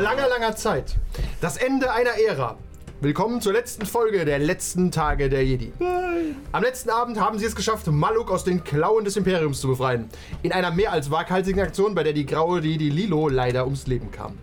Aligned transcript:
Vor 0.00 0.08
langer, 0.08 0.28
langer 0.30 0.56
Zeit. 0.56 0.96
Das 1.42 1.58
Ende 1.58 1.92
einer 1.92 2.18
Ära. 2.18 2.56
Willkommen 3.02 3.42
zur 3.42 3.52
letzten 3.52 3.84
Folge 3.84 4.24
der 4.24 4.38
letzten 4.38 4.90
Tage 4.90 5.28
der 5.28 5.44
Jedi. 5.44 5.74
Am 6.52 6.62
letzten 6.62 6.88
Abend 6.88 7.20
haben 7.20 7.38
sie 7.38 7.44
es 7.44 7.54
geschafft, 7.54 7.86
Maluk 7.86 8.30
aus 8.30 8.42
den 8.42 8.64
Klauen 8.64 9.04
des 9.04 9.18
Imperiums 9.18 9.60
zu 9.60 9.68
befreien. 9.68 10.08
In 10.42 10.52
einer 10.52 10.70
mehr 10.70 10.92
als 10.92 11.10
waghalsigen 11.10 11.60
Aktion, 11.60 11.94
bei 11.94 12.02
der 12.02 12.14
die 12.14 12.24
graue 12.24 12.60
Jedi 12.60 12.88
Lilo 12.88 13.28
leider 13.28 13.66
ums 13.66 13.86
Leben 13.88 14.10
kam. 14.10 14.38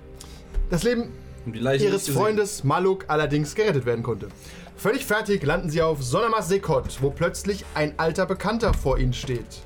Das 0.70 0.84
Leben 0.84 1.12
ihres. 1.52 2.08
Freundes 2.08 2.64
Maluk 2.64 3.06
allerdings 3.08 3.56
gerettet 3.56 3.88
werden 3.88 4.04
konnte. 4.04 4.28
Völlig 4.76 5.08
fertig 5.08 5.42
landen 5.42 5.72
sie 5.72 5.82
auf 5.82 6.04
Sonamas 6.04 6.50
Sekot, 6.50 7.02
wo 7.02 7.10
plötzlich 7.10 7.66
ein 7.74 7.98
alter 7.98 8.28
Bekannter 8.28 8.76
vor 8.76 9.00
ihnen 9.00 9.14
steht. 9.14 9.64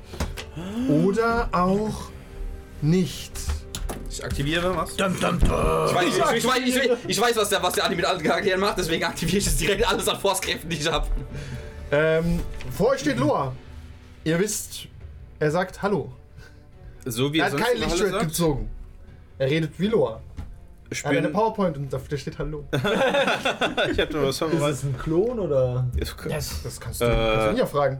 Oder 0.88 1.50
auch 1.52 2.08
nicht. 2.80 3.32
Ich 4.12 4.22
aktiviere 4.22 4.76
was? 4.76 4.90
Ich, 4.92 4.98
weiß, 4.98 6.04
ich, 6.06 6.36
ich, 6.36 6.46
weiß, 6.46 6.58
ich, 6.66 6.90
ich 7.08 7.20
weiß, 7.20 7.34
was 7.34 7.48
der, 7.48 7.62
was 7.62 7.72
der 7.72 7.84
Anime 7.86 8.02
mit 8.02 8.04
allen 8.10 8.22
Charakteren 8.22 8.60
macht, 8.60 8.76
deswegen 8.76 9.04
aktiviere 9.04 9.38
ich 9.38 9.46
jetzt 9.46 9.58
direkt 9.58 9.88
alles 9.88 10.06
an 10.06 10.20
Force-Kräften, 10.20 10.68
die 10.68 10.76
ich 10.76 10.90
habe. 10.92 11.06
Ähm, 11.90 12.40
vor 12.76 12.90
euch 12.90 13.00
steht 13.00 13.16
Loa. 13.18 13.54
Ihr 14.24 14.38
wisst, 14.38 14.86
er 15.38 15.50
sagt 15.50 15.80
Hallo. 15.80 16.12
So 17.06 17.32
wie 17.32 17.38
Er 17.38 17.46
er 17.46 17.52
hat 17.52 17.58
kein 17.60 17.78
Lichtschwert 17.78 18.20
gezogen. 18.20 18.68
Er 19.38 19.48
redet 19.48 19.72
wie 19.78 19.86
Loa. 19.86 20.20
Ich 20.90 21.02
Er 21.04 21.10
hat 21.10 21.16
eine. 21.16 21.28
PowerPoint 21.28 21.78
und 21.78 21.90
da 21.90 21.98
steht 21.98 22.38
Hallo. 22.38 22.66
Ich 22.72 23.98
hab 23.98 24.10
da 24.10 24.22
was 24.22 24.42
Ist 24.42 24.60
es 24.60 24.82
ein 24.84 24.98
Klon 24.98 25.38
oder? 25.38 25.86
Das 25.98 26.14
kannst 26.78 27.00
du, 27.00 27.04
Äh. 27.06 27.08
kannst 27.08 27.46
du 27.46 27.50
ihn 27.52 27.56
ja 27.56 27.66
fragen. 27.66 27.98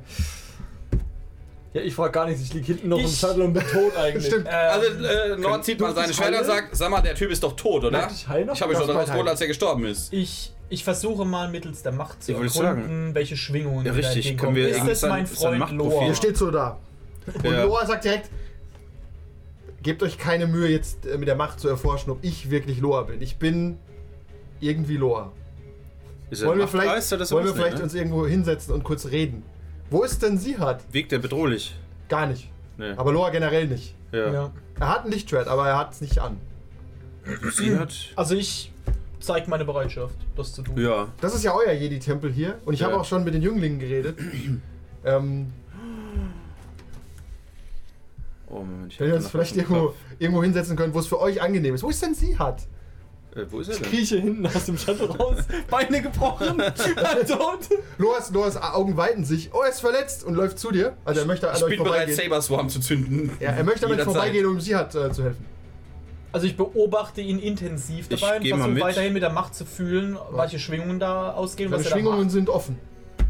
Ja, 1.74 1.80
ich 1.80 1.94
frag 1.94 2.12
gar 2.12 2.26
nichts. 2.26 2.42
Ich 2.42 2.52
lieg 2.52 2.66
hinten 2.66 2.88
noch 2.90 2.98
im 2.98 3.04
Ich- 3.06 3.18
Sattel 3.18 3.42
und 3.42 3.54
bin 3.54 3.62
tot 3.66 3.96
eigentlich. 3.96 4.26
Stimmt. 4.26 4.46
Also, 4.46 4.86
äh, 5.04 5.36
Nord 5.38 5.64
zieht 5.64 5.80
mal 5.80 5.94
seine 5.94 6.12
Schwerter 6.12 6.40
und 6.40 6.44
sagt, 6.44 6.76
sag 6.76 6.90
mal, 6.90 7.00
der 7.00 7.14
Typ 7.14 7.30
ist 7.30 7.42
doch 7.42 7.56
tot, 7.56 7.84
oder? 7.84 8.06
Ich? 8.08 8.12
Ich 8.22 8.28
habe 8.28 8.40
ihn 8.42 8.46
Das 8.46 8.58
schon 8.58 8.70
ist 8.70 8.78
daraus 8.78 8.94
bald 8.94 9.06
geholt, 9.06 9.22
heil. 9.24 9.28
als 9.30 9.40
er 9.40 9.46
gestorben 9.46 9.86
ist. 9.86 10.12
Ich, 10.12 10.52
ich 10.68 10.84
versuche 10.84 11.24
mal 11.24 11.48
mittels 11.50 11.82
der 11.82 11.92
Macht 11.92 12.22
zu 12.22 12.32
erkunden, 12.34 13.14
welche 13.14 13.36
Schwingungen 13.38 13.86
Ja, 13.86 13.92
richtig. 13.92 14.36
Können 14.36 14.54
wir 14.54 14.68
Ist 14.68 14.86
das 14.86 15.00
sein- 15.00 15.10
mein 15.10 15.26
Freund 15.26 15.70
Loa? 15.70 16.06
Er 16.08 16.14
steht 16.14 16.36
so 16.36 16.50
da. 16.50 16.78
Und 17.34 17.44
Ja. 17.44 17.64
Loa 17.64 17.86
sagt 17.86 18.04
direkt, 18.04 18.28
gebt 19.82 20.02
euch 20.02 20.18
keine 20.18 20.46
Mühe 20.46 20.68
jetzt 20.68 21.06
äh, 21.06 21.16
mit 21.18 21.26
der 21.28 21.36
Macht 21.36 21.58
zu 21.58 21.68
erforschen, 21.68 22.10
ob 22.12 22.18
ich 22.22 22.50
wirklich 22.50 22.80
Loa 22.80 23.02
bin. 23.02 23.22
Ich 23.22 23.36
bin 23.36 23.78
irgendwie 24.60 24.96
Loa. 24.96 25.32
Wollen 26.30 26.58
wir 26.58 26.68
vielleicht, 26.68 27.10
wollen 27.30 27.44
wir 27.46 27.54
vielleicht 27.54 27.76
ne? 27.78 27.82
uns 27.84 27.94
irgendwo 27.94 28.26
hinsetzen 28.26 28.72
und 28.74 28.84
kurz 28.84 29.06
reden? 29.06 29.42
Wo 29.92 30.02
ist 30.04 30.22
denn 30.22 30.38
Sihat? 30.38 30.82
Wirkt 30.90 31.12
der 31.12 31.18
bedrohlich? 31.18 31.76
Gar 32.08 32.26
nicht. 32.26 32.48
Nee. 32.78 32.92
Aber 32.96 33.12
Loa 33.12 33.28
generell 33.28 33.66
nicht. 33.68 33.94
ja. 34.10 34.32
Ja. 34.32 34.50
Er 34.80 34.88
hat 34.88 35.04
ein 35.04 35.10
Lichtschwert, 35.12 35.46
aber 35.48 35.68
er 35.68 35.78
hat 35.78 35.92
es 35.92 36.00
nicht 36.00 36.18
an. 36.18 36.38
Sie 37.52 37.78
hat... 37.78 37.94
Also 38.16 38.34
ich 38.34 38.72
zeige 39.20 39.48
meine 39.50 39.64
Bereitschaft, 39.66 40.16
das 40.34 40.54
zu 40.54 40.62
tun. 40.62 40.78
Ja. 40.80 41.08
Das 41.20 41.34
ist 41.34 41.44
ja 41.44 41.54
euer 41.54 41.72
Jedi-Tempel 41.72 42.32
hier. 42.32 42.58
Und 42.64 42.72
ich 42.74 42.80
Ja. 42.80 42.86
habe 42.86 42.98
auch 42.98 43.04
schon 43.04 43.22
mit 43.22 43.34
den 43.34 43.42
Jünglingen 43.42 43.78
geredet. 43.78 44.18
ähm, 45.04 45.52
Oh, 48.48 48.60
Moment. 48.60 48.92
Ich 48.92 49.00
wenn 49.00 49.08
wir 49.08 49.14
uns 49.16 49.28
vielleicht 49.30 49.56
irgendwo, 49.56 49.94
irgendwo 50.18 50.42
hinsetzen 50.42 50.76
können, 50.76 50.92
wo 50.94 50.98
es 50.98 51.06
für 51.06 51.20
euch 51.20 51.40
angenehm 51.40 51.74
ist. 51.74 51.82
Wo 51.82 51.88
ist 51.90 52.02
denn 52.02 52.14
Sihat? 52.14 52.66
Äh, 53.34 53.46
wo 53.50 53.60
ist 53.60 53.68
er 53.68 53.74
Ich 53.74 53.80
denn? 53.80 53.90
krieche 53.90 54.16
hinten 54.18 54.46
aus 54.46 54.66
dem 54.66 54.76
Shuttle 54.76 55.08
raus. 55.08 55.36
Beine 55.70 56.02
gebrochen. 56.02 56.58
tot. 57.28 57.60
Loas, 57.98 58.30
Loas 58.30 58.56
Augen 58.60 58.96
weiten 58.96 59.24
sich. 59.24 59.50
Oh, 59.54 59.62
er 59.62 59.70
ist 59.70 59.80
verletzt 59.80 60.24
und 60.24 60.34
läuft 60.34 60.58
zu 60.58 60.70
dir. 60.70 60.94
Also 61.04 61.20
er 61.20 61.26
möchte 61.26 61.48
an 61.50 61.56
Ich 61.56 61.62
euch 61.64 61.70
bin 61.70 61.78
bereit, 61.82 62.00
vorbeigehen. 62.08 62.16
Saber 62.30 62.42
Swarm 62.42 62.68
zu 62.68 62.80
zünden. 62.80 63.30
Ja, 63.40 63.50
er 63.52 63.64
möchte 63.64 63.80
damit 63.82 63.98
Jederzeit. 63.98 64.14
vorbeigehen, 64.14 64.46
um 64.46 64.60
Sihat 64.60 64.94
äh, 64.94 65.10
zu 65.12 65.24
helfen. 65.24 65.44
Also 66.32 66.46
ich 66.46 66.56
beobachte 66.56 67.20
ihn 67.20 67.38
intensiv 67.38 68.06
Ich 68.10 68.20
dabei 68.20 68.36
und 68.36 68.42
geh 68.42 68.50
mal 68.50 68.56
versuche 68.58 68.74
mit. 68.74 68.82
weiterhin 68.82 69.12
mit 69.12 69.22
der 69.22 69.30
Macht 69.32 69.54
zu 69.54 69.64
fühlen, 69.66 70.16
welche 70.32 70.58
Schwingungen 70.58 70.98
da 70.98 71.32
ausgehen, 71.32 71.70
Seine 71.70 71.80
was 71.80 71.86
er 71.86 71.90
da 71.90 71.96
Schwingungen 71.96 72.20
macht. 72.22 72.30
sind 72.30 72.48
offen. 72.50 72.78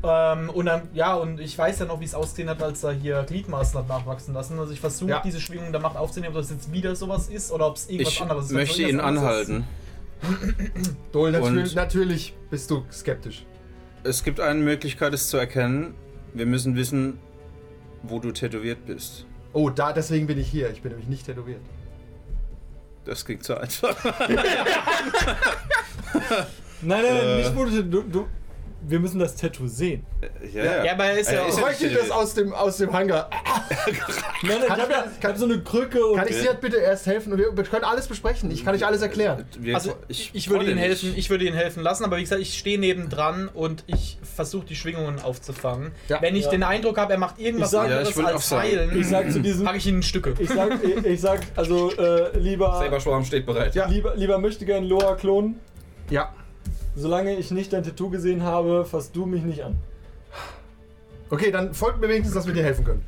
Ähm, 0.04 0.50
und 0.50 0.66
dann, 0.66 0.82
ja, 0.94 1.14
und 1.14 1.38
ich 1.40 1.56
weiß 1.56 1.78
ja 1.80 1.84
noch, 1.86 2.00
wie 2.00 2.04
es 2.04 2.14
ausgesehen 2.14 2.48
hat, 2.48 2.60
als 2.62 2.82
er 2.82 2.92
hier 2.92 3.22
Gliedmaßen 3.24 3.78
hat 3.78 3.88
nachwachsen 3.88 4.34
lassen. 4.34 4.58
Also 4.58 4.72
ich 4.72 4.80
versuche 4.80 5.10
Ja. 5.10 5.22
diese 5.24 5.40
Schwingungen 5.40 5.70
der 5.72 5.80
Macht 5.80 5.96
aufzunehmen, 5.96 6.34
ob 6.34 6.42
das 6.42 6.50
jetzt 6.50 6.72
wieder 6.72 6.96
sowas 6.96 7.28
ist 7.28 7.52
oder 7.52 7.68
ob 7.68 7.76
es 7.76 7.88
irgendwas 7.88 8.12
Ich 8.14 8.20
anderes 8.22 8.44
ist. 8.46 8.52
möchte 8.52 8.72
Also 8.72 8.82
ihn 8.82 8.88
irgendwas 8.98 9.06
anderes 9.08 9.48
anhalten. 9.48 9.64
Dol, 11.12 11.32
natürlich, 11.32 11.74
natürlich 11.74 12.34
bist 12.50 12.70
du 12.70 12.84
skeptisch. 12.92 13.44
Es 14.04 14.22
gibt 14.24 14.40
eine 14.40 14.60
Möglichkeit, 14.60 15.12
es 15.14 15.28
zu 15.28 15.36
erkennen. 15.36 15.94
Wir 16.34 16.46
müssen 16.46 16.74
wissen, 16.76 17.18
wo 18.02 18.18
du 18.18 18.32
tätowiert 18.32 18.84
bist. 18.86 19.26
Oh, 19.52 19.68
da, 19.70 19.92
deswegen 19.92 20.26
bin 20.26 20.38
ich 20.38 20.48
hier. 20.48 20.70
Ich 20.70 20.82
bin 20.82 20.90
nämlich 20.92 21.08
nicht 21.08 21.26
tätowiert. 21.26 21.60
Das 23.04 23.24
klingt 23.24 23.44
so 23.44 23.54
einfach. 23.56 23.96
Nein, 26.84 27.02
nein, 27.04 27.14
nein, 27.14 27.26
Äh. 27.26 27.36
nicht 27.38 27.56
wo 27.56 27.64
du, 27.64 27.84
du, 27.84 28.02
du. 28.02 28.26
Wir 28.84 28.98
müssen 29.00 29.18
das 29.20 29.36
Tattoo 29.36 29.68
sehen. 29.68 30.04
ja, 30.52 30.84
Ja, 30.84 30.92
aber 30.92 31.04
er 31.04 31.18
ist 31.20 31.30
ja 31.30 31.38
Äh, 31.38 31.40
auch- 31.42 31.48
Ich 31.48 31.56
ja 31.56 31.62
bräuchte 31.62 31.84
nicht 31.86 31.98
das 32.00 32.10
aus 32.10 32.34
dem, 32.34 32.52
aus 32.52 32.76
dem 32.78 32.92
Hangar. 32.92 33.30
Nein, 33.86 33.96
nein, 34.42 34.58
ich 34.60 34.66
Kann 34.66 34.80
hab 34.80 34.88
ich- 34.88 34.94
ja 34.96 35.04
ich 35.20 35.24
hab 35.24 35.36
so 35.38 35.44
eine 35.44 35.60
Krücke 35.62 36.04
und. 36.04 36.18
Kann 36.18 36.28
ich 36.28 36.36
Sihat 36.36 36.60
bitte 36.60 36.76
erst 36.78 37.06
helfen? 37.06 37.32
Und 37.32 37.38
wir 37.38 37.52
können 37.64 37.84
alles 37.84 38.06
besprechen. 38.08 38.50
Ich 38.50 38.64
kann 38.64 38.74
euch 38.74 38.84
alles 38.84 39.00
erklären. 39.02 39.44
Wir, 39.58 39.74
Also 39.74 39.94
ich, 40.08 40.30
ich 40.34 40.50
würde 40.50 40.64
nicht. 40.66 40.78
helfen, 40.78 41.14
ich 41.16 41.30
würde 41.30 41.44
ihm 41.44 41.54
helfen 41.54 41.82
lassen, 41.82 42.04
aber 42.04 42.16
wie 42.16 42.22
gesagt, 42.22 42.40
ich 42.42 42.58
stehe 42.58 42.78
nebendran 42.78 43.48
und 43.48 43.84
ich 43.86 44.18
versuche 44.34 44.66
die 44.66 44.76
Schwingungen 44.76 45.20
aufzufangen. 45.20 45.92
Ja. 46.08 46.20
Wenn 46.20 46.34
ich 46.36 46.44
Ja. 46.46 46.50
den 46.50 46.62
Eindruck 46.64 46.98
habe, 46.98 47.12
er 47.12 47.18
macht 47.18 47.38
irgendwas 47.38 47.68
Ich 47.68 47.72
sag- 47.72 47.88
Ja, 47.90 47.96
anderes 47.98 48.16
ich 48.16 48.24
als 48.24 48.52
auch 48.52 48.58
heilen, 48.58 48.98
ich 49.00 49.06
sag 49.06 49.30
zu 49.30 49.40
diesem. 49.40 49.64
packe 49.64 49.78
ich 49.78 49.86
ihn 49.86 49.96
in 49.96 50.02
Stücke. 50.02 50.34
Ich 50.38 50.48
sag, 50.48 50.82
ich, 50.82 51.04
ich 51.06 51.20
sag, 51.20 51.40
also 51.56 51.92
äh, 51.92 52.36
lieber, 52.38 52.78
Saber 52.82 53.00
Swarm 53.00 53.24
steht 53.24 53.46
bereit. 53.46 53.74
Ja. 53.74 53.86
lieber, 53.86 54.16
lieber 54.16 54.38
möchte 54.38 54.64
gern 54.64 54.84
Loa 54.84 55.14
klonen. 55.14 55.60
Ja. 56.10 56.32
Solange 56.94 57.36
ich 57.36 57.50
nicht 57.50 57.72
dein 57.72 57.82
Tattoo 57.82 58.10
gesehen 58.10 58.42
habe, 58.42 58.84
fasst 58.84 59.16
du 59.16 59.26
mich 59.26 59.42
nicht 59.42 59.64
an. 59.64 59.76
Okay, 61.30 61.50
dann 61.50 61.72
folgt 61.72 62.00
mir 62.00 62.08
wenigstens, 62.08 62.34
dass 62.34 62.46
wir 62.46 62.52
dir 62.52 62.62
helfen 62.62 62.84
können. 62.84 63.04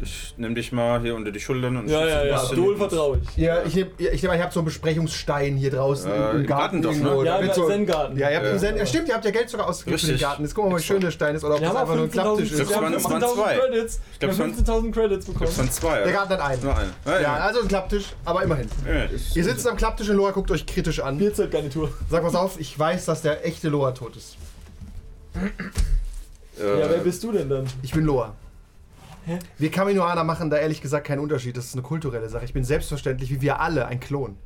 Ich 0.00 0.34
nehme 0.36 0.54
dich 0.54 0.70
mal 0.70 1.00
hier 1.00 1.16
unter 1.16 1.32
die 1.32 1.40
Schultern 1.40 1.76
und 1.76 1.88
Ja, 1.88 2.06
ja, 2.06 2.24
ja. 2.24 2.44
Dol 2.54 2.76
vertraue 2.76 3.20
ich. 3.20 3.36
Ja, 3.36 3.64
ich 3.64 3.74
nehme, 3.74 3.90
ich, 3.98 4.22
nehm, 4.22 4.32
ich 4.32 4.40
habe 4.42 4.52
so 4.52 4.60
einen 4.60 4.66
Besprechungsstein 4.66 5.56
hier 5.56 5.72
draußen 5.72 6.08
Äh, 6.08 6.14
im, 6.14 6.22
im 6.22 6.36
im 6.42 6.46
Garten. 6.46 6.46
Garten 6.46 6.82
doch, 6.82 6.92
irgendwo. 6.92 7.18
ne? 7.22 7.24
Da 7.24 7.34
Ja, 7.36 7.42
wird 7.42 7.56
im 7.56 7.62
so, 7.64 7.68
Zen-Garten. 7.68 8.16
Ja, 8.16 8.30
ihr 8.30 8.36
habt 8.36 8.46
Ja. 8.46 8.52
im 8.52 8.58
Zen, 8.60 8.76
ja, 8.76 8.86
stimmt, 8.86 9.08
ihr 9.08 9.14
habt 9.14 9.24
ja 9.24 9.30
Geld 9.32 9.50
sogar 9.50 9.66
ausgegeben 9.68 9.98
für 9.98 10.06
den 10.06 10.10
Richtig. 10.12 10.28
Garten. 10.28 10.42
Jetzt 10.44 10.54
gucken 10.54 10.70
wir 10.70 10.74
mal, 10.74 10.78
wie 10.80 10.84
schön 10.84 11.00
der 11.00 11.10
Stein 11.10 11.34
ist 11.34 11.42
oder 11.42 11.54
ob 11.54 11.60
Wir 11.60 11.66
das 11.68 11.76
haben 11.76 11.82
einfach 11.82 11.94
nur 11.96 12.04
ein 12.04 12.10
15.000 12.10 12.12
Klapptisch 12.12 12.52
ist. 12.52 12.58
wir 12.68 12.76
haben 12.76 12.82
waren- 12.84 12.92
das 12.92 13.04
waren 13.04 13.12
15.000 13.22 13.34
zwei. 13.34 13.56
Credits. 13.56 14.00
Ich 14.12 14.18
glaub, 14.20 14.28
wir 14.28 14.32
es 14.32 14.38
haben 14.40 14.66
waren- 14.68 14.84
15.000 14.84 14.92
Credits 14.92 15.26
Das 15.26 15.34
bekommen. 15.34 15.58
waren 15.58 15.70
zwei. 15.72 15.98
Der? 16.04 16.12
Garten 16.12 16.32
hat 16.34 16.40
einen. 16.40 16.62
Nur 16.62 16.76
einen. 16.78 16.92
Ja, 17.04 17.20
Ja, 17.20 17.34
also 17.38 17.60
ein 17.62 17.68
Klapptisch, 17.68 18.04
aber 18.24 18.42
immerhin. 18.44 18.68
Ja, 18.86 19.04
Ihr 19.34 19.44
sitzt 19.44 19.66
am 19.66 19.76
Klapptisch 19.76 20.08
und 20.10 20.16
Loa 20.16 20.30
guckt 20.30 20.50
euch 20.52 20.64
kritisch 20.64 21.00
an. 21.00 21.18
Bierzeltgarnitur. 21.18 21.90
Sag 22.08 22.22
pass 22.22 22.36
auf, 22.36 22.60
ich 22.60 22.78
weiß, 22.78 23.04
dass 23.06 23.22
der 23.22 23.44
echte 23.44 23.68
Loa 23.68 23.90
tot 23.90 24.16
ist. 24.16 24.36
äh, 26.60 26.80
Ja, 26.80 26.90
wer 26.90 26.98
bist 26.98 27.22
du 27.24 27.32
denn 27.32 27.48
dann? 27.48 27.66
Ich 27.82 27.90
bin 27.92 28.04
Loa. 28.04 28.34
Wir 29.58 29.70
Kaminoaner 29.70 30.24
machen 30.24 30.50
da 30.50 30.56
ehrlich 30.56 30.80
gesagt 30.80 31.06
keinen 31.06 31.20
Unterschied. 31.20 31.56
Das 31.56 31.66
ist 31.66 31.74
eine 31.74 31.82
kulturelle 31.82 32.28
Sache. 32.28 32.44
Ich 32.44 32.52
bin 32.52 32.64
selbstverständlich, 32.64 33.30
wie 33.30 33.40
wir 33.40 33.60
alle, 33.60 33.86
ein 33.86 34.00
Klon. 34.00 34.36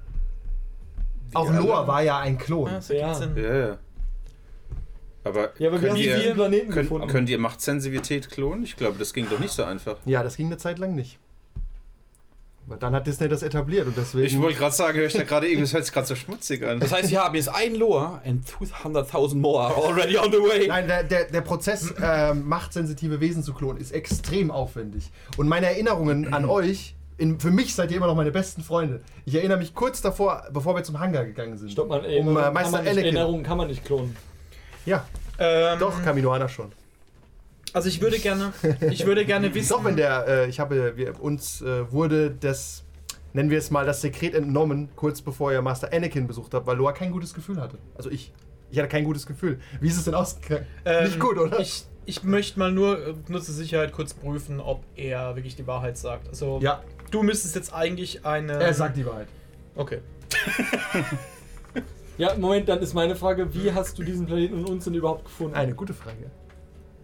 Auch 1.34 1.48
alle? 1.50 1.60
Loa 1.60 1.86
war 1.86 2.02
ja 2.02 2.18
ein 2.18 2.38
Klon. 2.38 2.70
Ja, 2.88 3.06
ergibt 3.10 3.36
Ja. 3.36 3.56
Ja. 3.68 3.78
Aber, 5.24 5.52
Ja, 5.58 5.68
aber 5.68 5.80
wir 5.80 5.88
könnt, 5.88 5.92
haben 5.92 5.96
ihr, 5.96 6.34
könnt, 6.34 6.74
gefunden. 6.74 7.08
könnt 7.08 7.28
ihr 7.30 7.38
Machtsensivität 7.38 8.28
klonen? 8.30 8.64
Ich 8.64 8.76
glaube, 8.76 8.98
das 8.98 9.12
ging 9.14 9.28
doch 9.30 9.38
nicht 9.38 9.52
so 9.52 9.62
einfach. 9.64 9.96
Ja, 10.04 10.22
das 10.22 10.36
ging 10.36 10.46
eine 10.46 10.58
Zeit 10.58 10.78
lang 10.78 10.94
nicht. 10.94 11.18
Aber 12.66 12.76
dann 12.76 12.94
hat 12.94 13.06
Disney 13.06 13.28
das 13.28 13.42
etabliert 13.42 13.86
und 13.88 13.96
deswegen. 13.96 14.26
Ich 14.26 14.40
wollte 14.40 14.58
gerade 14.58 14.74
sagen, 14.74 14.96
höre 14.98 15.06
ich 15.06 15.12
da 15.12 15.24
gerade 15.24 15.46
irgendwie, 15.46 15.62
das 15.62 15.74
hört 15.74 15.84
sich 15.84 15.92
gerade 15.92 16.06
so 16.06 16.14
schmutzig 16.14 16.64
an. 16.64 16.78
Das 16.78 16.92
heißt, 16.92 17.10
wir 17.10 17.22
haben 17.22 17.34
jetzt 17.34 17.48
ein 17.48 17.74
Loa 17.74 18.22
and 18.24 18.44
200.000 18.46 19.34
more 19.36 19.64
are 19.64 19.74
already 19.74 20.16
on 20.16 20.30
the 20.30 20.38
way. 20.38 20.68
Nein, 20.68 20.86
der, 20.86 21.02
der, 21.02 21.24
der 21.24 21.40
Prozess, 21.40 21.92
ähm, 22.00 22.48
machtsensitive 22.48 23.20
Wesen 23.20 23.42
zu 23.42 23.52
klonen, 23.52 23.80
ist 23.80 23.90
extrem 23.92 24.50
aufwendig. 24.50 25.10
Und 25.36 25.48
meine 25.48 25.66
Erinnerungen 25.66 26.32
an 26.32 26.44
euch, 26.44 26.94
in, 27.18 27.40
für 27.40 27.50
mich 27.50 27.74
seid 27.74 27.90
ihr 27.90 27.96
immer 27.96 28.06
noch 28.06 28.14
meine 28.16 28.30
besten 28.30 28.62
Freunde. 28.62 29.00
Ich 29.26 29.34
erinnere 29.34 29.58
mich 29.58 29.74
kurz 29.74 30.00
davor, 30.00 30.44
bevor 30.52 30.76
wir 30.76 30.84
zum 30.84 31.00
Hangar 31.00 31.24
gegangen 31.24 31.58
sind. 31.58 31.72
Stopp 31.72 31.88
mal, 31.88 31.98
um 32.00 32.04
Erinnerung, 32.04 32.36
äh, 32.36 32.42
kann 32.42 32.54
Meister 32.54 32.70
man 32.70 32.80
nicht, 32.82 32.90
Anakin. 32.92 33.04
Erinnerungen 33.16 33.42
kann 33.42 33.58
man 33.58 33.66
nicht 33.68 33.84
klonen. 33.84 34.16
Ja, 34.86 35.04
Ähm, 35.38 35.78
doch, 35.78 36.02
Kaminoaner 36.04 36.48
schon. 36.48 36.72
Also 37.72 37.88
ich 37.88 38.00
würde 38.00 38.18
gerne, 38.18 38.52
ich 38.90 39.06
würde 39.06 39.24
gerne 39.24 39.54
wissen. 39.54 39.70
Doch, 39.70 39.84
wenn 39.84 39.96
der, 39.96 40.26
äh, 40.28 40.48
ich 40.48 40.60
habe, 40.60 40.96
wir, 40.96 41.20
uns 41.22 41.62
äh, 41.62 41.90
wurde 41.90 42.30
das 42.30 42.84
nennen 43.34 43.50
wir 43.50 43.58
es 43.58 43.70
mal, 43.70 43.86
das 43.86 44.02
Sekret 44.02 44.34
entnommen, 44.34 44.90
kurz 44.94 45.22
bevor 45.22 45.52
ihr 45.52 45.62
Master 45.62 45.92
Anakin 45.92 46.26
besucht 46.26 46.52
habt, 46.54 46.66
weil 46.66 46.76
Loa 46.76 46.92
kein 46.92 47.12
gutes 47.12 47.32
Gefühl 47.34 47.60
hatte. 47.60 47.78
Also 47.94 48.10
ich. 48.10 48.32
Ich 48.70 48.78
hatte 48.78 48.88
kein 48.88 49.04
gutes 49.04 49.26
Gefühl. 49.26 49.60
Wie 49.82 49.88
ist 49.88 49.98
es 49.98 50.04
denn 50.04 50.14
ausgegangen? 50.14 50.66
Ähm, 50.86 51.04
Nicht 51.04 51.20
gut, 51.20 51.36
oder? 51.36 51.60
Ich, 51.60 51.84
ich 52.06 52.24
möchte 52.24 52.58
mal 52.58 52.72
nur, 52.72 53.06
äh, 53.06 53.14
nur 53.28 53.42
zur 53.42 53.54
Sicherheit 53.54 53.92
kurz 53.92 54.14
prüfen, 54.14 54.60
ob 54.60 54.82
er 54.96 55.36
wirklich 55.36 55.56
die 55.56 55.66
Wahrheit 55.66 55.98
sagt. 55.98 56.26
Also, 56.28 56.58
ja, 56.62 56.82
du 57.10 57.22
müsstest 57.22 57.54
jetzt 57.54 57.74
eigentlich 57.74 58.24
eine. 58.24 58.54
er 58.54 58.72
sagt 58.72 58.96
die 58.96 59.04
Wahrheit. 59.04 59.28
Okay. 59.76 59.98
Ja, 62.18 62.36
Moment, 62.36 62.68
dann 62.68 62.78
ist 62.80 62.92
meine 62.92 63.16
Frage, 63.16 63.54
wie 63.54 63.72
hast 63.72 63.98
du 63.98 64.02
diesen 64.02 64.26
Planeten 64.26 64.54
und 64.54 64.68
uns 64.68 64.84
denn 64.84 64.94
überhaupt 64.94 65.24
gefunden? 65.24 65.54
Eine 65.54 65.74
gute 65.74 65.94
Frage. 65.94 66.30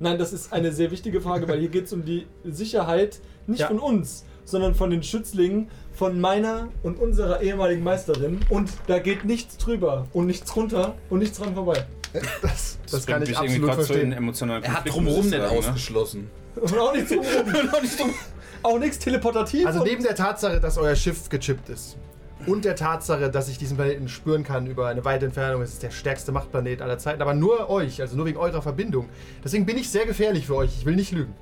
Nein, 0.01 0.19
das 0.19 0.33
ist 0.33 0.53
eine 0.53 0.73
sehr 0.73 0.91
wichtige 0.91 1.21
Frage, 1.21 1.49
weil 1.49 1.59
hier 1.61 1.69
geht 1.69 1.87
es 1.87 1.93
um 1.93 2.05
die 2.05 2.27
Sicherheit 2.45 3.21
nicht 3.47 3.61
Ja. 3.61 3.67
von 3.69 3.79
uns, 3.79 4.25
sondern 4.45 4.75
von 4.75 4.91
den 4.91 5.03
Schützlingen, 5.03 5.69
von 5.93 6.21
meiner 6.21 6.69
und 6.83 6.99
unserer 6.99 7.43
ehemaligen 7.43 7.83
Meisterin. 7.83 8.41
Und 8.49 8.71
da 8.87 8.99
geht 8.99 9.25
nichts 9.25 9.57
drüber 9.57 10.07
und 10.13 10.27
nichts 10.27 10.55
runter 10.55 10.95
und 11.11 11.19
nichts 11.19 11.39
dran 11.39 11.55
vorbei. 11.55 11.87
Das, 12.43 12.79
das 12.91 13.07
kann 13.07 13.23
bringt 13.23 13.33
ich 13.33 13.39
absolut 13.39 13.75
verstehen. 13.75 14.13
emotionalen 14.13 14.63
Er 14.63 14.75
hat 14.75 14.89
drumherum 14.89 15.29
sagen, 15.29 15.43
ne? 15.43 15.51
ausgeschlossen. 15.51 16.31
Und 16.59 16.77
auch 16.79 16.93
nichts 16.95 17.11
drumherum. 17.11 17.71
auch, 17.73 17.83
nicht 17.83 18.01
drum, 18.01 18.15
auch 18.63 18.79
nichts 18.79 18.99
teleportativ. 18.99 19.67
Also 19.67 19.85
neben 19.85 20.03
der 20.03 20.15
Tatsache, 20.17 20.59
dass 20.59 20.79
euer 20.79 20.97
Schiff 20.97 21.29
gechippt 21.29 21.69
ist 21.69 21.97
und 22.47 22.65
der 22.65 22.77
Tatsache, 22.77 23.31
dass 23.31 23.49
ich 23.49 23.59
diesen 23.59 23.77
Planeten 23.77 24.09
spüren 24.09 24.45
kann 24.45 24.67
über 24.67 24.87
eine 24.89 25.05
weite 25.05 25.27
Entfernung, 25.27 25.63
es 25.63 25.73
ist 25.75 25.83
der 25.83 25.91
stärkste 25.91 26.33
Machtplanet 26.33 26.81
aller 26.83 26.99
Zeiten, 26.99 27.21
aber 27.23 27.35
nur 27.35 27.69
euch, 27.71 28.01
also 28.01 28.17
nur 28.17 28.27
wegen 28.27 28.39
eurer 28.39 28.63
Verbindung. 28.63 29.09
Deswegen 29.45 29.67
bin 29.67 29.77
ich 29.77 29.91
sehr 29.91 30.07
gefährlich 30.07 30.47
für 30.47 30.55
euch. 30.57 30.71
Ich 30.79 30.87
will 30.87 30.97
nicht 30.97 31.13
lügen. 31.13 31.35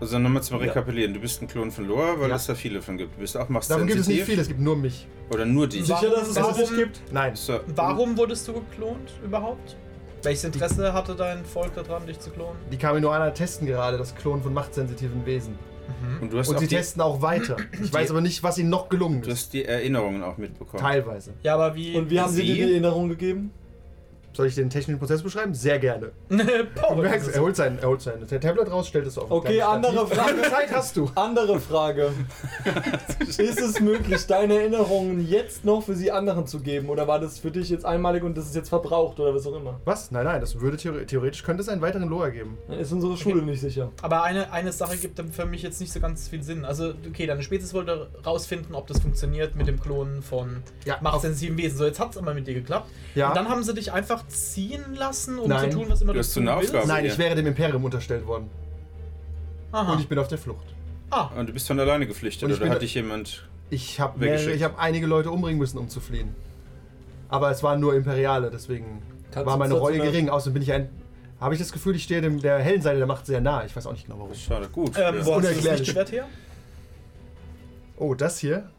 Also 0.00 0.18
nochmal 0.20 0.42
zum 0.44 0.58
Rekapitulieren. 0.58 1.12
Du 1.12 1.18
bist 1.20 1.42
ein 1.42 1.48
Klon 1.48 1.72
von 1.72 1.84
Loa, 1.86 2.20
weil 2.20 2.28
Ja. 2.30 2.36
es 2.36 2.46
da 2.46 2.54
viele 2.54 2.80
von 2.80 2.96
gibt. 2.96 3.16
Du 3.16 3.20
bist 3.20 3.36
auch 3.36 3.48
Davon 3.48 3.56
gibt 3.58 3.70
es 3.72 4.06
nicht 4.06 4.18
machtsensitiv. 4.18 4.24
viel, 4.26 4.38
es 4.38 4.46
gibt 4.48 4.60
nur 4.60 4.76
mich. 4.76 5.08
Oder 5.32 5.44
nur 5.44 5.66
die. 5.68 5.82
sicher, 5.82 6.08
dass 6.10 6.28
es 6.28 6.36
Warum- 6.36 6.50
das 6.50 6.70
nicht 6.70 6.76
gibt? 6.76 7.00
Nein. 7.12 7.34
So, 7.34 7.58
Warum 7.74 8.16
wurdest 8.16 8.46
du 8.46 8.52
geklont 8.52 9.10
überhaupt? 9.24 9.76
Welches 10.22 10.44
Interesse 10.44 10.92
hatte 10.92 11.14
dein 11.16 11.44
Volk 11.44 11.74
daran, 11.74 12.06
dich 12.06 12.18
zu 12.20 12.30
klonen? 12.30 12.56
Die 12.70 12.76
Kaminoaner 12.76 13.34
testen 13.34 13.66
gerade 13.66 13.98
das 13.98 14.14
Klonen 14.14 14.42
von 14.42 14.52
machtsensitiven 14.54 15.24
Wesen. 15.26 15.56
Und 16.20 16.32
du 16.32 16.38
hast 16.38 16.48
Und 16.48 16.58
sie 16.58 16.66
die, 16.66 16.74
testen 16.74 17.00
auch 17.02 17.22
weiter. 17.22 17.56
Ich 17.82 17.92
weiß 17.92 18.10
aber 18.10 18.20
nicht, 18.20 18.42
was 18.42 18.58
ihnen 18.58 18.70
noch 18.70 18.88
gelungen 18.88 19.22
du 19.22 19.28
ist. 19.28 19.34
hast 19.36 19.52
die 19.52 19.64
Erinnerungen 19.64 20.22
auch 20.22 20.36
mitbekommen. 20.36 20.82
Teilweise. 20.82 21.32
Ja, 21.42 21.54
aber 21.54 21.74
wie. 21.74 21.96
Und 21.96 22.10
wie 22.10 22.20
haben 22.20 22.32
sie 22.32 22.42
dir 22.42 22.54
die 22.54 22.72
Erinnerung 22.72 23.08
gegeben? 23.08 23.50
Soll 24.32 24.46
ich 24.46 24.54
den 24.54 24.70
technischen 24.70 24.98
Prozess 24.98 25.22
beschreiben? 25.22 25.54
Sehr 25.54 25.78
gerne. 25.78 26.12
Du 26.28 27.02
merkst, 27.02 27.28
er 27.34 27.40
holt 27.42 27.56
sein, 27.56 27.78
er 27.80 27.88
holt 27.88 28.00
sein 28.00 28.24
der 28.30 28.40
Tablet 28.40 28.70
raus, 28.70 28.88
stellt 28.88 29.06
es 29.06 29.18
auf. 29.18 29.30
Okay, 29.30 29.60
andere. 29.62 30.06
Frage. 30.06 30.36
Wie 30.36 30.40
viel 30.42 30.50
Zeit 30.50 30.72
hast 30.72 30.96
du? 30.96 31.10
Andere 31.14 31.58
Frage. 31.60 32.10
ist 33.28 33.38
es 33.60 33.80
möglich, 33.80 34.26
deine 34.26 34.54
Erinnerungen 34.58 35.26
jetzt 35.26 35.64
noch 35.64 35.82
für 35.82 35.94
sie 35.94 36.10
anderen 36.10 36.46
zu 36.46 36.60
geben? 36.60 36.88
Oder 36.88 37.06
war 37.08 37.18
das 37.20 37.38
für 37.38 37.50
dich 37.50 37.68
jetzt 37.70 37.84
einmalig 37.84 38.22
und 38.22 38.36
das 38.36 38.46
ist 38.46 38.54
jetzt 38.54 38.68
verbraucht 38.68 39.18
oder 39.20 39.34
was 39.34 39.46
auch 39.46 39.54
immer? 39.56 39.80
Was? 39.84 40.10
Nein, 40.10 40.24
nein, 40.24 40.40
das 40.40 40.60
würde 40.60 40.76
theore- 40.76 41.04
theoretisch 41.06 41.42
könnte 41.42 41.62
es 41.62 41.68
einen 41.68 41.80
weiteren 41.80 42.08
Loa 42.08 42.28
geben. 42.30 42.58
Dann 42.68 42.78
ist 42.78 42.92
unsere 42.92 43.16
Schule 43.16 43.42
nicht 43.42 43.60
sicher. 43.60 43.90
Aber 44.02 44.22
eine, 44.22 44.52
eine 44.52 44.72
Sache 44.72 44.96
gibt 44.96 45.18
dann 45.18 45.32
für 45.32 45.46
mich 45.46 45.62
jetzt 45.62 45.80
nicht 45.80 45.92
so 45.92 46.00
ganz 46.00 46.28
viel 46.28 46.42
Sinn. 46.42 46.64
Also, 46.64 46.92
okay, 47.08 47.26
deine 47.26 47.42
Spezies 47.42 47.74
wollte 47.74 48.08
rausfinden, 48.24 48.74
ob 48.74 48.86
das 48.86 49.00
funktioniert 49.00 49.56
mit 49.56 49.66
dem 49.66 49.80
Klonen 49.80 50.22
von 50.22 50.62
Ja, 50.84 50.98
machtsensitiven 51.00 51.56
Wesen. 51.58 51.78
So, 51.78 51.84
jetzt 51.84 52.00
hat 52.00 52.10
es 52.12 52.16
aber 52.18 52.34
mit 52.34 52.46
dir 52.46 52.54
geklappt. 52.54 52.88
Ja. 53.14 53.28
Und 53.28 53.36
dann 53.36 53.48
haben 53.48 53.62
sie 53.62 53.74
dich 53.74 53.92
einfach 53.92 54.17
ziehen 54.26 54.94
lassen, 54.94 55.38
um 55.38 55.48
Nein. 55.48 55.70
zu 55.70 55.78
tun, 55.78 55.86
was 55.88 56.02
immer 56.02 56.12
Du 56.12 56.18
du, 56.18 56.20
hast 56.24 56.34
tun 56.34 56.48
eine 56.48 56.60
willst? 56.60 56.74
Aufgabe. 56.74 56.88
Nein, 56.88 57.04
ich 57.06 57.18
wäre 57.18 57.34
dem 57.34 57.46
Imperium 57.46 57.84
unterstellt 57.84 58.26
worden. 58.26 58.50
Aha. 59.72 59.92
Und 59.92 60.00
ich 60.00 60.08
bin 60.08 60.18
auf 60.18 60.28
der 60.28 60.38
Flucht. 60.38 60.66
ah, 61.10 61.30
Und 61.36 61.48
du 61.48 61.52
bist 61.52 61.66
von 61.66 61.78
alleine 61.78 62.06
geflüchtet 62.06 62.50
oder 62.50 62.68
hat 62.70 62.82
dich 62.82 62.94
jemand. 62.94 63.46
Ich 63.70 64.00
habe 64.00 64.26
hab 64.26 64.78
einige 64.78 65.06
Leute 65.06 65.30
umbringen 65.30 65.58
müssen, 65.58 65.78
um 65.78 65.88
zu 65.88 66.00
fliehen. 66.00 66.34
Aber 67.28 67.50
es 67.50 67.62
waren 67.62 67.78
nur 67.80 67.94
Imperiale, 67.94 68.50
deswegen 68.50 69.02
Kannst 69.30 69.46
war 69.46 69.58
meine 69.58 69.74
Rolle 69.74 69.98
gering. 69.98 70.30
Außerdem 70.30 70.54
bin 70.54 70.62
ich 70.62 70.72
ein. 70.72 70.88
Habe 71.40 71.54
ich 71.54 71.60
das 71.60 71.70
Gefühl, 71.70 71.94
ich 71.94 72.02
stehe 72.02 72.20
dem, 72.20 72.40
der 72.40 72.58
hellen 72.58 72.82
Seite 72.82 72.98
der 72.98 73.06
Macht 73.06 73.26
sehr 73.26 73.40
nah. 73.40 73.64
Ich 73.64 73.76
weiß 73.76 73.86
auch 73.86 73.92
nicht 73.92 74.06
genau 74.06 74.18
warum. 74.18 74.34
Schade, 74.34 74.68
gut. 74.68 74.96
ähm, 74.96 75.16
ja. 75.16 75.26
wo 75.26 75.34
hast 75.36 75.48
du 75.48 75.54
das. 75.62 75.78
Lichtschwert 75.78 76.10
her? 76.10 76.26
Oh, 77.96 78.14
das 78.14 78.38
hier? 78.38 78.70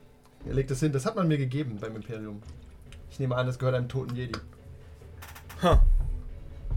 Er 0.48 0.54
legt 0.54 0.72
das 0.72 0.80
hin. 0.80 0.92
Das 0.92 1.06
hat 1.06 1.16
man 1.16 1.28
mir 1.28 1.38
gegeben 1.38 1.78
beim 1.80 1.96
Imperium. 1.96 2.42
Ich 3.12 3.20
nehme 3.20 3.36
an, 3.36 3.46
das 3.48 3.60
gehört 3.60 3.76
einem 3.76 3.88
toten 3.90 4.16
Jedi. 4.16 4.38
Ha. 5.64 5.86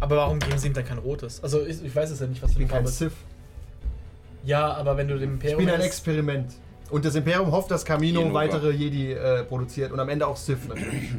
Aber 0.01 0.17
warum 0.17 0.39
geben 0.41 0.59
sie 0.59 0.67
ihm 0.69 0.75
dann 0.75 0.85
kein 0.85 0.99
rotes? 0.99 1.43
Also, 1.43 1.65
ich, 1.65 1.85
ich 1.85 1.95
weiß 1.95 2.11
es 2.11 2.21
ja 2.21 2.27
nicht, 2.27 2.43
was 2.43 2.51
Ich 2.51 2.57
für 2.57 2.59
bin 2.63 2.69
eine 2.69 2.85
kein 2.85 2.85
Farbe 2.85 3.11
Sith. 3.11 3.13
Ja, 4.45 4.73
aber 4.75 4.97
wenn 4.97 5.07
du 5.09 5.15
dem 5.19 5.29
Ich 5.31 5.35
Imperium. 5.35 5.59
bin 5.59 5.71
ein 5.71 5.81
Experiment. 5.81 6.53
Und 6.91 7.05
das 7.05 7.15
Imperium 7.15 7.51
hofft, 7.53 7.71
dass 7.71 7.85
Camino 7.85 8.21
Genova. 8.21 8.41
weitere 8.41 8.71
Jedi 8.73 9.13
äh, 9.13 9.45
produziert 9.45 9.93
und 9.93 10.01
am 10.01 10.09
Ende 10.09 10.27
auch 10.27 10.37
Sith 10.37 10.67
natürlich. 10.69 11.11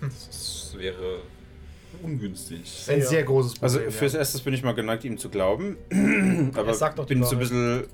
Das 0.00 0.74
wäre 0.76 1.20
ungünstig. 2.02 2.84
Ein 2.88 3.00
Ja. 3.00 3.06
sehr 3.06 3.22
großes 3.22 3.54
Problem. 3.54 3.64
Also 3.86 3.90
fürs 3.90 4.12
ja. 4.14 4.18
Erstes 4.20 4.40
bin 4.40 4.54
ich 4.54 4.62
mal 4.62 4.74
geneigt, 4.74 5.04
ihm 5.04 5.18
zu 5.18 5.28
glauben. 5.28 5.76
Aber 6.54 6.68
Er 6.68 6.74
sagt 6.74 6.98
doch 6.98 7.06
die 7.06 7.14
bin 7.14 7.24
so 7.24 7.36
ein 7.36 7.38
bisschen 7.38 7.84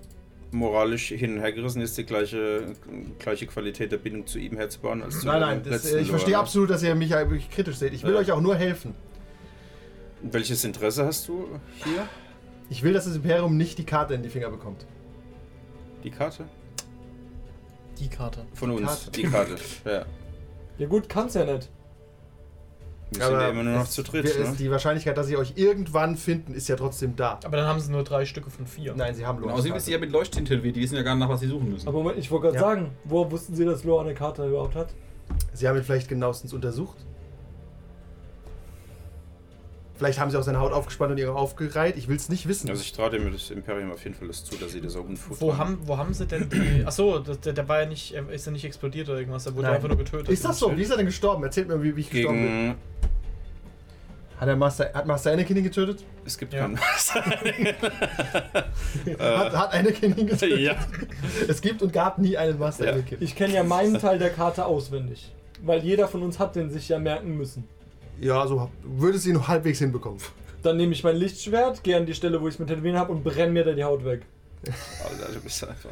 moralisch 0.52 1.08
hin 1.08 1.34
und 1.34 1.40
her 1.40 1.52
gerissen, 1.52 1.80
ist 1.82 1.96
die 1.98 2.04
gleiche, 2.04 2.74
gleiche 3.18 3.46
Qualität 3.46 3.90
der 3.92 3.96
Bindung 3.98 4.26
zu 4.26 4.38
ihm 4.38 4.56
herzubauen 4.56 5.02
als 5.02 5.20
zu 5.20 5.26
Nein, 5.26 5.40
nein, 5.40 5.62
das, 5.64 5.84
ich 5.92 6.08
verstehe 6.08 6.32
Lore. 6.34 6.42
absolut, 6.42 6.70
dass 6.70 6.82
ihr 6.82 6.94
mich 6.94 7.10
ja 7.10 7.18
wirklich 7.20 7.50
kritisch 7.50 7.76
seht. 7.76 7.92
Ich 7.94 8.04
will 8.04 8.12
Ja. 8.14 8.20
euch 8.20 8.32
auch 8.32 8.40
nur 8.40 8.54
helfen. 8.56 8.94
Welches 10.22 10.64
Interesse 10.64 11.04
hast 11.04 11.26
du 11.28 11.48
hier? 11.84 12.06
Ich 12.70 12.82
will, 12.82 12.92
dass 12.92 13.06
das 13.06 13.16
Imperium 13.16 13.56
nicht 13.56 13.78
die 13.78 13.84
Karte 13.84 14.14
in 14.14 14.22
die 14.22 14.28
Finger 14.28 14.50
bekommt. 14.50 14.86
Die 16.04 16.10
Karte? 16.10 16.44
Die 17.98 18.08
Karte. 18.08 18.46
Von 18.54 18.70
uns, 18.70 18.86
Karte. 18.86 19.10
die 19.10 19.22
Karte. 19.24 19.56
Ja. 19.84 20.04
Ja 20.78 20.86
gut, 20.86 21.08
kann's 21.08 21.34
ja 21.34 21.44
nicht. 21.44 21.68
Wir 23.14 23.24
sind 23.26 23.34
ja 23.34 23.48
immer 23.50 23.62
nur 23.62 23.74
noch 23.78 23.88
zu 23.88 24.02
dritt, 24.02 24.24
wir- 24.24 24.44
ne? 24.50 24.56
Die 24.58 24.70
Wahrscheinlichkeit, 24.70 25.16
dass 25.16 25.26
sie 25.26 25.36
euch 25.36 25.52
irgendwann 25.56 26.16
finden, 26.16 26.54
ist 26.54 26.68
ja 26.68 26.76
trotzdem 26.76 27.14
da. 27.16 27.38
Aber 27.44 27.56
dann 27.56 27.66
haben 27.66 27.80
sie 27.80 27.90
nur 27.92 28.04
drei 28.04 28.24
Stücke 28.24 28.50
von 28.50 28.66
vier. 28.66 28.94
Nein, 28.94 29.14
sie 29.14 29.26
haben 29.26 29.42
außerdem 29.48 29.74
ist 29.76 29.84
sie 29.86 29.92
ja 29.92 29.98
mit 29.98 30.10
Leuchttin 30.12 30.44
tätowiert, 30.44 30.76
die 30.76 30.80
wissen 30.82 30.96
ja 30.96 31.02
gar 31.02 31.14
nicht, 31.14 31.20
nach 31.20 31.28
was 31.28 31.40
sie 31.40 31.48
suchen 31.48 31.70
müssen. 31.70 31.86
Aber 31.88 31.98
Moment, 31.98 32.18
ich 32.18 32.30
wollte 32.30 32.44
gerade 32.48 32.56
Ja. 32.56 32.62
sagen, 32.62 32.90
woher 33.04 33.30
wussten 33.30 33.54
Sie, 33.54 33.64
dass 33.64 33.84
Lore 33.84 34.04
eine 34.04 34.14
Karte 34.14 34.46
überhaupt 34.48 34.74
hat? 34.74 34.88
Sie 35.52 35.68
haben 35.68 35.76
ihn 35.76 35.84
vielleicht 35.84 36.08
genauestens 36.08 36.52
untersucht. 36.52 36.96
Vielleicht 39.94 40.18
haben 40.18 40.30
sie 40.32 40.38
auch 40.38 40.42
seine 40.42 40.58
Haut 40.58 40.72
aufgespannt 40.72 41.12
und 41.12 41.18
ihr 41.18 41.32
aufgereiht. 41.32 41.96
Ich 41.96 42.08
will 42.08 42.16
es 42.16 42.28
nicht 42.28 42.48
wissen. 42.48 42.68
Also 42.68 42.82
ich 42.82 42.92
traue 42.92 43.10
dem 43.10 43.30
das 43.30 43.50
Imperium 43.50 43.92
auf 43.92 44.02
jeden 44.02 44.16
Fall 44.16 44.26
das 44.26 44.44
zu, 44.44 44.56
dass 44.56 44.72
sie 44.72 44.80
das 44.80 44.96
auch 44.96 45.04
unfut 45.04 45.40
Wo 45.40 45.56
haben, 45.56 45.78
wo 45.84 45.96
haben 45.96 46.12
sie 46.12 46.26
denn 46.26 46.48
die. 46.48 46.82
Achso, 46.86 47.20
der, 47.20 47.52
der 47.52 47.68
war 47.68 47.82
ja 47.82 47.86
nicht. 47.86 48.12
er 48.12 48.28
Ist 48.30 48.46
ja 48.46 48.50
nicht 48.52 48.64
explodiert 48.64 49.08
oder 49.08 49.18
irgendwas, 49.18 49.44
der 49.44 49.54
wurde 49.54 49.66
Nein. 49.66 49.76
einfach 49.76 49.88
nur 49.88 49.98
getötet. 49.98 50.28
ist 50.28 50.44
das 50.44 50.58
so? 50.58 50.76
Wie 50.76 50.82
ist 50.82 50.90
er 50.90 50.96
denn 50.96 51.06
gestorben? 51.06 51.44
Erzählt 51.44 51.68
mir, 51.68 51.80
wie, 51.82 51.94
wie 51.94 52.00
ich 52.00 52.10
gestorben 52.10 52.42
bin. 52.42 52.74
Hat, 54.42 54.48
er 54.48 54.56
Master, 54.56 54.90
hat 54.92 55.06
Master 55.06 55.30
Anakin 55.30 55.56
ihn 55.56 55.62
getötet? 55.62 56.02
Es 56.24 56.36
gibt 56.36 56.52
Ja. 56.52 56.62
keinen... 56.62 56.76
Hat, 59.20 59.52
hat 59.56 59.72
Anakin 59.72 60.16
ihn 60.18 60.26
getötet? 60.26 60.58
ja. 60.58 60.74
Es 61.46 61.60
gibt 61.60 61.80
und 61.80 61.92
gab 61.92 62.18
nie 62.18 62.36
einen 62.36 62.58
Master 62.58 62.86
Ja. 62.86 62.92
Anakin. 62.94 63.18
Ich 63.20 63.36
kenne 63.36 63.54
ja 63.54 63.62
meinen 63.62 64.00
Teil 64.00 64.18
der 64.18 64.30
Karte 64.30 64.64
auswendig. 64.66 65.30
Weil 65.62 65.84
jeder 65.84 66.08
von 66.08 66.24
uns 66.24 66.40
hat 66.40 66.56
den 66.56 66.70
sich 66.70 66.88
ja 66.88 66.98
merken 66.98 67.36
müssen. 67.36 67.68
Ja, 68.20 68.44
so 68.48 68.68
würde 68.82 69.16
es 69.16 69.24
ihn 69.26 69.34
nur 69.34 69.46
halbwegs 69.46 69.78
hinbekommen. 69.78 70.18
Dann 70.64 70.76
nehme 70.76 70.92
ich 70.92 71.04
mein 71.04 71.14
Lichtschwert, 71.16 71.84
gehe 71.84 71.96
an 71.96 72.06
die 72.06 72.14
Stelle, 72.14 72.40
wo 72.40 72.48
ich 72.48 72.54
es 72.54 72.58
mit 72.58 72.68
Tätowieren 72.68 72.98
habe 72.98 73.12
und 73.12 73.22
brenne 73.22 73.52
mir 73.52 73.62
da 73.62 73.72
die 73.74 73.84
Haut 73.84 74.04
weg. 74.04 74.22
Alter, 75.08 75.32
du 75.34 75.40
bist 75.40 75.62
einfach... 75.68 75.90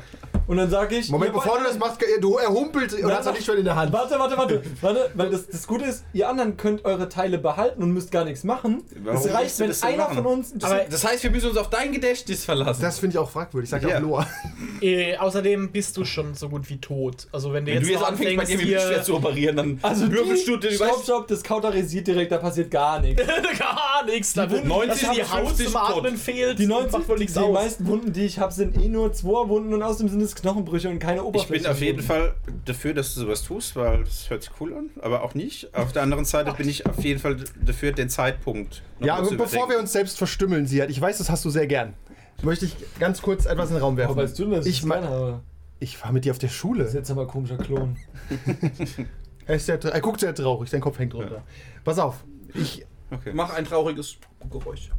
Und 0.50 0.56
dann 0.56 0.68
sage 0.68 0.96
ich... 0.96 1.08
Moment, 1.10 1.32
bevor 1.32 1.58
du 1.58 1.62
das 1.64 1.78
machst, 1.78 2.00
du, 2.20 2.36
er 2.36 2.48
humpelt 2.48 2.92
und 2.92 3.12
hat 3.12 3.24
es 3.24 3.32
nicht 3.34 3.44
schon 3.44 3.58
in 3.58 3.64
der 3.64 3.76
Hand. 3.76 3.92
Warte, 3.92 4.18
warte, 4.18 4.36
warte, 4.36 4.60
warte, 4.80 5.08
weil 5.14 5.30
das, 5.30 5.46
das 5.46 5.64
Gute 5.64 5.84
ist, 5.84 6.02
ihr 6.12 6.28
anderen 6.28 6.56
könnt 6.56 6.84
eure 6.84 7.08
Teile 7.08 7.38
behalten 7.38 7.84
und 7.84 7.92
müsst 7.92 8.10
gar 8.10 8.24
nichts 8.24 8.42
machen. 8.42 8.82
Warum 9.04 9.20
es 9.24 9.32
reicht, 9.32 9.60
wenn 9.60 9.68
das 9.68 9.84
einer 9.84 9.98
machen? 9.98 10.16
von 10.16 10.26
uns. 10.26 10.52
Aber- 10.64 10.86
Das 10.90 11.04
heißt, 11.06 11.22
wir 11.22 11.30
müssen 11.30 11.50
uns 11.50 11.56
auf 11.56 11.70
dein 11.70 11.92
Gedächtnis 11.92 12.44
verlassen. 12.44 12.82
Das 12.82 12.98
finde 12.98 13.14
ich 13.14 13.18
auch 13.18 13.30
fragwürdig. 13.30 13.70
Sag 13.70 13.88
Ja. 13.88 13.98
auch 13.98 14.02
Loa. 14.02 14.26
Äh, 14.82 15.18
außerdem 15.18 15.72
bist 15.72 15.94
du 15.98 16.06
schon 16.06 16.34
so 16.34 16.48
gut 16.48 16.68
wie 16.70 16.78
tot. 16.78 17.28
Also, 17.32 17.52
wenn 17.52 17.66
du 17.66 17.70
Wenn 17.72 17.78
jetzt, 17.80 17.88
du 17.88 17.92
jetzt 17.92 18.02
anfängst, 18.02 18.36
bei 18.38 18.44
dir 18.44 18.56
mit 18.56 18.64
dem 18.64 18.68
Lichtschwert 18.70 19.04
zu 19.04 19.14
operieren, 19.14 19.56
dann 19.56 19.78
also 19.82 20.10
würfelst 20.10 20.48
du 20.48 20.56
die, 20.56 20.68
den 20.68 20.76
Stopp, 20.76 21.02
stopp, 21.04 21.28
das 21.28 21.42
kauterisiert 21.42 22.06
direkt, 22.06 22.32
da 22.32 22.38
passiert 22.38 22.70
gar 22.70 22.98
nichts. 22.98 23.22
gar 23.58 24.04
nichts. 24.06 24.32
Da 24.32 24.50
wird 24.50 24.64
90 24.64 24.88
dass 24.88 25.00
dir 25.00 25.22
die 25.22 25.30
Haut 25.30 25.48
50 25.48 25.66
zum 25.66 25.74
tot. 25.74 25.98
Atmen 25.98 26.16
fehlt. 26.16 26.58
Die 26.58 26.66
90, 26.66 26.92
macht 26.92 27.08
wohl 27.10 27.18
die 27.18 27.28
meisten 27.52 27.86
Wunden, 27.86 28.12
die 28.14 28.24
ich 28.24 28.38
habe, 28.38 28.54
sind 28.54 28.82
eh 28.82 28.88
nur 28.88 29.12
zwei 29.12 29.48
Wunden 29.50 29.74
und 29.74 29.82
außerdem 29.82 30.08
sind 30.08 30.22
es 30.22 30.34
Knochenbrüche 30.42 30.88
und 30.88 30.98
keine 30.98 31.20
Ich 31.20 31.26
Oberfläche. 31.26 31.62
bin 31.64 31.70
auf 31.72 31.80
jeden 31.80 32.02
Fall 32.02 32.34
dafür, 32.64 32.94
dass 32.94 33.14
du 33.14 33.20
sowas 33.20 33.42
tust, 33.42 33.76
weil 33.76 34.04
das 34.04 34.28
hört 34.30 34.42
sich 34.42 34.52
cool 34.60 34.74
an, 34.74 34.90
aber 35.02 35.22
auch 35.22 35.34
nicht. 35.34 35.74
Auf 35.74 35.92
der 35.92 36.02
anderen 36.02 36.24
Seite 36.24 36.52
bin 36.52 36.68
ich 36.68 36.86
auf 36.86 37.02
jeden 37.04 37.20
Fall 37.20 37.36
dafür, 37.64 37.92
den 37.92 38.08
Zeitpunkt 38.08 38.82
noch 38.98 39.06
Ja, 39.06 39.16
mal 39.16 39.24
zu 39.24 39.30
und 39.32 39.36
bevor 39.38 39.68
wir 39.68 39.78
uns 39.78 39.92
selbst 39.92 40.18
verstümmeln, 40.18 40.66
Siad, 40.66 40.90
ich 40.90 41.00
weiß, 41.00 41.18
das 41.18 41.30
hast 41.30 41.44
du 41.44 41.50
sehr 41.50 41.66
gern. 41.66 41.94
Möchte 42.42 42.64
ich 42.64 42.74
ganz 42.98 43.20
kurz 43.22 43.44
etwas 43.46 43.68
in 43.70 43.76
den 43.76 43.82
Raum 43.82 43.96
werfen. 43.96 44.12
Aber 44.12 44.22
weißt 44.22 44.38
du 44.38 44.44
denn, 44.44 44.52
dass 44.52 44.66
ich 44.66 44.78
ich 44.78 44.84
mein- 44.84 45.02
meine, 45.04 45.14
aber 45.14 45.42
Ich 45.78 46.02
war 46.02 46.12
mit 46.12 46.24
dir 46.24 46.32
auf 46.32 46.38
der 46.38 46.48
das 46.48 46.54
ist 46.54 46.60
Schule. 46.60 46.90
jetzt 46.92 47.10
aber 47.10 47.22
ein 47.22 47.28
komischer 47.28 47.56
Klon. 47.58 47.96
Er, 49.46 49.56
ist 49.56 49.66
sehr, 49.66 49.82
er 49.84 50.00
guckt 50.00 50.20
sehr 50.20 50.32
traurig, 50.34 50.70
sein 50.70 50.80
Kopf 50.80 50.98
hängt 51.00 51.12
runter. 51.12 51.42
Pass 51.84 51.98
auf, 51.98 52.22
ich, 52.54 52.86
Okay. 53.10 53.32
mach 53.34 53.52
ein 53.52 53.64
trauriges 53.64 54.16
Geräusch. 54.48 54.90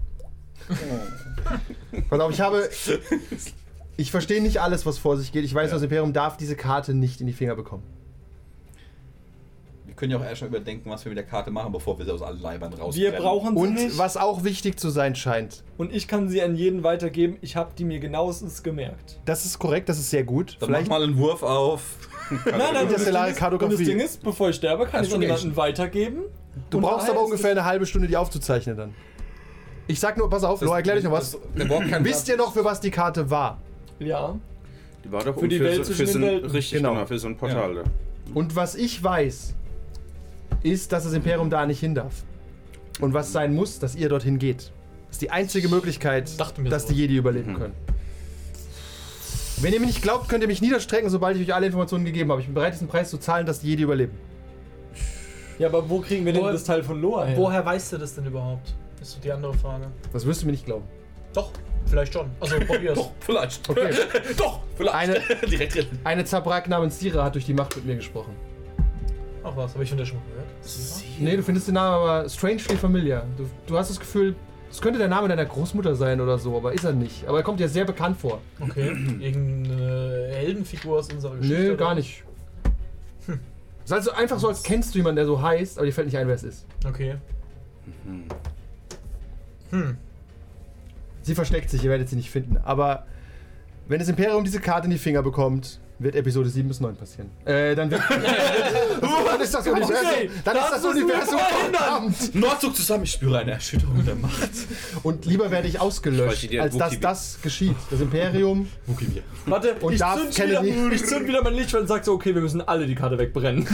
pass 2.10 2.19
auf, 2.19 2.31
ich 2.31 2.41
habe, 2.41 2.69
Ich 4.01 4.10
verstehe 4.10 4.41
nicht 4.41 4.60
alles, 4.60 4.88
was 4.88 4.98
vor 4.98 5.15
sich 5.15 5.31
geht. 5.31 5.46
Ich 5.46 5.53
weiß, 5.53 5.70
Ja. 5.70 5.75
das 5.75 5.84
Imperium 5.84 6.12
darf 6.12 6.36
diese 6.36 6.55
Karte 6.55 6.96
nicht 6.96 7.22
in 7.22 7.27
die 7.27 7.34
Finger 7.34 7.55
bekommen. 7.55 7.84
Wir 9.86 9.93
können 9.93 10.12
ja 10.12 10.17
auch 10.17 10.24
erst 10.24 10.41
mal 10.41 10.48
überdenken, 10.48 10.89
was 10.89 11.05
wir 11.05 11.12
mit 11.12 11.17
der 11.20 11.25
Karte 11.25 11.51
machen, 11.51 11.72
bevor 11.72 12.00
wir 12.00 12.05
sie 12.05 12.12
aus 12.12 12.24
allen 12.24 12.41
Leibern 12.41 12.74
raus. 12.74 12.96
Wir 12.96 13.12
brauchen 13.12 13.55
sie 13.55 13.62
Und 13.62 13.74
nicht. 13.75 13.98
was 14.00 14.17
auch 14.17 14.43
wichtig 14.43 14.79
zu 14.79 14.89
sein 14.89 15.13
scheint, 15.13 15.63
Und 15.77 15.93
ich 15.93 16.08
kann 16.08 16.29
sie 16.29 16.41
an 16.41 16.55
jeden 16.55 16.84
weitergeben. 16.84 17.38
Ich 17.41 17.55
habe 17.55 17.74
die 17.77 17.86
mir 17.86 18.00
genauestens 18.00 18.63
gemerkt. 18.63 19.20
das 19.25 19.46
ist 19.46 19.60
korrekt, 19.60 19.88
das 19.88 20.00
ist 20.00 20.10
sehr 20.10 20.24
gut. 20.24 20.58
Dann 20.60 20.72
mach 20.72 20.88
mal 20.88 21.03
einen 21.03 21.17
Wurf 21.20 21.43
auf. 21.43 21.84
Nein, 22.46 22.60
nein, 22.74 22.88
das, 22.89 23.03
das 23.05 23.77
Ding 23.77 24.00
ist, 24.00 24.24
bevor 24.24 24.50
ich 24.50 24.55
sterbe, 24.55 24.86
kann 24.88 25.03
ich 25.03 25.13
an 25.13 25.22
jemanden 25.22 25.55
weitergeben. 25.58 26.22
Du 26.72 26.81
brauchst 26.81 27.08
aber 27.08 27.22
ungefähr 27.24 27.51
eine 27.51 27.65
halbe 27.65 27.86
Stunde, 27.86 28.08
die 28.08 28.17
aufzuzeichnen 28.17 28.75
dann. 28.77 28.96
Ich 29.86 30.00
sag 30.00 30.17
nur, 30.17 30.27
pass 30.29 30.43
auf, 30.43 30.62
Lo, 30.62 30.74
erklär 30.74 30.96
dich 30.96 31.03
noch 31.03 31.12
was. 31.12 31.38
Wisst 32.00 32.29
ihr 32.29 32.38
noch, 32.38 32.53
für 32.53 32.63
was 32.65 32.79
die 32.79 32.89
Karte 32.89 33.29
war? 33.29 33.60
Ja. 34.01 34.38
Die 35.03 35.12
war 35.12 35.24
doch 35.24 35.38
Für 35.39 35.48
die 35.48 35.58
um 35.60 35.63
Welt 35.65 35.77
so, 35.77 35.84
zwischen 35.93 36.05
für 36.08 36.12
so 36.12 36.17
ein, 36.20 36.24
Welten. 36.25 36.51
Richtig, 36.51 36.77
Genau. 36.79 36.93
genau. 36.93 37.05
für 37.05 37.20
so 37.20 37.27
ein 37.27 37.38
Portal. 37.38 37.75
da. 37.75 37.84
Und 38.34 38.55
was 38.55 38.75
ich 38.75 39.03
weiß, 39.03 39.53
ist, 40.63 40.91
dass 40.91 41.03
das 41.05 41.13
Imperium 41.13 41.50
da 41.50 41.65
nicht 41.65 41.79
hin 41.79 41.96
darf. 41.96 42.24
Und 43.00 43.13
was 43.13 43.31
sein 43.31 43.55
muss, 43.55 43.79
dass 43.79 43.96
ihr 43.96 44.10
dorthin 44.10 44.38
geht. 44.38 44.72
Das 45.08 45.15
ist 45.15 45.22
die 45.22 45.31
einzige 45.31 45.70
Möglichkeit, 45.70 46.31
dass 46.39 46.84
so. 46.88 46.93
die 46.93 47.00
Jedi 47.00 47.15
überleben 47.17 47.55
können. 47.55 47.74
Wenn 49.60 49.74
ihr 49.74 49.79
mir 49.79 49.86
nicht 49.88 50.01
glaubt, 50.01 50.27
könnt 50.29 50.43
ihr 50.43 50.48
mich 50.48 50.62
niederstrecken, 50.62 51.10
sobald 51.10 51.38
ich 51.38 51.43
euch 51.48 51.53
alle 51.53 51.67
Informationen 51.67 52.05
gegeben 52.05 52.31
habe. 52.31 52.41
Ich 52.41 52.48
bin 52.48 52.55
bereit, 52.55 52.74
diesen 52.74 52.88
Preis 52.88 53.10
zu 53.10 53.17
zahlen, 53.17 53.46
dass 53.46 53.60
die 53.60 53.67
Jedi 53.67 53.84
überleben. 53.84 54.13
Ja, 55.60 55.67
aber 55.67 55.88
wo 55.89 56.00
kriegen 56.00 56.25
wir 56.25 56.34
denn 56.34 56.41
Woher- 56.41 56.53
das 56.53 56.63
Teil 56.63 56.81
von 56.84 57.00
Loa 57.01 57.25
her? 57.25 57.38
Woher 57.38 57.63
weißt 57.63 57.93
du 57.93 57.98
das 57.98 58.15
denn 58.15 58.25
überhaupt? 58.25 58.74
Ist 59.01 59.12
so 59.12 59.20
die 59.20 59.31
andere 59.31 59.53
Frage. 59.53 59.88
Das 60.13 60.25
wirst 60.25 60.41
du 60.41 60.46
mir 60.48 60.53
nicht 60.53 60.65
glauben. 60.65 60.86
Doch, 61.34 61.51
vielleicht 61.86 62.14
schon. 62.14 62.30
Also 62.40 62.60
probier's. 62.68 62.98
Doch, 62.98 63.12
vielleicht. 63.20 63.70
Okay. 63.70 63.92
Doch, 64.38 64.60
vielleicht. 64.76 64.96
Eine, 64.96 65.20
Direkt 65.50 65.76
drin. 65.76 65.88
eine 66.04 66.26
Zabrak 66.26 66.68
namens 66.68 67.00
Sira 67.00 67.24
hat 67.26 67.36
durch 67.36 67.46
die 67.46 67.54
Macht 67.54 67.76
mit 67.76 67.86
mir 67.86 67.96
gesprochen. 67.96 68.36
Ach 69.44 69.56
was, 69.56 69.74
habe 69.74 69.84
ich 69.84 69.90
von 69.90 69.98
der 69.98 70.06
schon 70.06 70.18
mal 70.18 70.24
gehört? 70.30 70.48
Nee, 71.20 71.36
du 71.36 71.44
findest 71.44 71.68
den 71.68 71.74
Namen 71.76 71.96
aber 71.96 72.30
strangely 72.30 72.78
familiar. 72.78 73.26
Du, 73.38 73.50
du 73.66 73.78
hast 73.78 73.90
das 73.90 74.00
Gefühl, 74.00 74.36
es 74.70 74.80
könnte 74.80 75.00
der 75.00 75.08
Name 75.08 75.28
deiner 75.28 75.46
Großmutter 75.46 75.96
sein 75.96 76.22
oder 76.22 76.38
so, 76.38 76.56
aber 76.56 76.74
ist 76.74 76.84
er 76.84 76.94
nicht. 76.94 77.28
Aber 77.28 77.40
er 77.40 77.44
kommt 77.44 77.60
dir 77.60 77.68
sehr 77.68 77.86
bekannt 77.86 78.18
vor. 78.18 78.40
Okay. 78.60 78.90
Irgendeine 79.20 80.30
Heldenfigur 80.32 81.00
aus 81.00 81.12
unserer 81.12 81.38
Geschichte? 81.38 81.60
Nö, 81.60 81.68
oder? 81.70 81.78
gar 81.78 81.96
nicht. 81.96 82.24
Es 83.84 83.86
ist 83.86 83.94
also 83.94 84.12
einfach 84.12 84.40
so, 84.40 84.48
als 84.48 84.62
kennst 84.62 84.94
du 84.94 85.00
jemanden, 85.00 85.16
der 85.18 85.26
so 85.26 85.42
heißt, 85.42 85.78
aber 85.78 85.88
dir 85.88 85.92
fällt 85.92 86.08
nicht 86.08 86.18
ein, 86.18 86.28
wer 86.28 86.36
es 86.36 86.44
ist. 86.44 86.66
Okay. 86.88 87.16
Hm. 89.72 89.98
Sie 91.22 91.36
versteckt 91.36 91.70
sich, 91.70 91.84
ihr 91.84 91.90
werdet 91.90 92.10
sie 92.10 92.16
nicht 92.16 92.32
finden. 92.32 92.58
Aber 92.58 93.06
wenn 93.88 94.00
das 94.00 94.10
Imperium 94.10 94.44
diese 94.44 94.60
Karte 94.60 94.86
in 94.86 94.92
die 94.92 94.98
Finger 94.98 95.22
bekommt, 95.22 95.80
wird 96.00 96.16
Episode 96.16 96.50
7 96.50 96.68
bis 96.68 96.80
9 96.80 96.96
passieren. 96.96 97.30
Äh, 97.46 97.75
dann 97.75 97.92
wird. 97.92 98.01
dann 99.01 99.41
ist 99.41 99.53
das 99.53 99.67
Universum. 99.67 99.96
Dann 100.43 100.55
ist 100.58 100.70
das 100.72 100.86
Universum 100.86 101.39
verdammt. 101.39 102.36
Nordzug 102.36 102.75
zusammen, 102.75 103.03
ich 103.03 103.12
spüre 103.12 103.39
eine 103.39 103.51
Erschütterung 103.51 104.03
der 104.05 104.15
Macht. 104.15 104.50
Und 105.03 105.25
lieber 105.25 105.51
werde 105.51 105.67
ich 105.67 105.75
Ich 105.75 105.79
ausgelöscht, 105.81 106.51
dir 106.51 106.63
als 106.63 106.77
dass 106.77 107.00
das 107.00 107.39
geschieht. 107.41 107.75
Das 107.89 108.00
Imperium. 108.01 108.67
Wookie 108.88 109.05
mir. 109.05 109.22
Warte, 109.46 109.75
Und 109.81 109.93
ich, 109.93 110.00
zünd 110.00 110.38
wieder, 110.38 110.63
ich 110.93 111.05
zünd 111.05 111.27
wieder 111.27 111.43
mein 111.43 111.53
Licht 111.55 111.74
und 111.75 111.88
sag 111.88 112.05
so, 112.05 112.13
okay, 112.13 112.34
wir 112.36 112.41
müssen 112.41 112.62
alle 112.62 112.86
die 112.88 112.96
Karte 112.96 113.17
wegbrennen. 113.17 113.67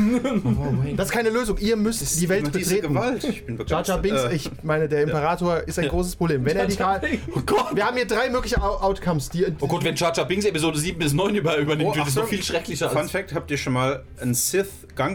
Das 0.97 1.07
ist 1.07 1.11
keine 1.11 1.29
Lösung. 1.29 1.57
Ihr 1.57 1.75
müsst 1.75 2.19
die 2.19 2.29
Welt 2.29 2.51
betreten. 2.51 2.93
Gewalt. 2.93 3.23
Ich 3.23 3.45
bin 3.45 3.57
Jar 3.57 3.83
Jar 3.83 3.97
begeistert. 3.99 4.01
Binks, 4.01 4.23
Äh, 4.23 4.35
ich 4.35 4.63
meine, 4.63 4.87
der 4.87 5.03
Imperator 5.03 5.59
ist 5.67 5.77
ein 5.79 5.87
großes 5.87 6.15
Problem. 6.15 6.45
Wenn 6.45 6.57
er 6.57 6.67
die 6.67 6.75
Karte. 6.75 7.07
Oh 7.35 7.41
Gott. 7.45 7.75
Wir 7.75 7.85
haben 7.85 7.95
hier 7.97 8.07
drei 8.07 8.29
mögliche 8.29 8.61
Outcomes, 8.61 9.29
die. 9.29 9.45
Oh 9.59 9.67
Gott, 9.67 9.83
wenn 9.83 9.95
Jar 9.95 10.13
Jar 10.15 10.25
Binks 10.27 10.45
Episode 10.45 10.79
7 10.79 10.97
bis 10.99 11.13
9 11.13 11.35
über 11.35 11.57
übernimmt, 11.57 11.91
Oh, 11.91 11.95
wird 11.95 12.07
es 12.07 12.15
noch 12.15 12.27
viel 12.27 12.43
schrecklicher 12.43 12.89
Fun 12.89 12.99
als... 12.99 13.11
Fact, 13.11 13.33
habt 13.33 13.51
ihr 13.51 13.57
schon 13.57 13.73
mal 13.73 14.03
einen 14.21 14.33
Sith 14.33 14.67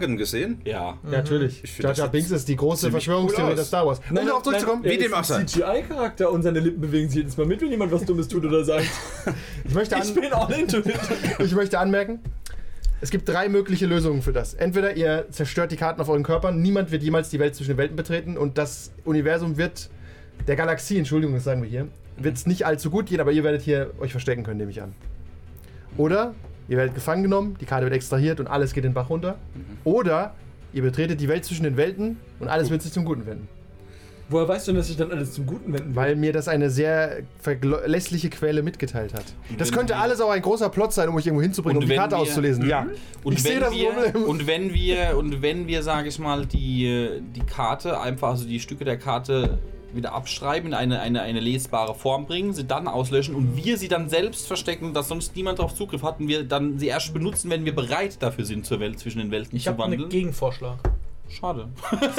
Gangen 0.03 0.17
gesehen? 0.17 0.61
Ja. 0.65 0.73
Ja, 0.73 0.97
natürlich. 1.09 1.63
Ich 1.63 1.77
Jar 1.77 1.89
das 1.89 1.97
Jar 1.97 2.07
Binks 2.09 2.31
ist 2.31 2.47
die 2.47 2.55
große 2.55 2.91
Verschwörungstheorie 2.91 3.49
cool 3.51 3.55
der. 3.55 3.65
Star 3.65 3.85
Wars. 3.85 4.01
Um 4.09 4.15
darauf 4.15 4.43
zurückzukommen, 4.43 4.83
Wie 4.83 4.97
dem 4.97 5.13
auch 5.13 5.23
sei. 5.23 5.37
ein 5.37 5.47
CGI-Charakter 5.47 6.31
und 6.31 6.43
seine 6.43 6.59
Lippen 6.59 6.81
bewegen 6.81 7.07
sich 7.09 7.17
jedes 7.17 7.37
Mal 7.37 7.45
mit, 7.45 7.61
wenn 7.61 7.69
jemand 7.69 7.91
was 7.91 8.05
Dummes 8.05 8.27
tut 8.27 8.45
oder 8.45 8.63
sagt. 8.63 8.85
ich 9.65 9.73
möchte, 9.73 9.95
Ich 10.03 10.13
bin 10.13 10.31
all 10.33 10.51
into 10.53 10.77
it. 10.79 10.99
ich 11.39 11.55
möchte 11.55 11.79
anmerken, 11.79 12.19
es 13.01 13.09
gibt 13.09 13.27
drei 13.27 13.49
mögliche 13.49 13.85
Lösungen 13.85 14.21
für 14.21 14.33
das. 14.33 14.53
Entweder 14.53 14.95
ihr 14.95 15.25
zerstört 15.31 15.71
die 15.71 15.77
Karten 15.77 15.99
auf 16.01 16.09
euren 16.09 16.23
Körpern, 16.23 16.61
niemand 16.61 16.91
wird 16.91 17.03
jemals 17.03 17.29
die 17.29 17.39
Welt 17.39 17.55
zwischen 17.55 17.71
den 17.71 17.77
Welten 17.77 17.95
betreten 17.95 18.37
und 18.37 18.57
das 18.57 18.91
Universum 19.05 19.57
wird, 19.57 19.89
der 20.47 20.55
Galaxie, 20.55 20.97
Entschuldigung, 20.97 21.35
das 21.35 21.43
sagen 21.43 21.61
wir 21.61 21.69
hier, 21.69 21.87
wird 22.17 22.37
es 22.37 22.45
nicht 22.45 22.65
allzu 22.65 22.89
gut 22.89 23.07
gehen, 23.07 23.19
aber 23.19 23.31
ihr 23.31 23.43
werdet 23.43 23.61
hier 23.61 23.91
euch 23.99 24.11
verstecken 24.11 24.43
können, 24.43 24.57
nehme 24.57 24.71
ich 24.71 24.81
an. 24.81 24.93
Oder 25.97 26.33
ihr 26.67 26.77
werdet 26.77 26.95
gefangen 26.95 27.23
genommen, 27.23 27.55
die 27.59 27.65
Karte 27.65 27.85
wird 27.85 27.93
extrahiert 27.95 28.39
und 28.39 28.47
alles 28.47 28.73
geht 28.73 28.83
den 28.83 28.93
Bach 28.93 29.09
runter. 29.09 29.35
Oder 29.83 30.33
ihr 30.73 30.81
betretet 30.81 31.19
die 31.21 31.27
Welt 31.27 31.45
zwischen 31.45 31.63
den 31.63 31.77
Welten 31.77 32.17
und 32.39 32.47
alles 32.47 32.69
wird 32.69 32.81
sich 32.81 32.91
zum 32.93 33.05
Guten 33.05 33.25
wenden. 33.25 33.47
Woher 34.29 34.47
weißt 34.47 34.67
du 34.67 34.71
denn, 34.71 34.77
dass 34.79 34.87
sich 34.87 34.95
dann 34.95 35.11
alles 35.11 35.33
zum 35.33 35.45
Guten 35.45 35.73
wenden 35.73 35.89
will? 35.89 35.95
Weil 35.95 36.15
mir 36.15 36.31
das 36.31 36.47
eine 36.47 36.69
sehr 36.69 37.19
verlässliche 37.41 38.29
Quelle 38.29 38.63
mitgeteilt 38.63 39.13
hat. 39.13 39.25
Das 39.57 39.69
wenn 39.69 39.77
könnte 39.79 39.93
wir- 39.93 39.99
alles 40.01 40.21
auch 40.21 40.29
ein 40.31 40.41
großer 40.41 40.69
Plot 40.69 40.93
sein, 40.93 41.09
um 41.09 41.15
euch 41.15 41.25
irgendwo 41.25 41.41
hinzubringen, 41.43 41.77
Und 41.77 41.83
um 41.83 41.89
die 41.89 41.95
Karte 41.95 42.15
wir- 42.15 42.21
auszulesen. 42.21 42.65
Ja. 42.67 42.87
Und 43.23 43.33
ich 43.33 43.43
sehe 43.43 43.55
wenn 43.55 43.59
das 43.61 43.73
wir, 43.73 43.89
Problem. 43.91 44.23
Und 44.23 44.47
wenn 44.47 44.73
wir, 44.73 45.17
und 45.17 45.41
wenn 45.41 45.67
wir, 45.67 45.83
sage 45.83 46.07
ich 46.07 46.17
mal, 46.19 46.45
die, 46.45 47.21
die 47.35 47.41
Karte 47.41 47.99
einfach, 47.99 48.29
also 48.29 48.47
die 48.47 48.59
Stücke 48.61 48.85
der 48.85 48.97
Karte 48.97 49.59
wieder 49.95 50.13
abschreiben, 50.13 50.69
in 50.69 50.73
eine, 50.73 50.99
eine, 50.99 51.21
eine 51.21 51.39
lesbare 51.39 51.95
Form 51.95 52.25
bringen, 52.25 52.53
sie 52.53 52.65
dann 52.65 52.87
auslöschen 52.87 53.35
und 53.35 53.55
wir 53.55 53.77
sie 53.77 53.87
dann 53.87 54.09
selbst 54.09 54.47
verstecken, 54.47 54.93
dass 54.93 55.07
sonst 55.07 55.35
niemand 55.35 55.59
darauf 55.59 55.73
Zugriff 55.75 56.03
hat 56.03 56.19
und 56.19 56.27
wir 56.27 56.43
dann 56.43 56.79
sie 56.79 56.87
erst 56.87 57.13
benutzen, 57.13 57.49
wenn 57.49 57.65
wir 57.65 57.75
bereit 57.75 58.21
dafür 58.21 58.45
sind, 58.45 58.65
zur 58.65 58.79
Welt 58.79 58.99
zwischen 58.99 59.19
den 59.19 59.31
Welten 59.31 59.55
Ich 59.55 59.63
zu 59.63 59.69
habe 59.69 59.83
einen 59.83 59.93
wandeln. 59.93 60.09
Gegenvorschlag. 60.09 60.77
Schade. 61.29 61.67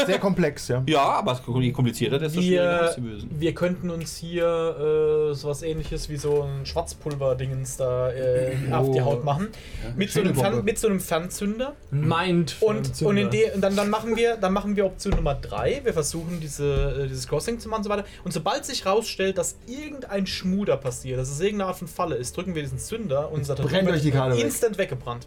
Sehr 0.06 0.18
komplex, 0.18 0.68
ja. 0.68 0.82
Ja, 0.88 1.02
aber 1.02 1.40
je 1.60 1.72
komplizierter, 1.72 2.18
desto 2.18 2.40
schwieriger 2.40 2.80
Wir, 2.80 2.88
ist 2.88 2.94
zu 2.94 3.00
lösen. 3.00 3.30
wir 3.38 3.54
könnten 3.54 3.90
uns 3.90 4.16
hier 4.16 5.30
äh, 5.30 5.34
sowas 5.34 5.62
ähnliches 5.62 6.08
wie 6.08 6.16
so 6.16 6.42
ein 6.42 6.66
Schwarzpulver-Dingens 6.66 7.76
da 7.76 8.10
äh, 8.12 8.56
auf 8.72 8.90
die 8.90 9.00
Haut 9.00 9.24
machen. 9.24 9.48
Mit, 9.96 10.10
so. 10.10 10.22
Fern, 10.34 10.64
mit 10.64 10.78
so 10.78 10.88
einem 10.88 11.00
Fernzünder. 11.00 11.74
Mind. 11.90 12.56
Und, 12.60 13.00
und 13.02 13.16
in 13.16 13.30
de, 13.30 13.52
und 13.52 13.60
dann, 13.60 13.76
dann, 13.76 13.88
machen 13.88 14.16
wir, 14.16 14.36
dann 14.36 14.52
machen 14.52 14.74
wir 14.76 14.86
Option 14.86 15.14
Nummer 15.14 15.34
3. 15.34 15.82
Wir 15.84 15.92
versuchen 15.92 16.40
diese, 16.40 17.04
äh, 17.04 17.08
dieses 17.08 17.28
Crossing 17.28 17.60
zu 17.60 17.68
machen 17.68 17.80
und 17.80 17.84
so 17.84 17.90
weiter. 17.90 18.04
Und 18.24 18.32
sobald 18.32 18.64
sich 18.64 18.84
rausstellt, 18.84 19.38
dass 19.38 19.56
irgendein 19.66 20.26
Schmuder 20.26 20.76
passiert, 20.76 21.18
dass 21.18 21.30
es 21.30 21.40
irgendeine 21.40 21.68
Art 21.68 21.78
von 21.78 21.88
Falle 21.88 22.16
ist, 22.16 22.36
drücken 22.36 22.54
wir 22.54 22.62
diesen 22.62 22.78
Zünder 22.78 23.30
und 23.30 23.40
unser 23.40 23.54
brennt 23.56 23.88
euch 23.90 24.02
die 24.02 24.10
Karte 24.10 24.36
weg. 24.36 24.44
instant 24.44 24.78
weggebrannt. 24.78 25.26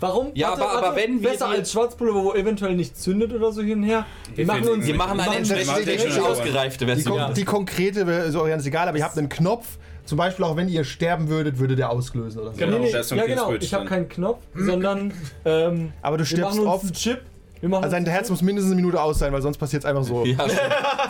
Warum? 0.00 0.30
Ja, 0.34 0.52
aber- 0.52 0.70
aber 0.70 0.96
wenn 0.96 1.22
wir 1.22 1.30
Besser 1.30 1.48
die- 1.52 1.58
als 1.58 1.72
Schwarzpulver, 1.72 2.22
wo 2.24 2.32
eventuell 2.34 2.74
nicht 2.76 2.96
zündet 3.00 3.32
oder 3.32 3.50
so 3.52 3.62
hin 3.62 3.78
und 3.78 3.84
her. 3.84 4.06
Wir 4.34 4.46
machen 4.46 4.68
uns. 4.68 4.86
Wir 4.86 4.94
machen 4.94 5.18
eine 5.18 5.42
das 5.42 6.18
auf. 6.18 6.30
ausgereifte 6.30 6.84
Die, 6.86 6.92
Version. 6.92 7.18
kon 7.18 7.34
die 7.34 7.44
konkrete 7.44 8.06
Variante 8.06 8.60
ist 8.62 8.66
egal, 8.66 8.88
aber 8.88 8.98
ihr 8.98 9.04
habt 9.04 9.18
einen 9.18 9.28
Knopf. 9.28 9.66
Zum 10.04 10.16
Beispiel 10.16 10.44
auch 10.46 10.56
wenn 10.56 10.68
ihr 10.70 10.84
sterben 10.84 11.28
würdet, 11.28 11.58
würde 11.58 11.76
der 11.76 11.90
auslösen 11.90 12.40
oder 12.40 12.52
so. 12.52 12.56
Genau. 12.58 12.78
Nee, 12.78 12.90
nee, 12.90 12.98
ist 12.98 13.12
ein 13.12 13.18
ja, 13.18 13.26
genau. 13.26 13.52
Ich 13.54 13.74
habe 13.74 13.84
keinen 13.84 14.08
Knopf, 14.08 14.38
sondern. 14.54 15.12
Ähm, 15.44 15.92
Aber 16.00 16.16
du 16.16 16.22
wir 16.22 16.26
stirbst 16.26 16.56
machen 16.56 16.60
uns 16.60 16.68
oft. 16.68 16.84
einen 16.84 16.92
Chip. 16.94 17.20
Also 17.60 17.90
dein 17.90 18.06
Herz 18.06 18.30
muss 18.30 18.40
mindestens 18.40 18.72
eine 18.72 18.80
Minute 18.80 19.02
aus 19.02 19.18
sein, 19.18 19.32
weil 19.32 19.42
sonst 19.42 19.58
passiert 19.58 19.82
es 19.82 19.86
einfach 19.90 20.04
so. 20.04 20.24
Ja, 20.24 20.36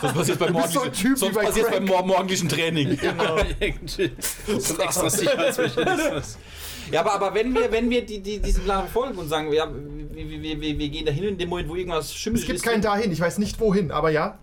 sonst 0.01 0.15
passiert 0.15 0.39
beim 0.39 0.53
bist 0.53 0.73
so 0.73 0.79
ein 0.79 0.85
morgendlichen, 0.87 1.07
Typ 1.09 1.17
sonst 1.19 1.35
bei 1.35 1.71
beim 1.71 1.85
mor 1.85 2.03
morgendlichen 2.05 2.49
Training. 2.49 2.97
Irgendwie 3.59 4.11
so 4.57 4.73
ein 4.73 4.79
extra 4.81 5.09
Sicherheitsmechanismus. 5.11 6.37
Ja, 6.91 7.01
aber, 7.01 7.13
aber 7.13 7.33
wenn 7.35 7.53
wir, 7.53 7.71
wenn 7.71 7.89
wir 7.89 8.05
die, 8.05 8.19
die, 8.19 8.39
diesen 8.39 8.63
Plan 8.63 8.87
folgen 8.87 9.17
und 9.17 9.27
sagen, 9.29 9.51
ja, 9.53 9.67
wir, 9.71 10.29
wir, 10.41 10.61
wir, 10.61 10.79
wir 10.79 10.89
gehen 10.89 11.05
dahin 11.05 11.23
in 11.25 11.37
dem 11.37 11.49
Moment, 11.49 11.69
wo 11.69 11.75
irgendwas 11.75 12.13
schimmelig 12.13 12.43
Es 12.43 12.47
gibt 12.47 12.57
ist, 12.59 12.65
keinen 12.65 12.81
dahin, 12.81 13.11
ich 13.11 13.19
weiß 13.19 13.37
nicht 13.37 13.59
wohin, 13.59 13.91
aber 13.91 14.09
ja. 14.09 14.39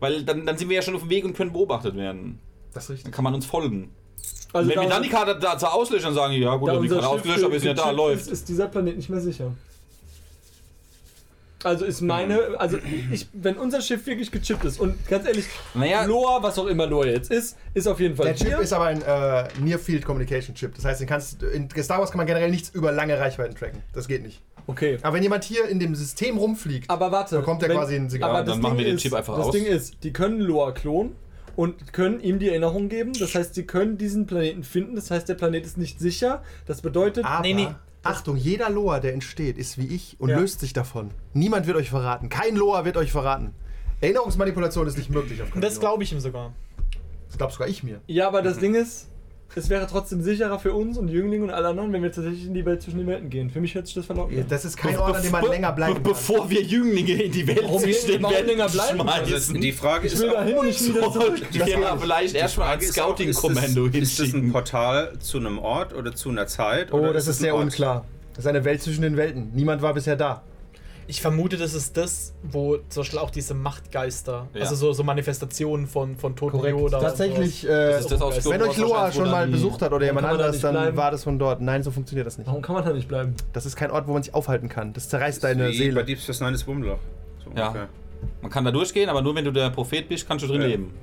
weil 0.00 0.22
dann, 0.24 0.44
dann 0.46 0.56
sind 0.58 0.68
wir 0.68 0.76
ja 0.76 0.82
schon 0.82 0.94
auf 0.94 1.02
dem 1.02 1.10
Weg 1.10 1.24
und 1.24 1.34
können 1.36 1.52
beobachtet 1.52 1.96
werden. 1.96 2.38
Das 2.74 2.84
ist 2.84 2.88
Dann 2.90 2.94
richtig. 2.96 3.12
kann 3.14 3.24
man 3.24 3.34
uns 3.34 3.46
folgen. 3.46 3.90
Also 4.52 4.68
wenn 4.70 4.76
wir 4.76 4.82
da- 4.84 4.94
dann 4.94 5.02
die 5.02 5.08
Karte 5.08 5.38
da 5.38 5.58
zur 5.58 5.72
auslöschen, 5.74 6.06
dann 6.06 6.14
sagen 6.14 6.32
die, 6.34 6.40
ja 6.40 6.54
gut, 6.56 6.68
da 6.68 6.74
dann 6.74 6.82
die 6.82 6.88
unser 6.88 7.00
Karte 7.00 7.14
ausgelöscht, 7.16 7.44
aber 7.44 7.52
wir 7.52 7.60
sind 7.60 7.68
ja 7.78 7.84
da, 7.84 7.90
läuft. 7.90 8.22
Ist, 8.22 8.32
ist 8.32 8.48
dieser 8.48 8.68
Planet 8.68 8.96
nicht 8.96 9.08
mehr 9.08 9.20
sicher. 9.20 9.52
Also 11.64 11.84
ist 11.86 12.02
meine, 12.02 12.38
also 12.58 12.78
ich, 13.10 13.28
wenn 13.32 13.56
unser 13.56 13.80
Schiff 13.80 14.06
wirklich 14.06 14.30
gechippt 14.30 14.64
ist 14.64 14.78
und 14.78 14.94
ganz 15.08 15.26
ehrlich, 15.26 15.46
Naja. 15.74 16.04
Loa, 16.04 16.42
was 16.42 16.58
auch 16.58 16.66
immer 16.66 16.86
Loa 16.86 17.06
jetzt 17.06 17.30
ist, 17.30 17.56
ist 17.72 17.86
auf 17.88 17.98
jeden 17.98 18.14
Fall 18.14 18.26
Der 18.26 18.34
Chip 18.36 18.48
hier. 18.48 18.60
ist 18.60 18.72
aber 18.74 18.84
ein 18.86 19.00
äh, 19.02 19.48
Near 19.60 19.78
Field 19.78 20.04
Communication 20.04 20.54
Chip. 20.54 20.74
Das 20.74 20.84
heißt, 20.84 21.00
den 21.00 21.08
kannst, 21.08 21.42
in 21.42 21.68
Star 21.82 21.98
Wars 21.98 22.10
kann 22.10 22.18
man 22.18 22.26
generell 22.26 22.50
nichts 22.50 22.68
über 22.70 22.92
lange 22.92 23.18
Reichweiten 23.18 23.54
tracken. 23.56 23.82
Das 23.94 24.06
geht 24.06 24.22
nicht. 24.22 24.42
okay. 24.66 24.98
Aber 25.02 25.16
wenn 25.16 25.22
jemand 25.22 25.44
hier 25.44 25.66
in 25.68 25.80
dem 25.80 25.94
System 25.94 26.36
rumfliegt, 26.36 26.90
Aber 26.90 27.10
warte. 27.10 27.38
Bekommt 27.38 27.62
er 27.62 27.70
quasi 27.70 27.96
ein 27.96 28.10
Signal. 28.10 28.30
Aber 28.30 28.38
Dann 28.40 28.46
das 28.48 28.58
machen 28.58 28.76
Ding 28.76 28.78
wir 28.78 28.92
den 28.92 28.96
ist, 28.96 29.02
Chip 29.02 29.14
einfach 29.14 29.36
Das 29.38 29.46
aus. 29.46 29.52
Ding 29.52 29.64
ist, 29.64 30.04
die 30.04 30.12
können 30.12 30.40
Loa 30.40 30.72
klonen 30.72 31.16
und 31.56 31.94
können 31.94 32.20
ihm 32.20 32.38
die 32.38 32.50
Erinnerung 32.50 32.90
geben. 32.90 33.12
Das 33.18 33.34
heißt, 33.34 33.54
sie 33.54 33.64
können 33.64 33.96
diesen 33.96 34.26
Planeten 34.26 34.62
finden. 34.62 34.94
Das 34.94 35.10
heißt, 35.10 35.26
der 35.26 35.34
Planet 35.34 35.64
ist 35.64 35.78
nicht 35.78 35.98
sicher. 36.00 36.42
Das 36.66 36.82
bedeutet, 36.82 37.24
aber, 37.24 37.40
Nee, 37.40 37.54
nee. 37.54 37.68
Achtung, 38.08 38.36
jeder 38.36 38.70
Loa, 38.70 39.00
der 39.00 39.12
entsteht, 39.14 39.58
ist 39.58 39.78
wie 39.78 39.86
ich 39.86 40.16
und 40.18 40.28
Ja. 40.30 40.38
löst 40.38 40.60
sich 40.60 40.72
davon. 40.72 41.10
Niemand 41.34 41.66
wird 41.66 41.76
euch 41.76 41.90
verraten. 41.90 42.28
Kein 42.28 42.56
Loa 42.56 42.84
wird 42.84 42.96
euch 42.96 43.12
verraten. 43.12 43.54
Erinnerungsmanipulation 44.00 44.86
ist 44.86 44.98
nicht 44.98 45.10
möglich 45.10 45.42
auf 45.42 45.54
Und 45.54 45.62
das 45.64 45.80
glaube 45.80 46.02
ich 46.02 46.12
ihm 46.12 46.20
sogar. 46.20 46.52
Das 47.28 47.38
glaubst 47.38 47.56
sogar 47.56 47.68
ich 47.68 47.82
mir. 47.82 48.00
ja, 48.06 48.28
aber 48.28 48.42
das 48.42 48.58
Ding 48.58 48.74
ist, 48.74 49.08
es 49.54 49.70
wäre 49.70 49.86
trotzdem 49.86 50.20
sicherer 50.20 50.58
für 50.58 50.74
uns 50.74 50.98
und 50.98 51.06
die 51.06 51.14
Jünglinge 51.14 51.44
und 51.44 51.50
alle 51.50 51.68
anderen, 51.68 51.92
wenn 51.92 52.02
wir 52.02 52.12
tatsächlich 52.12 52.46
in 52.46 52.52
die 52.54 52.64
Welt 52.66 52.82
zwischen 52.82 52.98
den 52.98 53.06
Welten 53.06 53.30
gehen. 53.30 53.48
Für 53.48 53.60
mich 53.60 53.74
hört 53.74 53.86
sich 53.86 53.94
das 53.94 54.04
verlockend 54.04 54.38
an. 54.38 54.44
Das 54.48 54.64
ist 54.66 54.76
kein 54.76 54.98
Ort, 54.98 55.16
an 55.16 55.22
dem 55.22 55.32
man 55.32 55.44
länger 55.48 55.72
bleiben 55.72 55.94
kann. 55.94 56.02
Bevor 56.02 56.50
wir 56.50 56.60
Jünglinge 56.62 57.22
in 57.22 57.32
die 57.32 57.46
Welt 57.46 57.62
Warum 57.62 57.80
zwischen 57.80 58.08
wir- 58.08 58.18
den 58.18 58.28
Welten 58.28 58.46
länger 58.48 58.68
bleiben? 58.68 59.00
Also 59.08 59.52
die 59.54 59.72
Frage 59.72 60.06
Ich 60.08 60.12
ist 60.12 60.20
will 60.22 60.30
dahin 60.30 60.56
will 60.56 60.68
wieder 60.68 61.12
zurück. 61.12 61.42
Ja, 61.52 61.96
vielleicht 61.96 62.34
erstmal 62.34 62.78
ist 62.82 62.90
auch, 63.00 63.04
Scouting-Kommando 63.16 63.86
ist 63.86 63.94
das, 63.94 64.02
ist 64.02 64.18
das 64.18 64.26
ein 64.26 64.30
hinschicken. 64.32 64.52
Portal 64.52 65.12
zu 65.20 65.38
einem 65.38 65.58
Ort 65.58 65.94
oder 65.94 66.14
zu 66.14 66.28
einer 66.28 66.46
Zeit? 66.46 66.92
Oh, 66.92 66.98
oder 66.98 67.12
das 67.14 67.26
ist 67.28 67.38
ein 67.38 67.42
sehr 67.44 67.54
unklar. 67.54 68.04
Das 68.34 68.44
ist 68.44 68.48
eine 68.48 68.64
Welt 68.64 68.82
zwischen 68.82 69.02
den 69.02 69.16
Welten. 69.16 69.52
Niemand 69.54 69.80
war 69.80 69.94
bisher 69.94 70.16
da. 70.16 70.42
Ich 71.08 71.20
vermute, 71.20 71.56
das 71.56 71.72
ist 71.74 71.96
das, 71.96 72.34
wo 72.42 72.78
zum 72.88 73.02
Beispiel 73.02 73.18
auch 73.20 73.30
diese 73.30 73.54
Machtgeister, 73.54 74.48
Ja. 74.54 74.62
also 74.62 74.74
so, 74.74 74.92
so 74.92 75.04
Manifestationen 75.04 75.86
von, 75.86 76.16
von 76.16 76.34
toten 76.34 76.56
Yoda. 76.66 76.98
und 76.98 77.04
Tatsächlich, 77.04 77.60
sowas. 77.60 77.74
äh, 77.76 77.90
Das 77.92 78.00
ist 78.00 78.10
das 78.12 78.20
aus 78.22 78.44
wenn 78.50 78.62
euch 78.62 78.76
Loa 78.76 79.12
schon 79.12 79.30
mal 79.30 79.46
besucht 79.46 79.82
hat 79.82 79.92
oder 79.92 80.04
jemand 80.04 80.26
man 80.26 80.36
da 80.38 80.50
dann 80.50 80.72
bleiben? 80.72 80.96
war 80.96 81.10
das 81.12 81.22
von 81.24 81.38
dort. 81.38 81.60
Nein, 81.60 81.82
so 81.84 81.90
funktioniert 81.92 82.26
das 82.26 82.38
nicht. 82.38 82.48
Warum 82.48 82.60
kann 82.60 82.74
man 82.74 82.84
da 82.84 82.92
nicht 82.92 83.06
bleiben? 83.06 83.34
Das 83.52 83.66
ist 83.66 83.76
kein 83.76 83.90
Ort, 83.92 84.08
wo 84.08 84.14
man 84.14 84.22
sich 84.24 84.34
aufhalten 84.34 84.68
kann. 84.68 84.92
Das 84.94 85.08
zerreißt 85.08 85.44
deine 85.44 85.68
Wie 85.68 85.76
Seele. 85.76 85.94
Bei 86.00 86.02
Deep 86.02 86.18
Space 86.18 86.40
Nine 86.40 86.54
ist 86.54 86.66
Wurmloch. 86.66 86.98
So 87.44 87.50
Ja. 87.56 87.68
ungefähr. 87.68 87.88
Man 88.42 88.50
kann 88.50 88.64
da 88.64 88.72
durchgehen, 88.72 89.08
aber 89.08 89.22
nur 89.22 89.34
wenn 89.36 89.44
du 89.44 89.52
der 89.52 89.70
Prophet 89.70 90.08
bist, 90.08 90.26
kannst 90.26 90.44
du 90.44 90.48
drin 90.48 90.62
Ja. 90.62 90.66
leben. 90.66 90.94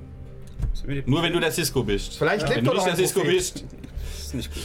Nur 1.06 1.22
wenn 1.22 1.32
du 1.32 1.40
der 1.40 1.50
Cisco 1.52 1.82
bist. 1.82 2.18
Vielleicht 2.18 2.46
Wenn 2.48 2.56
lebt 2.56 2.66
du 2.66 2.72
doch 2.72 2.84
nicht 2.84 2.98
der 2.98 3.06
Cisco 3.06 3.22
bist, 3.22 3.64
ist 4.18 4.34
nicht 4.34 4.52
gut. 4.52 4.62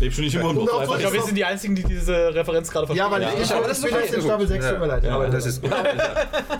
Lebst 0.00 0.18
du 0.18 0.22
nicht 0.22 0.34
im 0.34 0.44
Unglück. 0.44 0.68
darauf 0.68 0.82
Ich 0.94 0.98
glaube, 1.00 1.14
wir 1.14 1.22
sind 1.22 1.36
die 1.36 1.44
Einzigen, 1.44 1.74
die 1.74 1.84
diese 1.84 2.34
Referenz 2.34 2.70
gerade 2.70 2.92
Ja, 2.94 3.08
verstehen. 3.08 3.12
weil 3.12 3.22
Ja, 3.22 3.28
ich, 3.44 3.50
aber 3.52 3.60
ich, 3.62 3.68
das 3.68 3.78
ist 3.78 4.14
in 4.14 4.22
Staffel 4.22 4.46
6, 4.48 4.64
Ja. 4.64 4.70
tut 4.72 4.80
mir 4.80 4.86
leid. 4.86 5.04
Ja, 5.04 5.14
aber 5.14 5.28
das 5.28 5.46
ist 5.46 5.62
gut. 5.62 5.70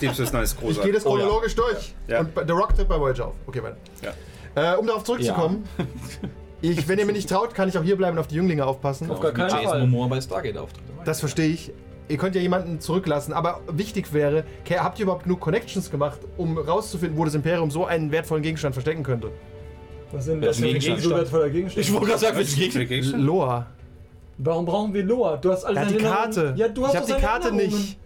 Deep 0.01 0.13
Space 0.15 0.33
Nine 0.33 0.45
ist 0.45 0.53
ich 0.53 0.59
gehe 0.61 0.69
großartig. 0.69 0.95
das 0.95 1.03
chronologisch 1.05 1.55
durch. 1.55 1.95
Ja. 2.09 2.21
Und 2.21 2.31
The 2.47 2.53
Rock 2.53 2.75
tritt 2.75 2.89
bei 2.89 2.99
Voyager 3.01 3.27
auf. 3.29 3.35
Okay, 3.47 3.63
weiter. 3.63 3.77
Ja. 4.55 4.75
Äh, 4.75 4.77
um 4.77 4.87
darauf 4.87 5.05
zurückzukommen. 5.05 5.65
Ich, 6.63 6.87
wenn 6.89 6.99
ihr 6.99 7.07
mir 7.07 7.13
nicht 7.13 7.29
traut, 7.29 7.55
kann 7.55 7.69
ich 7.69 7.79
auch 7.79 7.83
hier 7.83 7.97
bleiben 7.97 8.17
und 8.17 8.21
auf 8.21 8.27
die 8.27 8.35
Jünglinge 8.35 8.67
aufpassen. 8.67 9.11
Auf 9.11 9.21
gar 9.21 9.33
keinen 9.33 9.49
Jason 9.49 9.65
Fall. 9.65 9.87
Momoa 9.87 10.09
bei 10.09 10.21
Stargate 10.21 10.59
auftritt. 10.59 10.83
Das 11.05 11.21
verstehe 11.21 11.49
ich. 11.49 11.73
Ihr 12.09 12.17
könnt 12.19 12.35
ja 12.35 12.41
jemanden 12.43 12.81
zurücklassen, 12.81 13.33
aber 13.33 13.61
wichtig 13.71 14.13
wäre, 14.13 14.45
habt 14.79 14.99
ihr 14.99 15.05
überhaupt 15.05 15.23
genug 15.23 15.39
Connections 15.41 15.91
gemacht, 15.93 16.19
um 16.37 16.59
rauszufinden, 16.59 17.17
wo 17.17 17.25
das 17.25 17.35
Imperium 17.35 17.71
so 17.71 17.87
einen 17.87 18.11
wertvollen 18.11 18.43
Gegenstand 18.43 18.75
verstecken 18.75 19.05
könnte? 19.05 19.31
Was 20.13 20.25
sind 20.25 20.45
das 20.45 20.59
für 20.59 20.67
ein 20.67 20.73
Gegenstand? 20.73 21.03
so 21.03 21.11
wertvoller 21.11 21.51
Gegenstand? 21.51 21.87
Ich 21.87 21.93
wollte 21.93 22.07
gerade 22.07 22.21
sagen, 22.21 22.45
Gegner. 22.45 22.85
Gegenstand? 22.85 23.23
Loa. 23.23 23.67
Warum 24.39 24.65
brauchen 24.65 24.95
wir 24.95 25.05
Loa? 25.05 25.37
Du 25.37 25.53
hast 25.53 25.65
alle 25.65 25.81
hat 25.81 25.91
die 25.91 25.97
Karte. 25.97 26.55
Ja, 26.57 26.69
du 26.69 26.85
hast 26.87 26.95
ich 26.95 27.01
habe 27.01 27.13
die 27.15 27.21
Karte 27.21 27.53
nicht. 27.55 27.99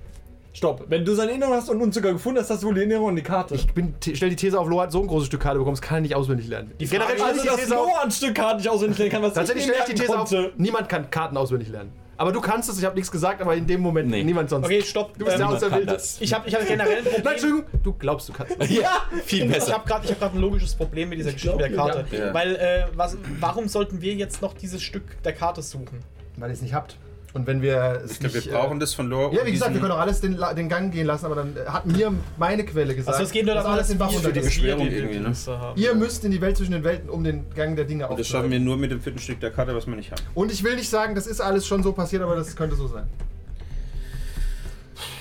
Stopp. 0.52 0.84
Wenn 0.88 1.04
du 1.04 1.14
seine 1.14 1.32
Erinnerungen 1.32 1.58
hast 1.58 1.68
und 1.68 1.80
uns 1.80 1.96
sogar 1.96 2.12
gefunden 2.12 2.38
hast, 2.38 2.48
hast 2.48 2.62
du 2.62 2.68
wohl 2.68 2.74
die 2.74 2.82
Erinnerung 2.82 3.08
an 3.08 3.16
die 3.16 3.22
Karte. 3.22 3.56
Ich 3.56 3.66
bin, 3.72 3.94
stell 4.00 4.30
die 4.30 4.36
These 4.36 4.58
auf, 4.58 4.68
Loa 4.68 4.84
hat 4.84 4.92
so 4.92 5.00
ein 5.00 5.08
großes 5.08 5.26
Stück 5.26 5.40
Karte 5.40 5.58
bekommen, 5.58 5.74
das 5.74 5.82
kann 5.82 5.98
er 5.98 6.00
nicht 6.02 6.14
auswendig 6.14 6.46
lernen. 6.46 6.70
Die 6.78 6.86
Frage 6.86 7.14
Generell 7.16 7.34
ist, 7.34 7.48
also, 7.48 7.56
dass 7.60 7.72
auf. 7.72 7.88
Loa 7.88 8.02
ein 8.04 8.10
Stück 8.12 8.34
Karte 8.36 8.58
nicht 8.58 8.68
auswendig 8.68 8.98
lernen 8.98 9.12
kann, 9.12 9.22
was 9.22 9.34
Tatsächlich 9.34 9.66
ich 9.66 9.72
stelle 9.72 9.88
ich 9.88 9.94
die 9.94 10.00
These 10.00 10.12
auf, 10.16 10.30
konnte. 10.30 10.52
niemand 10.56 10.88
kann 10.88 11.10
Karten 11.10 11.36
auswendig 11.36 11.70
lernen. 11.70 11.90
Aber 12.16 12.32
du 12.32 12.40
kannst 12.40 12.68
es, 12.68 12.78
ich 12.78 12.84
habe 12.84 12.94
nichts 12.94 13.10
gesagt, 13.10 13.40
aber 13.40 13.54
in 13.56 13.66
dem 13.66 13.80
Moment 13.80 14.08
Nee. 14.08 14.22
niemand 14.22 14.48
sonst. 14.50 14.66
Okay, 14.66 14.82
stopp. 14.82 15.18
Du 15.18 15.24
bist 15.24 15.38
der 15.38 15.46
Ähm, 15.46 15.52
Auserwählte. 15.52 15.86
das. 15.86 16.20
ich 16.20 16.32
habe 16.32 16.48
ich 16.48 16.54
hab 16.54 16.66
generell 16.66 16.98
ein 16.98 17.04
Nein, 17.04 17.12
Problem. 17.14 17.32
Entschuldigung, 17.32 17.64
du 17.82 17.92
glaubst, 17.94 18.28
du 18.28 18.32
kannst. 18.32 18.56
Ja, 18.70 19.02
viel 19.24 19.44
Ich 19.46 19.52
besser. 19.52 19.74
habe 19.74 19.86
gerade 19.88 20.08
hab 20.20 20.34
ein 20.34 20.40
logisches 20.40 20.74
Problem 20.74 21.08
mit 21.08 21.18
dieser 21.18 21.32
Geschichte 21.32 21.56
glaub 21.56 21.70
mit 21.70 21.76
der 21.76 21.84
Karte. 22.10 22.16
ja. 22.16 22.34
Weil, 22.34 22.56
äh, 22.56 22.84
was, 22.94 23.16
warum 23.40 23.68
sollten 23.68 24.00
wir 24.00 24.14
jetzt 24.14 24.42
noch 24.42 24.54
dieses 24.54 24.82
Stück 24.82 25.22
der 25.24 25.32
Karte 25.32 25.62
suchen? 25.62 26.00
Weil 26.36 26.50
ihr 26.50 26.54
es 26.54 26.62
nicht 26.62 26.74
habt. 26.74 26.96
Und 27.34 27.48
wenn 27.48 27.60
wir 27.62 28.00
es 28.04 28.12
Ich 28.12 28.20
glaube, 28.20 28.36
nicht, 28.36 28.46
wir 28.46 28.52
brauchen 28.52 28.76
äh, 28.76 28.80
das 28.80 28.94
von 28.94 29.08
Lore. 29.08 29.34
Ja, 29.34 29.44
wie 29.44 29.50
gesagt, 29.50 29.74
wir 29.74 29.80
können 29.80 29.90
auch 29.92 29.98
alles 29.98 30.20
den, 30.20 30.38
den 30.56 30.68
Gang 30.68 30.92
gehen 30.92 31.04
lassen, 31.06 31.26
aber 31.26 31.34
dann 31.34 31.56
äh, 31.56 31.68
hat 31.68 31.84
mir 31.84 32.14
meine 32.38 32.64
Quelle 32.64 32.94
gesagt, 32.94 33.12
Also 33.12 33.24
es 33.24 33.32
geht 33.32 33.44
nur 33.44 33.56
dass 33.56 33.64
darum, 33.64 33.76
alles 33.76 33.94
Bach 33.98 34.12
wir 34.12 34.20
für 34.20 34.32
die. 34.32 34.38
Beschwerung 34.40 34.86
irgendwie, 34.86 35.18
ne? 35.18 35.32
Ihr 35.74 35.94
müsst 35.96 36.24
in 36.24 36.30
die 36.30 36.40
Welt 36.40 36.56
zwischen 36.56 36.72
den 36.72 36.84
Welten, 36.84 37.10
um 37.10 37.24
den 37.24 37.50
Gang 37.52 37.74
der 37.74 37.86
Dinge 37.86 38.06
Und 38.08 38.20
das 38.20 38.28
schaffen 38.28 38.52
wir 38.52 38.60
nur 38.60 38.76
mit 38.76 38.92
dem 38.92 39.00
vierten 39.00 39.18
Stück 39.18 39.40
der 39.40 39.50
Karte, 39.50 39.74
was 39.74 39.88
wir 39.88 39.96
nicht 39.96 40.12
haben. 40.12 40.22
Und 40.34 40.52
ich 40.52 40.62
will 40.62 40.76
nicht 40.76 40.88
sagen, 40.88 41.16
das 41.16 41.26
ist 41.26 41.40
alles 41.40 41.66
schon 41.66 41.82
so 41.82 41.92
passiert, 41.92 42.22
aber 42.22 42.36
das 42.36 42.54
könnte 42.54 42.76
so 42.76 42.86
sein. 42.86 43.08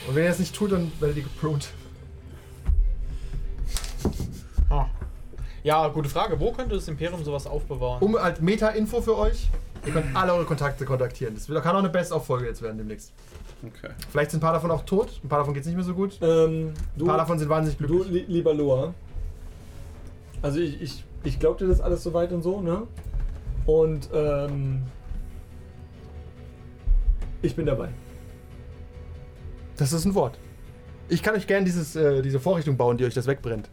Und 0.08 0.16
wenn 0.16 0.26
ihr 0.26 0.30
es 0.30 0.40
nicht 0.40 0.56
tut, 0.56 0.72
dann 0.72 0.92
werdet 1.00 1.18
ihr 1.18 1.24
gepruned. 1.24 1.68
Ha. 4.70 4.88
Ja, 5.64 5.88
gute 5.88 6.10
Frage. 6.10 6.40
Wo 6.40 6.52
könnte 6.52 6.76
das 6.76 6.88
Imperium 6.88 7.24
sowas 7.24 7.48
aufbewahren? 7.48 8.04
Um 8.04 8.16
als 8.18 8.40
Meta-Info 8.40 9.02
für 9.02 9.18
euch, 9.18 9.50
ihr 9.86 9.94
könnt 9.94 10.16
alle 10.16 10.34
eure 10.34 10.46
Kontakte 10.46 10.86
kontaktieren. 10.86 11.36
Das 11.36 11.46
kann 11.48 11.76
auch 11.76 11.80
eine 11.80 11.90
Best-of-Folge 11.90 12.48
jetzt 12.48 12.62
werden 12.62 12.78
demnächst. 12.78 13.12
Okay. 13.66 13.94
Vielleicht 14.10 14.32
sind 14.32 14.40
ein 14.40 14.42
paar 14.42 14.54
davon 14.54 14.72
auch 14.72 14.84
tot, 14.84 15.22
ein 15.24 15.30
paar 15.30 15.40
davon 15.40 15.54
geht 15.54 15.62
es 15.62 15.68
nicht 15.68 15.76
mehr 15.76 15.86
so 15.86 15.94
gut. 15.94 16.18
Ähm, 16.22 16.70
Ein 16.70 16.74
du, 16.98 17.06
paar 17.06 17.18
davon 17.18 17.40
sind 17.40 17.50
wahnsinnig 17.50 17.78
du 17.78 17.88
glücklich. 17.88 18.28
li 18.28 18.34
lieber 18.34 18.54
Loa. 18.54 18.94
Also 20.42 20.60
ich, 20.60 20.82
ich, 20.82 21.06
ich 21.24 21.40
glaub 21.40 21.58
dir 21.58 21.68
das 21.68 21.80
alles 21.80 22.04
soweit 22.04 22.32
und 22.34 22.42
so, 22.42 22.62
ne? 22.62 22.84
Und 23.66 24.10
ähm, 24.14 24.82
ich 27.42 27.56
bin 27.56 27.66
dabei. 27.66 27.90
Das 29.78 29.94
ist 29.94 30.06
ein 30.06 30.14
Wort. 30.14 30.38
Ich 31.08 31.24
kann 31.24 31.36
euch 31.36 31.48
gerne 31.48 31.70
äh, 31.70 32.22
diese 32.22 32.40
Vorrichtung 32.40 32.76
bauen, 32.76 32.98
die 32.98 33.06
euch 33.06 33.14
das 33.14 33.28
wegbrennt. 33.28 33.70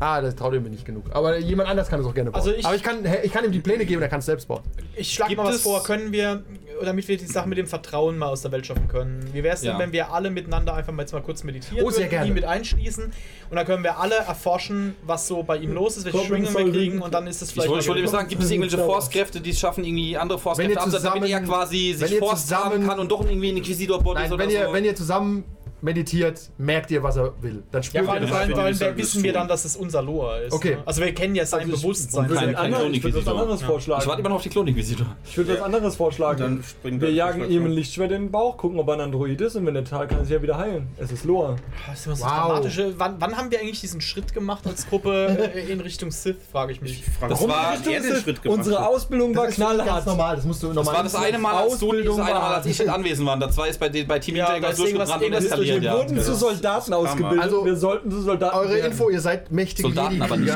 Ah, 0.00 0.20
das 0.22 0.34
traut 0.34 0.54
ihr 0.54 0.60
mir 0.60 0.70
nicht 0.70 0.84
genug. 0.86 1.04
Aber 1.12 1.38
jemand 1.38 1.68
anders 1.68 1.88
kann 1.88 2.00
es 2.00 2.06
auch 2.06 2.14
gerne 2.14 2.30
bauen. 2.30 2.40
Also 2.40 2.52
ich- 2.54 2.64
Aber 2.64 2.74
ich 2.74 2.82
kann, 2.82 2.98
ich 3.22 3.32
kann 3.32 3.44
ihm 3.44 3.52
die 3.52 3.60
Pläne 3.60 3.84
geben, 3.84 4.00
er 4.00 4.08
kann 4.08 4.20
es 4.20 4.26
selbst 4.26 4.48
bauen. 4.48 4.62
Ich 4.96 5.12
schlag 5.12 5.28
Gibt 5.28 5.42
mal 5.42 5.48
was 5.52 5.60
vor. 5.60 5.82
Können 5.84 6.10
wir, 6.10 6.42
damit 6.82 7.06
wir 7.06 7.18
die 7.18 7.26
Sache 7.26 7.48
mit 7.48 7.58
dem 7.58 7.66
Vertrauen 7.66 8.16
mal 8.16 8.28
aus 8.28 8.40
der 8.42 8.50
Welt 8.52 8.64
schaffen 8.66 8.88
können? 8.88 9.28
Wie 9.34 9.42
wäre 9.42 9.54
es 9.54 9.60
denn, 9.60 9.72
Ja. 9.72 9.78
wenn 9.78 9.92
wir 9.92 10.10
alle 10.12 10.30
miteinander 10.30 10.72
einfach 10.74 10.92
mal 10.92 11.02
jetzt 11.02 11.12
mal 11.12 11.20
kurz 11.22 11.44
meditieren 11.44 11.84
Oh, 11.84 11.90
sehr 11.90 12.00
würden, 12.04 12.10
gerne. 12.10 12.26
ihn 12.28 12.34
mit 12.34 12.44
einschließen 12.44 13.04
und 13.04 13.56
dann 13.56 13.66
können 13.66 13.84
wir 13.84 13.98
alle 13.98 14.14
erforschen, 14.16 14.94
was 15.04 15.28
so 15.28 15.42
bei 15.42 15.58
ihm 15.58 15.72
los 15.74 15.98
ist, 15.98 16.06
welche 16.06 16.18
Schwingungen 16.26 16.54
wir 16.56 16.72
kriegen 16.72 17.02
und 17.02 17.12
dann 17.12 17.26
ist 17.26 17.42
es 17.42 17.48
Ich 17.48 17.52
vielleicht. 17.54 17.68
wollte, 17.68 17.82
ich 17.82 17.88
wollte 17.88 18.00
mal 18.00 18.04
eben 18.06 18.12
sagen, 18.16 18.28
gibt 18.28 18.42
es 18.42 18.50
irgendwelche. 18.50 18.78
Force-Kräfte, 18.78 19.40
die 19.42 19.50
es 19.50 19.58
schaffen, 19.60 19.84
irgendwie 19.84 20.16
andere 20.16 20.38
Force-Kräfte 20.38 20.72
ihr 20.72 20.78
abzusetzen, 20.78 21.10
damit 21.14 21.30
er 21.30 21.40
quasi 21.42 21.94
wenn 21.98 22.08
sich 22.08 22.18
Force 22.18 22.50
haben 22.52 22.70
zusammen- 22.72 22.86
kann 22.88 22.98
und 23.00 23.10
doch 23.12 23.20
irgendwie 23.24 23.50
ein 23.52 23.56
Inquisitor-Body 23.58 24.14
Nein, 24.14 24.24
ist 24.26 24.32
oder 24.32 24.44
wenn 24.44 24.50
ihr, 24.50 24.66
so? 24.66 24.72
wenn 24.72 24.84
ihr 24.86 24.94
zusammen 24.96 25.44
meditiert, 25.82 26.50
merkt 26.58 26.90
ihr, 26.90 27.02
was 27.02 27.16
er 27.16 27.32
will. 27.42 27.62
Dann 27.72 27.80
Ja, 27.80 27.82
spürt 27.82 28.08
allem, 28.08 28.22
ihr 28.22 28.28
das. 28.28 28.30
Ja, 28.30 28.34
vor 28.34 28.40
allem 28.64 28.68
wir 28.68 28.74
sollten 28.74 28.98
wissen 28.98 29.22
wir 29.22 29.32
dann, 29.32 29.48
dass 29.48 29.64
es 29.64 29.76
unser 29.76 30.02
Loa 30.02 30.38
ist. 30.38 30.52
Okay. 30.52 30.76
Ne? 30.76 30.82
Also 30.86 31.00
wir 31.02 31.14
kennen 31.14 31.34
ja 31.34 31.46
sein 31.46 31.60
Also 31.60 31.72
ich- 31.74 31.80
Bewusstsein. 31.82 32.24
Ich 32.24 32.30
würde 32.30 32.40
Kein- 32.40 32.54
was 32.54 32.60
kein 32.62 32.74
anderes- 32.74 32.96
ich 32.96 33.02
würd 33.04 33.14
was 33.14 33.22
Klon-Inquisitor. 33.24 33.40
anderes 33.42 33.60
Ja. 33.60 33.66
vorschlagen. 33.66 34.02
ich 34.02 34.08
warte 34.08 34.20
immer 34.20 34.28
noch 34.28 34.36
auf 34.36 34.42
die 34.42 34.48
Klon-Inquisitor. 34.48 35.06
Ich 35.24 35.36
würde 35.36 35.54
was 35.54 35.60
anderes 35.62 35.96
vorschlagen. 35.96 36.40
Dann 36.40 36.62
springt 36.64 37.00
wir 37.00 37.12
jagen 37.12 37.50
ihm 37.50 37.64
ein 37.64 37.72
Lichtschwert 37.72 38.12
in 38.12 38.22
den 38.22 38.30
Bauch, 38.30 38.56
gucken, 38.56 38.78
ob 38.78 38.88
er 38.88 38.94
ein 38.94 39.00
Android 39.00 39.40
ist 39.40 39.56
und 39.56 39.66
wenn 39.66 39.74
der 39.74 39.84
Tal 39.84 40.06
kann 40.08 40.18
er 40.18 40.24
sich 40.24 40.34
ja 40.34 40.42
wieder 40.42 40.58
heilen. 40.58 40.88
Es 40.98 41.12
ist 41.12 41.24
Loa. 41.24 41.56
Das 41.88 42.00
ist 42.00 42.06
immer 42.06 42.16
so 42.16 42.24
Wow. 42.24 42.30
dramatisch. 42.30 42.80
Wann, 42.98 43.16
wann 43.18 43.36
haben 43.36 43.50
wir 43.50 43.60
eigentlich 43.60 43.80
diesen 43.80 44.00
Schritt 44.00 44.32
gemacht 44.34 44.66
als 44.66 44.88
Gruppe 44.88 45.50
äh, 45.54 45.70
in 45.72 45.80
Richtung 45.80 46.10
Sith, 46.10 46.36
frage 46.52 46.72
ich 46.72 46.80
mich. 46.80 46.92
Ich 46.92 47.04
frage 47.04 47.30
Das 47.30 47.40
warum 47.40 47.50
war- 47.52 47.72
er 47.74 48.00
den 48.00 48.16
Schritt 48.16 48.42
gemacht 48.42 48.58
Unsere. 48.58 48.86
Ausbildung 48.86 49.34
war 49.36 49.44
Das 49.46 49.54
ist 49.54 49.60
ganz 49.60 49.74
knallhart. 49.76 50.06
normal, 50.06 50.36
das 50.36 50.44
musst 50.44 50.62
du 50.62 50.68
normal. 50.68 50.84
Das 50.84 50.94
war 50.94 51.02
das 51.04 51.14
eine 51.14 51.38
Mal, 51.38 51.54
als 51.54 51.78
du 51.78 51.92
das 51.92 52.18
eine 52.18 52.24
Mal, 52.34 52.54
als 52.54 52.66
ich 52.66 52.78
nicht 52.78 52.88
anwesend 52.88 53.26
war. 53.26 53.38
Das 53.38 53.56
war 53.56 53.66
jetzt 53.66 53.78
bei, 53.80 53.88
Team 53.88 54.00
Ja, 54.36 54.44
Ninja 54.44 54.54
irgendwas 54.56 54.76
durchgebrannt 54.76 55.22
und 55.22 55.32
eskaliert, 55.32 55.69
Wir 55.74 55.82
ja. 55.82 55.96
wurden 55.96 56.20
zu 56.20 56.34
Soldaten 56.34 56.92
ausgebildet. 56.92 57.42
Also, 57.42 57.64
wir 57.64 57.76
sollten 57.76 58.10
zu 58.10 58.22
Soldaten 58.22 58.56
Eure 58.56 58.74
werden. 58.74 58.92
Info, 58.92 59.10
ihr 59.10 59.20
seid 59.20 59.50
mächtige 59.50 59.88
Soldaten, 59.88 60.20
aber 60.22 60.36
nicht 60.36 60.54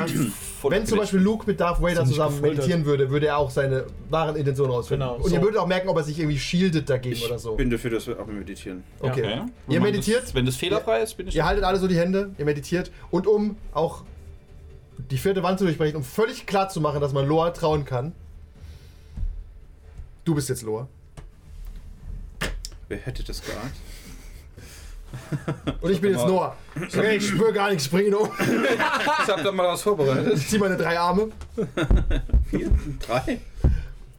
Wenn 0.62 0.86
zum 0.86 0.98
Beispiel 0.98 1.20
Luke 1.20 1.46
mit 1.46 1.60
Darth 1.60 1.80
Vader 1.80 2.04
zusammen 2.04 2.40
meditieren 2.40 2.84
würde, 2.84 3.10
würde 3.10 3.26
er 3.26 3.38
auch 3.38 3.50
seine 3.50 3.84
wahren 4.10 4.36
Intentionen 4.36 4.72
rausfinden. 4.72 5.06
Genau, 5.06 5.22
Und 5.22 5.30
ihr 5.30 5.38
so. 5.38 5.42
würdet 5.42 5.60
auch 5.60 5.66
merken, 5.66 5.88
ob 5.88 5.96
er 5.96 6.04
sich 6.04 6.18
irgendwie 6.18 6.38
shieldet 6.38 6.88
dagegen 6.88 7.22
oder 7.24 7.38
so. 7.38 7.52
Ich 7.52 7.56
bin 7.56 7.70
dafür, 7.70 7.90
dass 7.90 8.06
wir 8.06 8.18
auch 8.18 8.26
meditieren. 8.26 8.82
Okay. 9.00 9.10
Okay. 9.10 9.42
Ihr 9.68 9.80
meditiert? 9.80 10.22
Das, 10.22 10.34
wenn 10.34 10.46
das 10.46 10.56
fehlerfrei 10.56 11.02
ist, 11.02 11.16
bin 11.16 11.28
ich. 11.28 11.36
Ihr 11.36 11.44
haltet 11.44 11.64
alle 11.64 11.78
so 11.78 11.86
die 11.86 11.98
Hände, 11.98 12.30
ihr 12.38 12.44
meditiert. 12.44 12.90
Und 13.10 13.26
um 13.26 13.56
auch 13.72 14.02
die 15.10 15.18
vierte 15.18 15.42
Wand 15.42 15.58
zu 15.58 15.64
durchbrechen, 15.64 15.96
um 15.96 16.04
völlig 16.04 16.46
klar 16.46 16.68
zu 16.68 16.80
machen, 16.80 17.00
dass 17.00 17.12
man 17.12 17.26
Loa 17.26 17.50
trauen 17.50 17.84
kann. 17.84 18.12
Du 20.24 20.34
bist 20.34 20.48
jetzt 20.48 20.62
Loa. 20.62 20.88
Wer 22.88 22.98
hätte 22.98 23.22
das 23.22 23.42
geahnt? 23.44 23.72
Und 25.80 25.90
ich 25.90 26.00
bin 26.00 26.12
jetzt 26.12 26.26
Noah. 26.26 26.56
Okay, 26.76 27.16
ich 27.16 27.28
spüre 27.28 27.52
gar 27.52 27.70
nichts, 27.70 27.88
um. 27.88 28.30
Ich 28.38 29.28
hab 29.28 29.42
da 29.42 29.52
mal 29.52 29.68
was 29.68 29.82
vorbereitet. 29.82 30.34
Ich 30.36 30.48
zieh 30.48 30.58
meine 30.58 30.76
drei 30.76 30.98
Arme. 30.98 31.28
Vier? 32.50 32.70
Drei? 33.06 33.40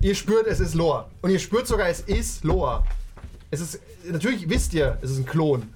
Ihr 0.01 0.15
spürt, 0.15 0.47
es 0.47 0.59
ist 0.59 0.75
Loa. 0.75 1.09
Und 1.21 1.31
ihr 1.31 1.39
spürt 1.39 1.67
sogar, 1.67 1.89
es 1.89 2.01
ist 2.01 2.43
Loa. 2.43 2.83
Es 3.51 3.59
ist, 3.61 3.79
natürlich 4.09 4.47
wisst 4.49 4.73
ihr, 4.73 4.97
es 5.01 5.11
ist 5.11 5.17
ein 5.19 5.25
Klon. 5.25 5.73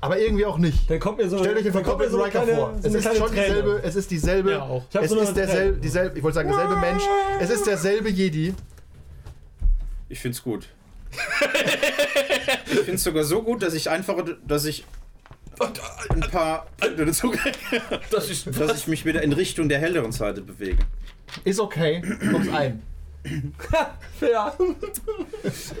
Aber 0.00 0.18
irgendwie 0.18 0.46
auch 0.46 0.58
nicht. 0.58 0.88
Dann 0.90 1.00
kommt 1.00 1.18
mir 1.18 1.28
so, 1.28 1.38
Stellt 1.38 1.56
euch 1.56 1.64
den 1.64 1.72
verkopelten 1.72 2.16
so 2.16 2.22
Riker 2.22 2.42
kleine, 2.42 2.54
vor. 2.56 2.74
so 2.80 2.88
Es 2.88 2.94
ist 2.94 3.16
schon 3.16 3.28
Träne. 3.28 3.46
dieselbe, 3.46 3.80
es 3.82 3.96
ist 3.96 4.10
dieselbe, 4.10 4.50
Ja, 4.52 4.62
auch. 4.62 4.84
Ich 4.90 4.96
hab 4.96 5.02
es 5.04 5.10
so 5.10 5.18
ist 5.20 5.34
derselbe, 5.34 5.78
dieselbe, 5.78 6.16
ich 6.18 6.22
wollte 6.22 6.36
sagen, 6.36 6.48
derselbe 6.48 6.76
Mensch. 6.76 7.02
Es 7.40 7.50
ist 7.50 7.66
derselbe 7.66 8.08
Jedi. 8.08 8.54
Ich 10.08 10.20
find's 10.20 10.42
gut. 10.42 10.68
Ich 12.70 12.78
find's 12.80 13.04
sogar 13.04 13.24
so 13.24 13.42
gut, 13.42 13.62
dass 13.62 13.74
ich 13.74 13.90
einfach, 13.90 14.16
dass 14.46 14.64
ich 14.64 14.84
ein 16.10 16.20
paar 16.30 16.66
Punkte 16.78 17.06
dazu 17.06 17.30
kriege, 17.30 17.58
Das 18.10 18.30
ist. 18.30 18.46
dass 18.58 18.76
ich 18.78 18.86
mich 18.86 19.04
wieder 19.04 19.22
in 19.22 19.32
Richtung 19.32 19.68
der 19.68 19.78
helleren 19.78 20.12
Seite 20.12 20.40
bewege. 20.40 20.84
Ist 21.44 21.60
okay, 21.60 22.02
kommst 22.30 22.50
ein. 22.52 22.82
Ja, 24.20 24.54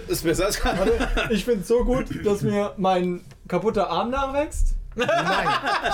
Ist 0.08 0.24
besser 0.24 0.46
als 0.46 0.60
ich 1.30 1.44
finde 1.44 1.60
es 1.62 1.68
so 1.68 1.84
gut, 1.84 2.06
dass 2.26 2.42
mir 2.42 2.74
mein 2.76 3.22
kaputter 3.46 3.88
Arm 3.88 4.10
nachwächst. 4.10 4.74
Nein, 4.96 5.48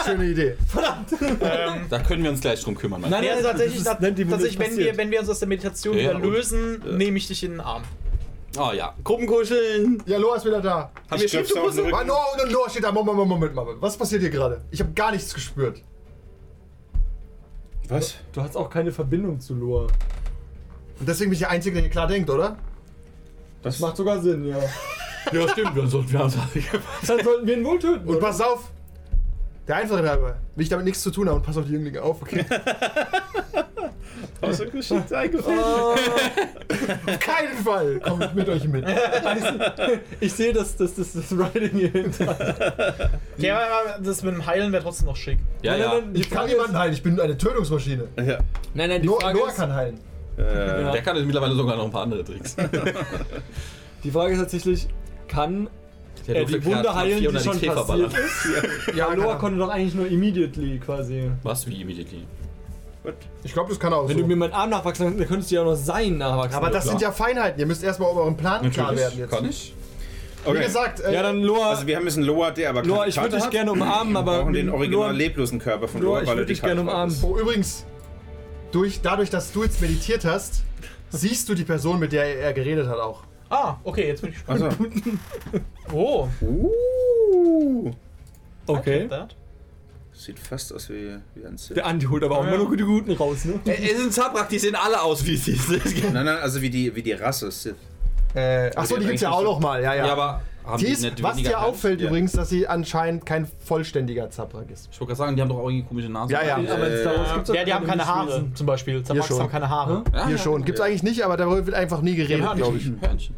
schöne 0.05 0.25
Idee. 0.25 0.57
Da 1.91 1.99
können 2.01 2.25
wir 2.25 2.31
uns 2.31 2.41
gleich 2.41 2.63
drum 2.63 2.75
kümmern. 2.75 3.03
mein 3.03 3.11
Nein, 3.11 3.25
nein, 3.25 3.35
das 3.43 3.53
tatsächlich, 3.53 3.85
tatsächlich 3.85 4.29
das 4.59 4.59
wenn, 4.59 4.77
wir, 4.77 4.97
wenn 4.97 5.11
wir 5.11 5.21
uns 5.21 5.29
aus 5.29 5.39
der 5.41 5.49
Meditation 5.49 5.97
Ja, 5.99 6.13
lösen, 6.13 6.83
nehme 6.97 7.19
ich 7.19 7.29
dich 7.29 7.45
in 7.45 7.53
den 7.53 7.61
Arm. 7.61 7.83
Oh 8.57 8.73
ja. 8.73 8.95
Gruppenkuscheln. 9.03 10.03
Ja, 10.07 10.19
Loa 10.19 10.37
ist 10.37 10.45
wieder 10.45 10.61
da. 10.61 10.91
Haben 11.11 11.21
wir 11.21 11.29
Schriftpuzzle? 11.29 11.85
Rücken. 11.85 11.95
Ah, 11.95 12.05
Noah 12.05 12.27
und 12.43 12.53
Noah 12.53 12.71
steht 12.71 12.85
da. 12.85 12.93
Moment, 12.93 13.17
Moment, 13.17 13.29
Moment, 13.29 13.55
Moment. 13.55 13.83
Was 13.83 13.97
passiert 13.97 14.21
hier 14.21 14.31
gerade? 14.31 14.63
Ich 14.71 14.81
habe 14.81 14.93
gar 14.93 15.11
nichts 15.11 15.35
gespürt. 15.35 15.83
Was? 17.89 18.15
Du 18.33 18.41
hast 18.41 18.57
auch 18.57 18.71
keine 18.71 18.93
Verbindung 18.93 19.41
zu 19.41 19.55
Loa. 19.55 19.89
Und 21.01 21.09
deswegen 21.09 21.31
bin 21.31 21.35
ich 21.35 21.41
der 21.41 21.51
Einzige, 21.51 21.75
der 21.75 21.83
hier 21.83 21.91
klar 21.91 22.07
denkt, 22.07 22.31
oder? 22.31 22.57
Das 23.63 23.81
Macht 23.81 23.97
sogar 23.97 24.21
Sinn, 24.21 24.47
ja. 24.47 24.59
Ja, 25.33 25.49
stimmt. 25.49 25.75
Wir 25.75 25.87
sollten 25.87 26.13
wir 26.13 26.19
Dann 26.21 27.25
sollten 27.25 27.47
wir 27.47 27.57
ihn 27.57 27.65
wohl 27.65 27.79
töten. 27.79 28.07
Und 28.07 28.17
oder? 28.17 28.27
pass 28.27 28.41
auf. 28.41 28.71
Der 29.67 29.77
Einfache 29.77 30.09
halber. 30.09 30.37
Will 30.55 30.63
ich 30.63 30.69
damit 30.69 30.85
nichts 30.85 31.03
zu 31.03 31.11
tun 31.11 31.29
haben 31.29 31.37
und 31.37 31.43
pass 31.43 31.57
auf 31.57 31.65
die 31.65 31.73
Jünglinge 31.73 32.03
auf, 32.03 32.21
okay? 32.21 32.45
Außer 34.49 34.67
geschickt 34.67 35.13
eingefallen. 35.13 35.59
Auf 35.59 37.19
keinen 37.21 37.57
Fall 37.65 38.01
komme 38.01 38.27
ich 38.27 38.35
mit 38.35 38.49
euch 38.49 38.65
mit. 38.65 38.85
Ich 40.21 40.33
sehe 40.33 40.53
das, 40.53 40.77
das, 40.77 40.95
das, 40.95 41.13
das 41.13 41.37
Writing 41.37 41.71
hier 41.79 41.91
hinter. 41.91 42.37
Okay, 43.39 43.51
aber 43.51 43.99
das 44.03 44.23
mit 44.23 44.35
dem 44.35 44.47
Heilen 44.47 44.73
wäre 44.73 44.83
trotzdem 44.83 45.07
noch 45.07 45.17
schick. 45.17 45.39
Ja, 45.63 45.73
Nein, 45.73 45.81
ja. 45.81 45.89
nein, 45.89 46.03
nein, 46.07 46.15
Ich 46.21 46.31
kann 46.31 46.47
niemanden 46.47 46.79
heilen, 46.79 46.93
ich 46.93 47.03
bin 47.03 47.19
eine 47.21 47.37
Tötungsmaschine. 47.37 48.05
Ja. 48.17 48.39
nein, 48.75 48.89
nein, 48.91 49.03
die 49.03 49.09
Noah, 49.09 49.21
Frage 49.21 49.39
Noah 49.39 49.49
ist, 49.49 49.57
kann 49.57 49.73
heilen. 49.75 50.01
Äh, 50.39 50.43
Ja. 50.83 50.91
Der 50.93 51.03
kann 51.03 51.17
jetzt 51.17 51.27
mittlerweile 51.27 51.55
sogar 51.55 51.77
noch 51.77 51.85
ein 51.85 51.91
paar 51.91 52.03
andere 52.03 52.25
Tricks. 52.25 52.57
die 54.05 54.11
Frage 54.11 54.35
ist 54.35 54.41
tatsächlich, 54.41 54.89
kann 55.29 55.69
Der 56.27 56.37
er 56.37 56.41
durfte 56.43 56.61
die 56.61 56.67
Wunde 56.67 56.95
heilen, 56.95 57.19
die 57.21 57.29
400 57.29 57.45
schon 57.45 57.75
passiert 57.75 58.13
ist? 58.13 58.95
Ja, 58.97 59.15
Noah 59.15 59.33
kann 59.33 59.39
konnte 59.39 59.59
doch 59.59 59.69
eigentlich 59.71 59.95
nur 59.95 60.07
immediately 60.07 60.79
quasi. 60.79 61.31
Was? 61.43 61.67
Wie 61.67 61.83
immediately? 61.83 62.27
Ich 63.43 63.53
glaube, 63.53 63.69
das 63.69 63.79
kann 63.79 63.93
auch 63.93 64.09
Wenn 64.09 64.17
so. 64.17 64.23
du 64.23 64.29
mir 64.29 64.37
meinen 64.37 64.53
Arm 64.53 64.71
nachwachsen 64.71 65.07
kannst, 65.07 65.21
dann 65.21 65.29
könntest 65.29 65.51
du 65.51 65.55
ja 65.57 65.61
auch 65.63 65.67
noch 65.67 65.75
sein 65.77 66.17
nachwachsen. 66.17 66.55
Aber 66.57 66.71
das 66.71 66.85
sind 66.85 67.01
ja 67.01 67.13
Feinheiten. 67.13 67.61
Ihr 67.61 67.67
müsst 67.67 67.83
erstmal 67.83 68.11
über 68.11 68.23
euren 68.23 68.37
Plan 68.37 68.71
klar 68.71 68.97
werden 68.97 69.19
jetzt. 69.19 69.31
Kann 69.31 69.45
ich? 69.49 69.75
Wie 70.45 70.51
okay. 70.51 70.65
gesagt, 70.65 71.01
äh, 71.01 71.13
Ja, 71.13 71.23
dann 71.23 71.43
Loa, 71.43 71.71
Also 71.71 71.87
wir 71.87 71.97
haben 71.97 72.05
jetzt 72.05 72.17
einen 72.19 72.27
Loa, 72.27 72.51
der 72.51 72.71
aber 72.71 72.83
Loa 72.83 73.07
ich 73.07 73.17
würde 73.21 73.37
dich 73.37 73.51
gerne 73.51 73.73
umarmen, 73.73 74.13
Wir 74.13 74.19
aber 74.21 74.39
brauchen 74.41 74.53
den 74.53 74.69
original 74.71 75.09
Loa, 75.09 75.11
leblosen 75.11 75.59
Körper 75.59 75.89
von 75.89 76.03
Loa, 76.03 76.11
Loa, 76.13 76.21
ich 76.23 76.27
weil 76.29 76.35
er 76.35 76.39
würde 76.41 76.53
dich 76.53 76.63
gerne 76.63 76.81
umarmen. 76.83 77.17
oh, 77.23 77.39
übrigens, 77.39 77.87
durch, 78.71 79.01
dadurch, 79.03 79.31
dass 79.31 79.53
du 79.53 79.63
jetzt 79.63 79.81
meditiert 79.81 80.25
hast, 80.27 80.63
siehst 81.11 81.49
du 81.49 81.55
die 81.55 81.65
Person, 81.65 81.99
mit 81.99 82.13
der 82.13 82.39
er 82.41 82.53
geredet 82.53 82.89
hat, 82.89 82.99
auch. 82.99 83.23
Ah, 83.49 83.77
okay, 83.85 84.09
jetzt 84.09 84.21
bin 84.21 84.31
ich 84.31 84.37
gespannt. 84.37 84.63
Achso. 84.65 84.85
Oh, 85.93 86.29
Uh. 86.43 87.93
Okay. 88.67 89.09
Sieht 90.17 90.39
fast 90.39 90.73
aus 90.73 90.89
wie, 90.91 91.17
wie 91.35 91.45
ein 91.47 91.59
Sith. 91.59 91.75
Der 91.75 91.87
Andi 91.87 92.07
holt 92.07 92.23
aber 92.23 92.39
auch 92.39 92.47
immer 92.47 92.57
nur 92.57 92.77
die 92.77 92.85
Guten 92.85 93.13
raus, 93.13 93.45
ne? 93.45 93.59
Es 93.65 93.99
sind 93.99 94.13
Zabrak, 94.13 94.49
die 94.49 94.59
sehen 94.61 94.77
alle 94.77 95.03
aus 95.03 95.27
wie 95.27 95.37
sie 95.37 95.55
sind. 95.57 95.85
Nein, 96.15 96.25
nein, 96.25 96.37
also 96.39 96.63
wie 96.63 96.71
die, 96.71 96.95
wie 96.95 97.03
die 97.03 97.13
Rasse 97.13 97.51
Sith. 97.51 97.75
Äh, 98.35 98.71
achso, 98.77 98.97
die 98.97 99.07
gibt's 99.07 99.23
ja 99.23 99.31
auch 99.31 99.43
noch 99.43 99.61
mal. 99.61 99.83
Ja, 99.83 99.95
ja. 99.95 100.07
Ja, 100.07 100.13
aber 100.13 100.41
haben 100.65 100.79
die 100.79 100.87
die 100.87 100.93
ist, 100.93 101.23
was 101.23 101.37
dir 101.37 101.61
auffällt 101.61 102.01
Ja. 102.01 102.07
übrigens, 102.09 102.33
dass 102.33 102.49
sie 102.49 102.67
anscheinend 102.67 103.27
kein 103.27 103.47
vollständiger 103.65 104.31
Zabrak 104.31 104.71
ist. 104.71 104.89
Ich 104.91 104.99
wollte 105.01 105.11
gerade 105.11 105.19
sagen, 105.19 105.37
die 105.37 105.43
haben 105.43 105.49
doch 105.51 105.59
auch 105.59 105.69
irgendwie 105.69 105.87
komische 105.87 106.09
Nasen. 106.09 106.33
Ja, 106.33 106.43
ja. 106.43 106.55
Aber 106.57 106.89
in 106.89 106.99
Star 107.01 107.17
Wars 107.19 107.33
gibt's 107.35 107.49
doch 107.49 107.55
Ja, 107.55 107.65
die 107.65 107.75
haben 107.75 107.87
keine 107.87 108.07
Haare, 108.07 108.47
zum 108.55 108.67
Beispiel. 108.67 109.03
Zabraks 109.03 109.29
schon. 109.29 109.41
haben 109.41 109.51
keine 109.51 109.69
Haare. 109.69 110.05
Ja, 110.13 110.27
Hier 110.27 110.37
ja. 110.37 110.43
schon. 110.43 110.65
Gibt's 110.65 110.81
eigentlich 110.81 111.03
nicht, 111.03 111.23
aber 111.23 111.37
darüber 111.37 111.67
wird 111.67 111.77
einfach 111.77 112.01
nie 112.01 112.15
geredet, 112.15 112.45
Ja, 112.45 112.55
glaube 112.55 112.79
ich. 112.79 112.91
Hörnchen. 113.01 113.35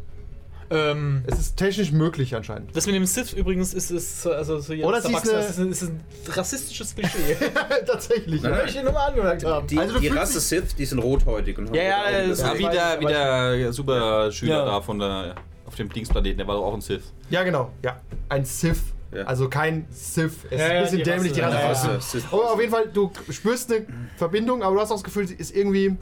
Ähm, 0.69 1.23
Es 1.27 1.39
ist 1.39 1.55
technisch 1.57 1.91
möglich 1.91 2.35
anscheinend. 2.35 2.75
das 2.75 2.85
mit 2.85 2.95
dem 2.95 3.05
Sith 3.05 3.31
übrigens 3.33 3.73
ist, 3.73 3.89
ist 3.89 4.27
also 4.27 4.59
so 4.59 4.73
Oder 4.73 5.01
sie 5.01 5.13
ist 5.13 5.23
eine- 5.23 5.31
das 5.31 5.49
ist, 5.51 5.59
ein, 5.59 5.71
ist 5.71 5.81
ein 5.83 6.01
rassistisches 6.27 6.93
Klischee. 6.95 7.37
Tatsächlich. 7.85 8.41
Nein, 8.41 8.51
ja. 8.51 8.57
nein. 8.59 8.67
ich 8.67 8.83
nur 8.83 8.91
mal 8.91 9.05
angemerkt 9.07 9.45
haben. 9.45 9.65
Die, 9.67 9.77
Also 9.79 9.99
die 9.99 10.07
Rasse 10.09 10.33
dich- 10.33 10.43
Sith, 10.43 10.75
die 10.75 10.85
sind 10.85 10.99
rothäutig. 10.99 11.57
Und 11.57 11.67
haben 11.67 11.75
Ja, 11.75 11.83
ja, 12.11 12.27
das- 12.27 12.39
Ja, 12.41 12.53
Ja, 12.53 12.59
wie 12.59 12.63
weiß, 12.65 12.73
der, 12.73 12.99
wie 12.99 13.05
aber- 13.05 13.57
der 13.57 13.73
Superschüler 13.73 14.55
Ja. 14.57 14.65
da 14.65 14.81
von 14.81 14.99
der, 14.99 15.35
auf 15.65 15.75
dem 15.75 15.87
Dingsplaneten, 15.89 16.37
der 16.37 16.47
war 16.47 16.55
doch 16.55 16.65
auch 16.65 16.73
ein 16.73 16.81
Sith. 16.81 17.13
Ja, 17.29 17.43
genau. 17.43 17.71
Ja. 17.83 18.01
Ein 18.29 18.43
Sith. 18.43 18.81
Ja. 19.13 19.23
Also 19.23 19.47
kein 19.47 19.87
Sith. 19.89 20.33
Es 20.49 20.51
ist 20.51 20.59
Ja, 20.59 20.65
ein 20.65 20.75
ja, 20.75 20.81
bisschen 20.81 20.97
die 20.97 21.03
dämlich, 21.05 21.31
die 21.31 21.39
Rasse. 21.39 21.87
Rasse. 21.89 22.17
Ja. 22.17 22.23
Aber 22.31 22.51
auf 22.51 22.59
jeden 22.59 22.73
Fall, 22.73 22.89
du 22.93 23.09
spürst 23.29 23.71
eine 23.71 23.85
Verbindung, 24.17 24.63
aber 24.63 24.75
du 24.75 24.81
hast 24.81 24.91
auch 24.91 24.95
das 24.95 25.03
Gefühl, 25.05 25.25
sie 25.27 25.35
ist 25.35 25.55
irgendwie 25.55 25.95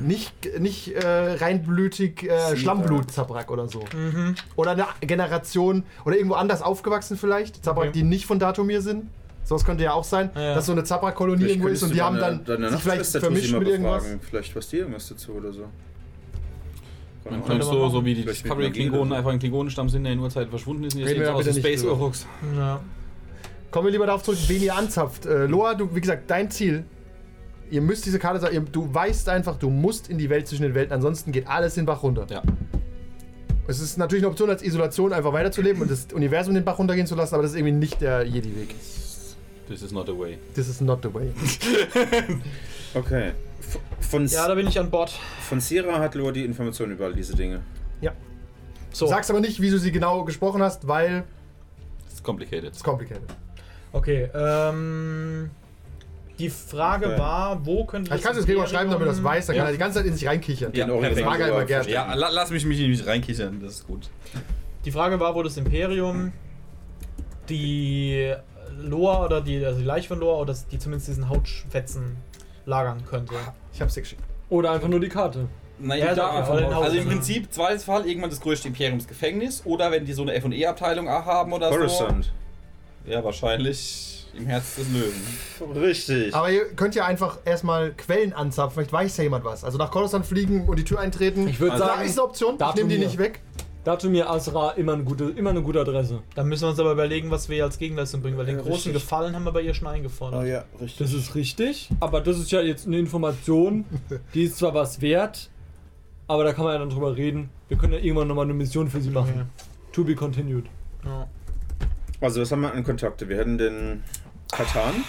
nicht, 0.00 0.58
nicht 0.58 0.88
äh, 0.94 1.06
reinblütig 1.06 2.22
äh, 2.28 2.56
Schlammblut-Zabrak 2.56 3.50
oder 3.50 3.68
so. 3.68 3.84
Oder 4.56 4.70
eine 4.72 4.86
Generation 5.00 5.84
oder 6.04 6.16
irgendwo 6.16 6.34
anders 6.36 6.62
aufgewachsen 6.62 7.16
vielleicht. 7.16 7.64
Zabrak, 7.64 7.88
Okay. 7.88 7.98
die 7.98 8.02
nicht 8.02 8.26
von 8.26 8.38
Datumir 8.38 8.82
sind. 8.82 9.04
Sowas 9.44 9.64
könnte 9.64 9.82
ja 9.84 9.92
auch 9.94 10.04
sein, 10.04 10.30
Ja. 10.34 10.54
dass 10.54 10.66
so 10.66 10.72
eine 10.72 10.84
Zabrak-Kolonie 10.84 11.44
irgendwo 11.44 11.68
ist 11.68 11.82
und 11.82 11.94
die 11.94 12.02
haben 12.02 12.18
deine- 12.18 12.38
dann 12.40 12.70
sich 12.70 12.80
vielleicht 12.80 13.06
vermischt 13.06 13.52
mit 13.52 13.68
irgendwas. 13.68 14.02
befragen. 14.02 14.20
Vielleicht 14.20 14.54
weiß 14.54 14.68
die 14.68 14.76
irgendwas 14.76 15.08
dazu 15.08 15.32
oder 15.32 15.52
so. 15.52 15.64
Dann 17.24 17.32
Keine 17.34 17.42
könntest 17.44 17.70
Ahnung. 17.70 17.82
du, 17.84 17.90
so 17.90 18.04
wie 18.04 18.14
die 18.14 18.24
Discovery-Klingonen 18.24 19.12
einfach 19.12 19.30
ein 19.30 19.38
Klingonenstamm 19.38 19.88
sind, 19.88 20.04
der 20.04 20.12
in 20.14 20.20
Urzeit 20.20 20.48
verschwunden 20.48 20.84
ist 20.84 20.94
und 20.94 21.00
jetzt 21.00 21.28
aus 21.28 21.44
nicht 21.44 21.58
Space. 21.58 21.84
Uruks. 21.84 22.26
Ja. 22.56 22.80
Kommen 23.70 23.86
wir 23.86 23.92
lieber 23.92 24.06
darauf 24.06 24.22
zurück, 24.22 24.38
wen 24.48 24.62
ihr 24.62 24.74
anzapft. 24.74 25.26
Äh, 25.26 25.46
Loa, 25.46 25.74
du, 25.74 25.94
wie 25.94 26.00
gesagt, 26.00 26.30
dein 26.30 26.50
Ziel. 26.50 26.84
Ihr 27.70 27.80
müsst 27.80 28.04
diese 28.06 28.18
Karte 28.18 28.40
sagen, 28.40 28.54
ihr- 28.54 28.60
du 28.62 28.92
weißt 28.92 29.28
einfach, 29.28 29.56
du 29.56 29.70
musst 29.70 30.08
in 30.08 30.18
die 30.18 30.28
Welt 30.28 30.46
zwischen 30.48 30.62
den 30.62 30.74
Welten, 30.74 30.92
ansonsten 30.92 31.30
geht 31.32 31.46
alles 31.46 31.74
den 31.74 31.86
Bach 31.86 32.02
runter. 32.02 32.26
Ja. 32.30 32.42
Es 33.68 33.78
ist 33.80 33.96
natürlich 33.98 34.24
eine 34.24 34.30
Option, 34.30 34.50
als 34.50 34.62
Isolation 34.62 35.12
einfach 35.12 35.32
weiterzuleben 35.32 35.80
und 35.82 35.90
das 35.90 36.08
Universum 36.12 36.54
den 36.54 36.64
Bach 36.64 36.78
runtergehen 36.78 37.06
zu 37.06 37.14
lassen, 37.14 37.34
aber 37.34 37.42
das 37.44 37.52
ist 37.52 37.58
irgendwie 37.58 37.74
nicht 37.74 38.00
der 38.00 38.24
Jedi-Weg. 38.24 38.74
This 39.68 39.82
is 39.82 39.92
not 39.92 40.06
the 40.08 40.18
way. 40.18 40.38
This 40.54 40.68
is 40.68 40.80
not 40.80 41.00
the 41.02 41.14
way. 41.14 41.30
Okay. 42.94 43.30
Von, 44.00 44.26
ja, 44.26 44.48
da 44.48 44.54
bin 44.56 44.66
ich 44.66 44.76
an 44.80 44.90
Bord. 44.90 45.12
von 45.48 45.60
Sira 45.60 46.00
hat 46.00 46.16
Loa 46.16 46.32
die 46.32 46.44
Informationen 46.44 46.92
über 46.94 47.04
all 47.04 47.14
diese 47.14 47.36
Dinge. 47.36 47.60
So, 48.92 49.04
Du 49.04 49.10
sagst 49.10 49.30
aber 49.30 49.38
nicht, 49.38 49.60
wie 49.60 49.70
du 49.70 49.78
sie 49.78 49.92
genau 49.92 50.24
gesprochen 50.24 50.60
hast, 50.60 50.88
weil 50.88 51.22
It's 52.10 52.20
complicated. 52.20 52.74
es 52.74 52.82
complicated. 52.82 53.22
okay. 53.92 54.28
Ähm, 54.34 55.50
die 56.40 56.50
Frage 56.50 57.06
Okay. 57.08 57.18
war, 57.18 57.64
wo 57.66 57.84
könnte 57.84 58.14
Ich 58.14 58.22
kann 58.22 58.32
es 58.32 58.38
jetzt 58.38 58.46
Gregor 58.46 58.66
schreiben, 58.66 58.90
damit 58.90 59.06
er 59.06 59.10
das 59.12 59.22
weiß, 59.22 59.46
dann 59.46 59.56
kann 59.56 59.64
Ja. 59.64 59.68
er 59.70 59.72
die 59.72 59.78
ganze 59.78 59.98
Zeit 59.98 60.06
in 60.06 60.14
sich 60.14 60.26
reinkichern. 60.26 60.72
Ja, 60.74 60.86
Den 60.86 60.92
perfekt. 61.00 61.06
Original 61.26 61.30
Mag 61.30 61.40
er 61.40 61.48
immer 61.48 61.64
gern. 61.66 61.82
verstecken. 61.84 62.08
Ja, 62.10 62.14
la 62.14 62.28
lass 62.30 62.50
mich 62.50 62.64
mich 62.64 62.78
nicht 62.80 63.06
reinkichern, 63.06 63.60
das 63.62 63.72
ist 63.74 63.86
gut. 63.86 64.08
Die 64.84 64.90
Frage 64.90 65.20
war, 65.20 65.34
wo 65.34 65.42
das 65.42 65.56
Imperium 65.56 66.32
die 67.48 68.32
Loa 68.80 69.24
oder 69.24 69.40
die, 69.40 69.64
also 69.64 69.78
die 69.80 69.84
Leiche 69.84 70.08
von 70.08 70.20
Loa 70.20 70.40
oder 70.40 70.54
die 70.70 70.78
zumindest 70.78 71.08
diesen 71.08 71.28
Hautfetzen 71.28 72.16
lagern 72.66 73.04
könnte. 73.08 73.34
Ich 73.72 73.80
hab's 73.80 73.94
dir 73.94 74.00
geschickt. 74.02 74.22
Oder 74.48 74.72
einfach 74.72 74.88
nur 74.88 75.00
die 75.00 75.08
Karte. 75.08 75.48
Naja, 75.78 76.06
Ja, 76.08 76.14
da, 76.14 76.40
da- 76.42 76.80
also 76.80 76.96
im 76.98 77.06
Prinzip, 77.08 77.52
zweites 77.52 77.84
Fall, 77.84 78.06
irgendwann 78.06 78.30
das 78.30 78.40
größte 78.40 78.68
Imperiumsgefängnis 78.68 79.62
oder 79.64 79.90
wenn 79.90 80.04
die 80.04 80.12
so 80.12 80.22
eine 80.22 80.34
F&E-Abteilung 80.34 81.08
haben 81.08 81.52
oder 81.52 81.70
Coruscant. 81.70 82.32
so. 83.06 83.10
Ja, 83.10 83.24
wahrscheinlich 83.24 84.19
im 84.34 84.46
Herz 84.46 84.76
des 84.76 84.86
Löwen. 84.92 85.80
Richtig. 85.80 86.34
Aber 86.34 86.50
ihr 86.50 86.64
könnt 86.74 86.94
ja 86.94 87.04
einfach 87.06 87.38
erstmal 87.44 87.92
Quellen 87.92 88.32
anzapfen, 88.32 88.74
vielleicht 88.74 88.92
weiß 88.92 89.16
ja 89.18 89.24
jemand 89.24 89.44
was. 89.44 89.64
Also 89.64 89.78
nach 89.78 89.90
Coruscant 89.90 90.26
fliegen 90.26 90.66
und 90.68 90.78
die 90.78 90.84
Tür 90.84 91.00
eintreten. 91.00 91.48
Ich 91.48 91.60
würd 91.60 91.72
Also 91.72 91.84
da 91.84 91.90
sagen, 91.96 92.06
ist 92.06 92.18
eine 92.18 92.28
Option, 92.28 92.56
ich 92.60 92.74
nehme 92.74 92.88
die 92.88 92.98
nicht 92.98 93.18
weg. 93.18 93.40
Datumir 93.82 94.28
Asra 94.28 94.72
immer 94.72 94.92
eine 94.92 95.04
gute, 95.04 95.24
immer 95.30 95.50
eine 95.50 95.62
gute 95.62 95.80
Adresse. 95.80 96.20
Dann 96.34 96.48
müssen 96.48 96.64
wir 96.64 96.68
uns 96.68 96.78
aber 96.78 96.92
überlegen, 96.92 97.30
was 97.30 97.48
wir 97.48 97.64
als 97.64 97.78
Gegenleistung 97.78 98.20
bringen, 98.20 98.36
weil 98.36 98.44
den 98.44 98.56
Ja, 98.56 98.60
großen 98.62 98.74
richtig. 98.74 98.92
Gefallen 98.92 99.34
haben 99.34 99.44
wir 99.44 99.52
bei 99.52 99.62
ihr 99.62 99.72
schon 99.72 99.88
eingefordert. 99.88 100.42
oh 100.42 100.44
ja, 100.46 100.64
richtig. 100.80 100.98
Das 100.98 101.14
ist 101.14 101.34
richtig, 101.34 101.88
aber 101.98 102.20
das 102.20 102.38
ist 102.38 102.50
ja 102.50 102.60
jetzt 102.60 102.86
eine 102.86 102.98
Information, 102.98 103.86
die 104.34 104.44
ist 104.44 104.58
zwar 104.58 104.74
was 104.74 105.00
wert, 105.00 105.48
aber 106.26 106.44
da 106.44 106.52
kann 106.52 106.64
man 106.64 106.74
ja 106.74 106.78
dann 106.78 106.90
drüber 106.90 107.16
reden. 107.16 107.48
Wir 107.68 107.78
können 107.78 107.94
ja 107.94 108.00
irgendwann 108.00 108.28
nochmal 108.28 108.44
eine 108.44 108.54
Mission 108.54 108.88
für 108.90 109.00
sie 109.00 109.10
machen. 109.10 109.48
To 109.92 110.04
be 110.04 110.14
continued. 110.14 110.66
Ja. 111.04 111.26
Also, 112.20 112.42
was 112.42 112.52
haben 112.52 112.60
wir 112.60 112.72
an 112.74 112.84
Kontakte? 112.84 113.30
Wir 113.30 113.38
hätten 113.38 113.56
den 113.56 114.02
Katan, 114.50 115.04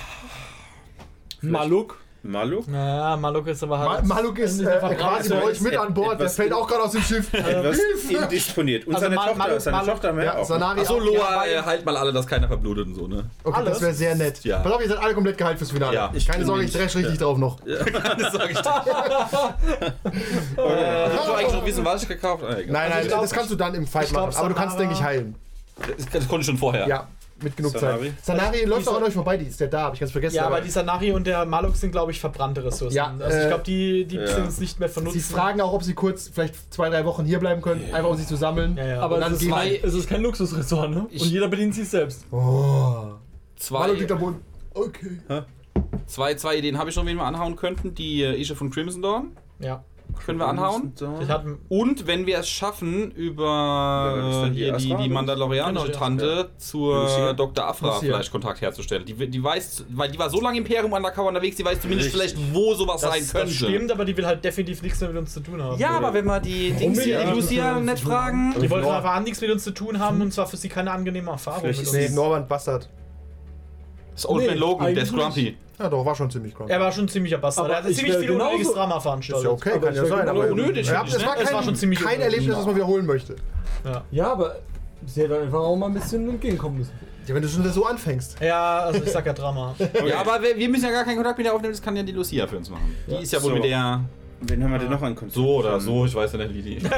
Maluk. 1.41 1.97
Maluk, 2.23 2.67
Naja, 2.67 3.17
Maluk 3.17 3.47
ist 3.47 3.63
aber 3.63 3.79
Ma 3.79 3.93
halt. 3.95 4.05
Maluk 4.05 4.37
ist 4.37 4.59
äh, 4.61 4.65
quasi 4.95 5.29
bei 5.31 5.41
euch 5.43 5.59
mit 5.59 5.75
an 5.75 5.91
Bord, 5.91 6.19
der 6.19 6.27
etwas- 6.27 6.35
fällt 6.35 6.53
auch 6.53 6.67
gerade 6.67 6.83
aus 6.83 6.91
dem 6.91 7.01
Schiff. 7.01 7.33
etwas 7.33 7.79
indisponiert. 8.09 8.85
Und 8.85 8.93
Also 8.93 9.05
seine 9.05 9.15
Mal- 9.15 9.25
Tochter, 9.29 9.39
Maluk- 9.43 9.59
seine 9.59 9.77
Maluk- 9.77 9.85
Tochter 9.89 10.07
haben 10.09 10.17
wir 10.17 10.25
ja 10.25 10.33
Ja, 10.35 10.39
auch. 10.39 10.45
Sanari 10.45 10.81
Achso. 10.81 10.99
Loa, 10.99 11.45
äh, 11.47 11.63
halt 11.63 11.83
mal 11.83 11.97
alle, 11.97 12.13
dass 12.13 12.27
keiner 12.27 12.47
verblutet 12.47 12.85
und 12.85 12.93
so, 12.93 13.07
ne? 13.07 13.25
Okay, 13.43 13.59
das 13.61 13.67
Alles? 13.69 13.81
wäre 13.81 13.93
sehr 13.95 14.13
nett. 14.13 14.43
Ja. 14.43 14.59
Pass 14.59 14.71
auf, 14.71 14.81
ihr 14.83 14.89
seid 14.89 14.99
alle 14.99 15.15
komplett 15.15 15.35
geheilt 15.39 15.57
fürs 15.57 15.71
Finale. 15.71 15.95
Ja, 15.95 16.11
ich 16.13 16.27
Keine 16.27 16.45
Sorge, 16.45 16.63
ich 16.63 16.71
dresch 16.71 16.95
richtig 16.95 17.17
drauf 17.17 17.39
noch. 17.39 17.57
das 17.65 18.33
sag 18.33 18.51
ich 18.51 18.61
dir. 18.61 18.71
Hast 21.11 21.27
du 21.27 21.33
eigentlich 21.33 21.53
noch 21.53 21.65
wissen, 21.65 21.83
was 21.85 22.03
ich 22.03 22.07
gekauft 22.07 22.43
habe? 22.43 22.53
Nein, 22.67 22.89
nein, 22.91 23.01
ich 23.01 23.07
glaub- 23.07 23.21
das 23.21 23.31
kannst 23.31 23.49
du 23.49 23.55
dann 23.55 23.73
im 23.73 23.87
Fight 23.87 24.11
machen. 24.11 24.35
Aber 24.35 24.49
du 24.49 24.53
kannst, 24.53 24.77
denke 24.77 24.93
ich, 24.93 25.01
heilen. 25.01 25.33
Das, 25.97 26.05
das 26.13 26.27
konnte 26.27 26.41
ich 26.41 26.45
schon 26.45 26.57
vorher. 26.59 26.87
Ja. 26.87 27.07
Mit 27.43 27.57
genug 27.57 27.71
Sanari? 27.71 28.13
Zeit. 28.21 28.25
Sanari 28.37 28.65
läuft 28.65 28.87
auch 28.87 28.97
an 28.97 29.03
euch 29.03 29.13
vorbei, 29.13 29.37
die 29.37 29.45
ist 29.45 29.59
ja 29.59 29.67
da, 29.67 29.81
habe 29.83 29.95
ich 29.95 29.99
ganz 29.99 30.11
vergessen. 30.11 30.35
Ja, 30.35 30.47
aber 30.47 30.61
die 30.61 30.69
Sanari 30.69 31.11
und 31.11 31.25
der 31.27 31.45
Malok 31.45 31.75
sind, 31.75 31.91
glaube 31.91 32.11
ich, 32.11 32.19
verbrannte 32.19 32.63
Ressourcen. 32.63 32.95
Ja, 32.95 33.13
also 33.19 33.37
ich 33.37 33.43
äh, 33.43 33.47
glaube, 33.47 33.63
die, 33.63 34.05
die 34.05 34.15
ja. 34.17 34.27
sind 34.27 34.45
jetzt 34.45 34.59
nicht 34.59 34.79
mehr 34.79 34.89
von 34.89 35.03
Nutzen. 35.03 35.19
Sie 35.19 35.33
fragen 35.33 35.61
auch, 35.61 35.73
ob 35.73 35.83
sie 35.83 35.93
kurz 35.93 36.29
vielleicht 36.33 36.73
zwei, 36.73 36.89
drei 36.89 37.05
Wochen 37.05 37.25
hier 37.25 37.39
bleiben 37.39 37.61
können, 37.61 37.83
einfach 37.93 38.09
um 38.09 38.17
sich 38.17 38.27
zu 38.27 38.35
sammeln. 38.35 38.77
Ja, 38.77 38.85
ja. 38.87 38.99
Aber 39.01 39.19
dann 39.19 39.33
es 39.33 39.41
ist, 39.41 39.47
wir- 39.47 39.83
es 39.83 39.93
ist 39.93 40.09
kein 40.09 40.21
Luxusressort, 40.21 40.89
ne? 40.91 41.07
Ich- 41.09 41.21
Und 41.21 41.29
jeder 41.29 41.47
bedient 41.47 41.75
sich 41.75 41.89
selbst. 41.89 42.25
Oh. 42.31 43.11
Zwei, 43.57 43.79
Hallo, 43.83 43.93
liegt 43.93 44.11
am 44.11 44.19
Boden. 44.19 44.41
Okay. 44.73 45.17
zwei, 46.07 46.33
zwei 46.35 46.57
Ideen 46.57 46.77
habe 46.77 46.89
ich 46.89 46.95
schon, 46.95 47.05
wen 47.05 47.17
wir 47.17 47.25
anhauen 47.25 47.55
könnten. 47.55 47.93
Die 47.93 48.23
äh, 48.23 48.39
Ische 48.39 48.55
von 48.55 48.69
Crimson 48.71 49.01
Dawn 49.01 49.31
Ja. 49.59 49.83
Können 50.25 50.39
wir 50.39 50.47
anhauen. 50.47 50.93
Und 51.69 52.07
wenn 52.07 52.25
wir 52.25 52.39
es 52.39 52.49
schaffen, 52.49 53.11
über 53.11 54.45
äh, 54.47 54.49
die 54.49 54.71
die, 54.71 54.87
die 54.87 54.93
oder? 54.93 55.07
mandalorianische 55.09 55.87
Genau, 55.87 55.97
Tante 55.97 56.49
zur 56.57 57.03
Lucia. 57.03 57.33
Dr. 57.33 57.65
Afra 57.65 57.87
Lucia. 57.87 57.99
vielleicht 57.99 58.31
Kontakt 58.31 58.61
herzustellen. 58.61 59.05
Die, 59.05 59.13
die 59.13 59.43
weiß, 59.43 59.85
weil 59.89 60.11
die 60.11 60.19
war 60.19 60.29
so 60.29 60.41
lange 60.41 60.57
Imperium 60.57 60.93
undercover 60.93 61.29
unterwegs, 61.29 61.55
die 61.55 61.65
weiß 61.65 61.81
zumindest 61.81 62.13
Richtig. 62.13 62.33
vielleicht, 62.33 62.53
wo 62.53 62.73
sowas 62.73 63.01
sein 63.01 63.21
das, 63.21 63.31
könnte. 63.31 63.47
das 63.47 63.55
stimmt, 63.55 63.91
aber 63.91 64.05
die 64.05 64.15
will 64.15 64.25
halt 64.25 64.43
definitiv 64.43 64.81
nichts 64.81 64.99
mehr 64.99 65.09
mit 65.09 65.19
uns 65.19 65.33
zu 65.33 65.39
tun 65.39 65.61
haben. 65.61 65.79
Ja, 65.79 65.91
aber 65.91 66.13
wenn 66.13 66.25
wir 66.25 66.39
die 66.39 66.71
Dings 66.71 67.03
die 67.03 67.11
Lucia 67.13 67.79
nicht 67.79 67.99
fragen. 67.99 68.53
die 68.59 68.69
wollten 68.69 68.87
einfach 68.87 69.15
an 69.15 69.23
nichts 69.23 69.41
mit 69.41 69.51
uns 69.51 69.63
zu 69.63 69.71
tun 69.71 69.99
haben 69.99 70.21
und 70.21 70.33
zwar 70.33 70.47
für 70.47 70.57
sie 70.57 70.69
keine 70.69 70.91
angenehme 70.91 71.31
Erfahrung. 71.31 71.61
Vielleicht 71.61 71.79
mit 71.79 71.87
ist 71.87 71.93
uns. 71.93 72.09
Nee, 72.09 72.15
Norman 72.15 72.47
Bastard. 72.47 72.89
Das 74.15 74.27
Old 74.29 74.41
Nee, 74.43 74.47
Man 74.49 74.57
Logan, 74.57 74.93
der 74.93 75.03
ist 75.03 75.13
grumpy. 75.13 75.57
Ja, 75.79 75.89
doch, 75.89 76.05
war 76.05 76.13
schon 76.15 76.29
ziemlich 76.29 76.53
krank. 76.53 76.69
Er 76.69 76.79
war 76.79 76.91
schon 76.91 77.05
ein 77.05 77.07
ziemlicher 77.09 77.37
Bastard. 77.39 77.65
Aber 77.65 77.73
er 77.77 77.83
hat 77.83 77.89
ich 77.89 77.97
ziemlich 77.97 78.15
viel 78.17 78.27
genauso- 78.27 78.45
unnötiges 78.49 78.73
Drama 78.73 78.97
Ist 78.97 79.03
veranstaltet. 79.03 79.45
ja 79.45 79.51
okay, 79.51 79.71
Aber 79.71 79.85
kann 79.87 79.95
ja 79.95 80.05
sein. 80.05 80.19
genau 80.27 80.31
Aber 80.41 80.51
unnötig, 80.51 80.87
ja, 80.87 81.03
ich, 81.05 81.13
es 81.15 81.25
war 81.25 81.35
ne? 81.35 81.41
Es 81.41 81.45
kein, 81.47 81.55
war 81.55 81.63
schon 81.63 81.75
ziemlich 81.75 81.99
kein 81.99 82.07
unnötig. 82.19 82.33
Erlebnis, 82.33 82.55
das 82.57 82.65
man 82.65 82.75
wiederholen 82.75 83.05
möchte. 83.05 83.35
Ja. 83.83 84.03
Ja, 84.11 84.31
aber 84.33 84.55
sie 85.07 85.21
hätte 85.23 85.39
einfach 85.39 85.59
auch 85.59 85.75
mal 85.75 85.87
ein 85.87 85.93
bisschen 85.95 86.29
entgegenkommen 86.29 86.77
müssen. 86.79 86.91
Ja, 87.25 87.33
wenn 87.35 87.41
du 87.41 87.47
schon 87.47 87.67
so 87.71 87.85
anfängst. 87.85 88.37
ja, 88.41 88.79
also 88.79 89.01
ich 89.03 89.09
sag 89.11 89.25
ja 89.25 89.33
Drama. 89.33 89.73
Ja, 90.05 90.19
aber 90.19 90.41
wir, 90.41 90.55
wir 90.55 90.69
müssen 90.69 90.85
ja 90.85 90.91
gar 90.91 91.03
keinen 91.03 91.15
Kontakt 91.15 91.37
mit 91.37 91.47
der 91.47 91.53
aufnehmen, 91.53 91.73
das 91.73 91.81
kann 91.81 91.95
ja 91.95 92.03
die 92.03 92.11
Lucia 92.11 92.45
für 92.47 92.57
uns 92.57 92.69
machen. 92.69 92.95
Die 93.07 93.15
ist 93.23 93.31
ja 93.33 93.41
wohl 93.41 93.49
So. 93.49 93.55
mit 93.55 93.63
der 93.65 94.01
Wen 94.43 94.63
haben 94.63 94.71
wir 94.71 94.79
denn 94.79 94.89
noch 94.89 95.01
an 95.03 95.13
Kontakt? 95.15 95.33
so 95.35 95.55
oder 95.57 95.79
so, 95.79 96.05
ich 96.05 96.15
weiß 96.15 96.31
ja 96.33 96.39
nicht, 96.39 96.53
wie 96.55 96.61
die. 96.63 96.83
Wir, 96.83 96.91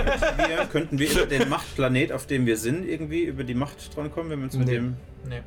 könnten 0.71 0.97
wir 0.97 1.11
über 1.11 1.25
den 1.25 1.49
Machtplanet, 1.49 2.13
auf 2.13 2.25
dem 2.25 2.45
wir 2.45 2.55
sind, 2.57 2.87
irgendwie 2.87 3.23
über 3.23 3.43
die 3.43 3.53
Macht 3.53 3.95
dran 3.95 4.11
kommen, 4.13 4.29
wenn 4.29 4.39
wir 4.39 4.45
uns 4.45 4.55
mit 4.57 4.67
Nee. 4.67 4.73
dem. 4.75 4.95
Nee. 5.27 5.41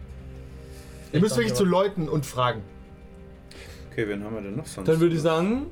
Ihr 1.16 1.20
müsst 1.22 1.36
wirklich 1.36 1.54
zu 1.54 1.64
Leuten 1.64 2.08
und 2.08 2.24
fragen. 2.26 2.62
Okay, 3.90 4.06
wen 4.08 4.22
haben 4.24 4.34
wir 4.34 4.42
denn 4.42 4.56
noch 4.56 4.66
sonst? 4.66 4.86
Dann 4.88 5.00
würde 5.00 5.14
ich 5.16 5.22
sagen, 5.22 5.66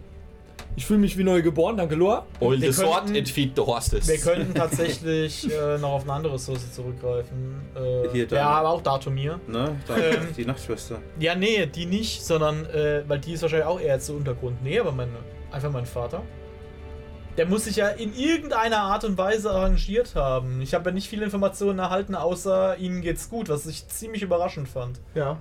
ich 0.77 0.87
fühle 0.87 0.99
mich 1.01 1.17
wie 1.19 1.25
neu 1.25 1.43
geboren, 1.43 1.77
danke 1.77 1.95
Loa. 1.95 2.25
Oil 2.41 2.61
Wir 2.61 2.73
the 2.73 2.81
sword 2.83 3.05
könnten- 3.05 3.17
and 3.19 3.29
feed 3.29 3.53
the 3.55 3.63
horses. 3.63 4.09
Wir 4.09 4.19
könnten 4.19 4.55
tatsächlich 4.55 5.49
äh, 5.53 5.79
noch 5.79 5.91
auf 5.93 6.03
eine 6.05 6.15
andere 6.15 6.35
Ressource 6.35 6.73
zurückgreifen. 6.73 7.61
Äh, 7.77 8.09
Hier, 8.13 8.27
da. 8.27 8.37
ja, 8.37 8.49
aber 8.49 8.71
auch 8.71 8.83
Datumir. 8.83 9.39
Ne? 9.47 9.77
Da, 9.87 9.97
Ähm. 9.97 10.29
die 10.37 10.45
Nachtschwester. 10.47 10.99
Ja, 11.21 11.35
nee, 11.35 11.67
die 11.67 11.87
nicht, 11.87 12.25
sondern, 12.25 12.65
äh, 12.67 13.03
weil 13.07 13.19
die 13.21 13.35
ist 13.35 13.43
wahrscheinlich 13.43 13.67
auch 13.69 13.81
eher 13.81 14.01
zu 14.01 14.15
Untergrund. 14.15 14.63
Nee, 14.65 14.79
aber 14.81 14.91
mein, 14.93 15.09
einfach 15.53 15.71
mein 15.71 15.87
Vater. 15.87 16.23
Der 17.37 17.47
muss 17.47 17.65
sich 17.65 17.77
ja 17.77 17.89
in 17.89 18.15
irgendeiner 18.17 18.79
Art 18.79 19.05
und 19.05 19.19
Weise 19.19 19.51
arrangiert 19.51 20.15
haben. 20.15 20.61
Ich 20.63 20.73
habe 20.75 20.91
ja 20.91 20.95
nicht 20.95 21.09
viele 21.09 21.25
Informationen 21.25 21.79
erhalten, 21.81 22.15
außer 22.15 22.77
ihnen 22.79 23.01
geht's 23.03 23.29
gut, 23.29 23.49
was 23.49 23.67
ich 23.67 23.89
ziemlich 23.89 24.23
überraschend 24.23 24.69
fand. 24.69 25.01
Ja. 25.15 25.39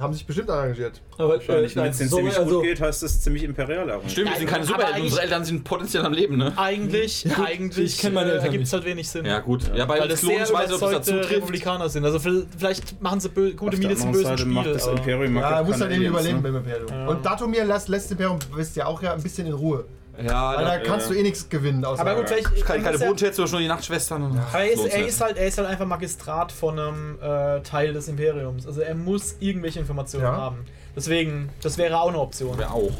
Haben 0.00 0.12
sich 0.12 0.26
bestimmt 0.26 0.50
arrangiert. 0.50 1.00
Aber 1.16 1.30
Wahrscheinlich, 1.30 1.74
wenn 1.74 1.84
nein, 1.84 1.92
es 1.92 1.98
denen 1.98 2.10
ziemlich 2.10 2.36
also, 2.38 2.56
gut 2.56 2.64
geht, 2.64 2.80
heißt 2.82 3.02
das 3.02 3.22
ziemlich 3.22 3.44
imperial 3.44 3.88
arrangiert. 3.88 4.10
Stimmt, 4.12 4.30
wir 4.30 4.36
sind 4.36 4.46
keine 4.50 4.64
Superhelden, 4.64 4.94
eigentlich- 4.94 5.04
unsere 5.04 5.22
Eltern 5.22 5.44
sind 5.46 5.64
potenziell 5.64 6.04
am 6.04 6.12
Leben, 6.12 6.36
ne? 6.36 6.52
Eigentlich, 6.56 7.24
eigentlich 7.42 7.94
ich 7.94 7.98
kenn 8.00 8.12
meine 8.12 8.32
äh, 8.32 8.50
nicht. 8.50 8.62
es 8.64 8.72
halt 8.74 8.84
wenig 8.84 9.08
Sinn. 9.08 9.24
Ja, 9.24 9.38
gut. 9.38 9.62
Ja, 9.74 9.86
bei 9.86 9.94
Weil 9.94 10.00
den 10.02 10.10
das 10.10 10.20
sehr 10.20 10.46
überzeugte. 10.50 11.30
Republikaner 11.30 11.88
sind. 11.88 12.04
Also 12.04 12.18
vi- 12.18 12.44
vielleicht 12.58 13.00
machen 13.00 13.20
sie 13.20 13.30
gute 13.30 13.78
Miene 13.78 13.94
zum 13.96 14.12
bösen 14.12 14.36
Spiel. 14.36 14.52
macht 14.52 14.66
das 14.66 14.86
Imperium 14.86 15.36
Ja, 15.36 15.50
er 15.60 15.64
muss 15.64 15.72
keine 15.72 15.84
halt 15.84 15.92
Aliens, 15.94 16.10
überleben 16.10 16.36
ne? 16.36 16.42
beim 16.42 16.56
Imperium. 16.56 16.88
Ja. 16.90 17.06
Und 17.06 17.24
Datumir 17.24 17.64
lässt, 17.64 17.88
lässt 17.88 18.10
Imperium, 18.10 18.38
wisst 18.54 18.76
ihr 18.76 18.86
auch 18.86 19.00
ja, 19.02 19.14
ein 19.14 19.22
bisschen 19.22 19.46
in 19.46 19.54
Ruhe. 19.54 19.84
Ja, 20.22 20.56
Weil 20.56 20.64
da 20.64 20.78
da 20.78 20.84
kannst 20.84 21.10
du 21.10 21.14
eh 21.14 21.22
nichts 21.22 21.48
gewinnen. 21.48 21.84
Außer 21.84 22.00
Aber 22.00 22.14
gut, 22.16 22.28
vielleicht. 22.28 22.64
keine, 22.64 22.82
keine 22.82 22.92
muss 22.92 23.00
er- 23.02 23.06
Bodenschätze, 23.08 23.36
sondern 23.36 23.50
nur 23.52 23.60
die 23.60 23.68
Nachtschwestern. 23.68 24.22
und- 24.22 24.38
Aber 24.38 24.58
er 24.60 24.72
ist, 24.72 24.84
er, 24.86 25.06
ist 25.06 25.20
halt, 25.20 25.36
er 25.36 25.46
ist 25.46 25.58
halt 25.58 25.68
einfach 25.68 25.86
Magistrat 25.86 26.52
von 26.52 26.78
einem 26.78 27.18
äh, 27.20 27.60
Teil 27.60 27.92
des 27.92 28.08
Imperiums. 28.08 28.66
Also 28.66 28.80
er 28.80 28.94
muss 28.94 29.36
irgendwelche 29.40 29.80
Informationen 29.80 30.24
Ja. 30.24 30.32
haben. 30.36 30.64
Deswegen, 30.94 31.50
das 31.62 31.76
wäre 31.76 32.00
auch 32.00 32.08
eine 32.08 32.18
Option. 32.18 32.54
Wer 32.56 32.72
auch. 32.72 32.92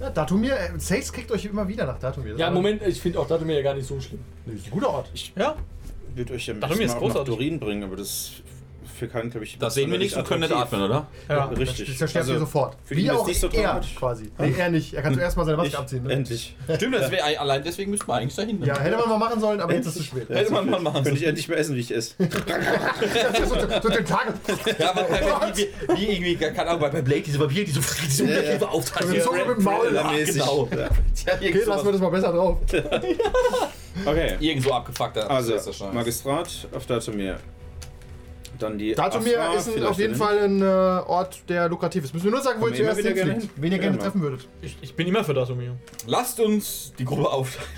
Ja, 0.00 0.10
Datumir, 0.10 0.52
äh, 0.54 0.78
Sace 0.78 1.12
kriegt 1.12 1.30
euch 1.30 1.44
immer 1.46 1.66
wieder 1.68 1.86
nach 1.86 1.98
Datumir. 1.98 2.34
Ja, 2.36 2.48
ist 2.48 2.54
Moment, 2.54 2.82
ich 2.86 3.00
finde 3.00 3.18
auch 3.20 3.26
Datumir 3.28 3.56
ja 3.56 3.62
gar 3.62 3.74
nicht 3.74 3.86
so 3.86 4.00
schlimm. 4.00 4.20
Das 4.44 4.56
ist 4.56 4.66
ein 4.66 4.70
guter 4.72 4.90
Ort. 4.90 5.10
Ja, 5.36 5.54
Wird 6.14 6.30
euch 6.30 6.46
ja 6.46 6.54
Datum 6.54 6.80
ist 6.80 6.90
auch 6.90 6.94
nach 6.94 7.00
großartig. 7.00 7.34
Turin 7.34 7.60
bringen, 7.60 7.84
aber 7.84 7.96
das 7.96 8.32
für 9.02 9.08
keinen, 9.08 9.30
glaube 9.30 9.44
ich. 9.44 9.58
Das 9.58 9.74
sehen 9.74 9.90
wir 9.90 9.98
nicht 9.98 10.16
und 10.16 10.24
können 10.24 10.42
nicht 10.42 10.52
atmen, 10.52 10.82
oder? 10.82 11.08
ja. 11.28 11.46
Richtig. 11.46 11.88
Das 11.88 11.98
zerstört 11.98 12.26
Also, 12.28 12.38
sofort. 12.38 12.76
für 12.84 12.96
Wie 12.96 13.10
auch 13.10 13.26
nicht 13.26 13.40
so 13.40 13.48
er 13.48 13.80
quasi. 13.98 14.30
Nee, 14.38 14.54
er 14.56 14.70
nicht. 14.70 14.94
Er 14.94 15.02
kann 15.02 15.12
zuerst 15.12 15.36
mal 15.36 15.44
seine 15.44 15.56
Maske 15.56 15.76
abziehen. 15.76 16.04
Ne? 16.04 16.12
endlich. 16.12 16.54
Stimmt, 16.76 16.94
das 16.94 17.10
wäre 17.10 17.40
allein 17.40 17.64
deswegen 17.64 17.90
müssten 17.90 18.06
wir 18.06 18.14
eigentlich 18.14 18.36
dahin. 18.36 18.60
ne? 18.60 18.66
Ja, 18.66 18.78
hätte 18.78 18.96
man 18.96 19.08
mal 19.08 19.18
machen 19.18 19.40
sollen, 19.40 19.60
aber 19.60 19.74
jetzt 19.74 19.86
ist 19.86 19.96
es 19.96 20.02
zu 20.02 20.04
spät. 20.04 20.28
Hätte 20.28 20.52
man 20.52 20.70
mal 20.70 20.80
machen 20.80 21.02
Könnte 21.02 21.10
sollen. 21.10 21.16
ich 21.16 21.26
endlich 21.26 21.48
mehr 21.48 21.58
essen, 21.58 21.74
wie 21.74 21.80
ich 21.80 21.94
esse. 21.94 22.14
so, 22.18 23.54
so 23.82 23.88
den 23.88 24.04
Tag. 24.04 24.34
Ja, 24.78 24.90
aber 24.90 25.02
bei, 25.02 25.20
wie, 25.56 25.62
wie, 25.62 25.96
wie 25.96 26.12
irgendwie, 26.12 26.36
keine 26.36 26.68
Ahnung, 26.68 26.80
bei 26.80 26.90
bei 26.90 27.02
Blade, 27.02 27.22
diese 27.22 27.40
Vampire, 27.40 27.64
diese, 27.64 27.80
diese 28.06 28.24
Unterkämpfe 28.24 28.68
aufteilen. 28.68 29.10
Mit 29.10 29.22
Zunge 29.24 29.44
mit 29.44 29.56
dem 29.56 29.64
Maul. 29.64 29.88
Genau. 30.26 30.68
Okay, 30.68 31.62
lassen 31.66 31.84
wir 31.86 31.92
das 31.92 32.00
mal 32.00 32.10
besser 32.10 32.32
drauf. 32.32 32.58
Okay. 34.06 34.36
Irgend 34.40 34.64
so 34.64 34.72
abgefuckter. 34.72 35.30
Also, 35.30 35.54
ist 35.54 35.66
das 35.66 35.76
schon. 35.76 35.94
Magistrat 35.94 36.48
auf 36.74 36.86
Datumir. 36.86 37.38
Dann 38.62 38.78
die. 38.78 38.94
Datumir 38.94 39.38
ist 39.56 39.76
ein, 39.76 39.84
auf 39.84 39.98
jeden 39.98 40.14
Fall 40.14 40.38
ein 40.38 40.62
äh, 40.62 40.64
Ort, 40.64 41.48
der 41.48 41.68
lukrativ 41.68 42.04
ist. 42.04 42.14
Müssen 42.14 42.26
wir 42.26 42.32
nur 42.32 42.40
sagen, 42.42 42.60
wo 42.60 42.68
ihr 42.68 42.74
zuerst 42.74 42.98
wieder 42.98 43.12
gerne 43.12 43.32
hinfliegt. 43.32 43.54
hin? 43.54 43.62
Wen 43.62 43.72
ihr 43.72 43.78
gerne 43.78 43.98
treffen 43.98 44.20
würdet. 44.22 44.48
Ich, 44.60 44.76
ich 44.80 44.94
bin 44.94 45.06
immer 45.08 45.24
für 45.24 45.34
Datumir. 45.34 45.76
Lasst 46.06 46.38
uns 46.40 46.92
die 46.98 47.04
Gruppe 47.04 47.28
aufteilen. 47.30 47.68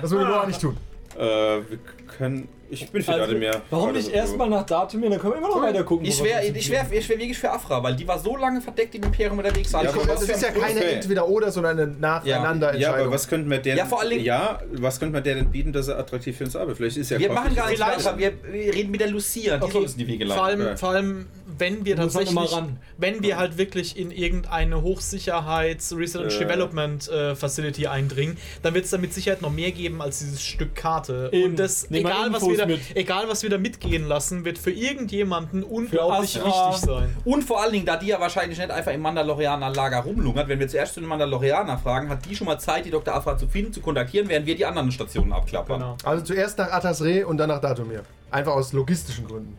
Das 0.00 0.10
würde 0.10 0.24
Noah 0.24 0.46
nicht 0.48 0.60
tun. 0.60 0.76
Äh, 1.16 1.20
wir 1.20 1.78
können. 2.18 2.48
Ich 2.72 2.88
bin 2.90 3.02
für 3.02 3.12
Also, 3.12 3.26
Datumir. 3.26 3.60
warum 3.68 3.92
nicht 3.92 4.08
erstmal 4.10 4.48
nach 4.48 4.64
Datumir, 4.64 5.10
dann 5.10 5.18
können 5.18 5.34
wir 5.34 5.38
immer 5.40 5.48
noch 5.50 5.60
weiter 5.62 5.84
gucken. 5.84 6.06
Ich 6.06 6.18
wir 6.22 6.30
wäre 6.30 6.44
ich 6.46 6.70
wär, 6.70 6.86
ich 6.90 7.06
wär 7.08 7.18
wirklich 7.18 7.38
für 7.38 7.50
Afra, 7.50 7.82
weil 7.82 7.94
die 7.96 8.08
war 8.08 8.18
so 8.18 8.34
lange 8.36 8.62
verdeckt 8.62 8.94
im 8.94 9.02
Imperium 9.02 9.36
unterwegs. 9.36 9.72
Ja, 9.72 9.80
Also, 9.80 10.00
aber 10.00 10.06
Das 10.06 10.22
was 10.22 10.36
ist 10.36 10.42
ja 10.42 10.48
für 10.52 10.54
ein 10.56 10.60
keine 10.68 10.80
Okay. 10.80 10.92
Entweder-Oder, 10.94 11.52
sondern 11.52 11.78
eine 11.78 11.86
nacheinander 11.92 12.68
Ja, 12.74 12.88
aber 12.88 12.96
Entscheidung. 12.96 13.12
was 13.12 13.28
könnten 13.28 13.50
wir 13.50 13.58
denn. 13.58 13.76
Ja, 13.76 13.84
vor 13.84 14.00
allen 14.00 14.10
Dingen- 14.10 14.24
Ja, 14.24 14.58
was 14.72 14.98
könnte 14.98 15.12
man 15.12 15.22
der 15.22 15.34
denn 15.34 15.50
bieten, 15.50 15.72
dass 15.74 15.88
er 15.88 15.98
attraktiv 15.98 16.34
für 16.38 16.44
uns 16.44 16.56
arbeitet? 16.56 16.78
Vielleicht 16.78 16.96
ist 16.96 17.10
ja 17.10 17.18
wir 17.18 17.30
machen 17.30 17.54
gar 17.54 17.68
nicht- 17.68 17.78
nichts 17.78 18.04
weiter. 18.06 18.18
Wir, 18.18 18.32
wir 18.50 18.74
reden 18.74 18.90
mit 18.90 19.00
der 19.02 19.08
Lucia. 19.10 19.58
Die 19.58 19.62
Okay. 19.64 19.72
soll 19.72 19.82
uns 19.82 19.92
in 19.92 19.98
die 19.98 20.06
Wege 20.08 20.26
Vor 20.26 20.36
leiten. 20.36 20.60
allem, 20.62 20.68
Ja. 20.70 20.76
vor 20.76 20.88
allem, 20.88 21.26
wenn 21.58 21.84
wir 21.84 21.96
Muss 21.96 22.14
tatsächlich, 22.14 22.52
ran. 22.52 22.78
wenn 22.96 23.22
wir 23.22 23.36
halt 23.36 23.58
wirklich 23.58 23.98
in 23.98 24.10
irgendeine 24.10 24.80
Hochsicherheits-Research 24.82 26.36
Äh. 26.36 26.44
Development 26.44 27.08
äh, 27.08 27.34
Facility 27.34 27.86
eindringen, 27.86 28.36
dann 28.62 28.74
wird 28.74 28.84
es 28.86 28.90
da 28.90 28.98
mit 28.98 29.12
Sicherheit 29.12 29.42
noch 29.42 29.52
mehr 29.52 29.70
geben 29.72 30.00
als 30.00 30.20
dieses 30.20 30.42
Stück 30.42 30.74
Karte. 30.74 31.28
Eben. 31.32 31.50
Und 31.50 31.58
das, 31.58 31.90
Nehmen 31.90 32.04
wir 32.06 32.10
egal 32.12 32.32
was, 32.32 32.42
wir 32.48 32.61
da, 32.62 32.66
mit. 32.66 32.96
egal 32.96 33.28
was 33.28 33.42
wir 33.42 33.50
da 33.50 33.58
mitgehen 33.58 34.06
lassen, 34.06 34.44
wird 34.44 34.58
für 34.58 34.70
irgendjemanden 34.70 35.62
unglaublich 35.62 36.36
Astra. 36.40 36.70
wichtig 36.70 36.84
sein. 36.84 37.16
Und 37.24 37.44
vor 37.44 37.62
allen 37.62 37.72
Dingen, 37.72 37.86
da 37.86 37.96
die 37.96 38.06
ja 38.06 38.20
wahrscheinlich 38.20 38.58
nicht 38.58 38.70
einfach 38.70 38.92
im 38.92 39.02
Mandalorianer-Lager 39.02 39.98
rumlungert, 39.98 40.48
wenn 40.48 40.58
wir 40.58 40.68
zuerst 40.68 40.94
zu 40.94 41.00
den 41.00 41.08
Mandalorianer 41.08 41.78
fragen, 41.78 42.08
hat 42.08 42.24
die 42.24 42.34
schon 42.36 42.46
mal 42.46 42.58
Zeit, 42.58 42.84
die 42.84 42.90
Dr. 42.90 43.14
Afra 43.14 43.36
zu 43.36 43.46
finden, 43.46 43.72
zu 43.72 43.80
kontaktieren, 43.80 44.28
während 44.28 44.46
wir 44.46 44.56
die 44.56 44.66
anderen 44.66 44.90
Stationen 44.92 45.32
abklappern. 45.32 45.80
Genau. 45.80 45.96
Also 46.04 46.24
zuerst 46.24 46.58
nach 46.58 46.70
Atasre 46.72 47.26
und 47.26 47.36
dann 47.38 47.48
nach 47.48 47.60
Datumir. 47.60 48.02
Einfach 48.30 48.52
aus 48.52 48.72
logistischen 48.72 49.26
Gründen. 49.26 49.58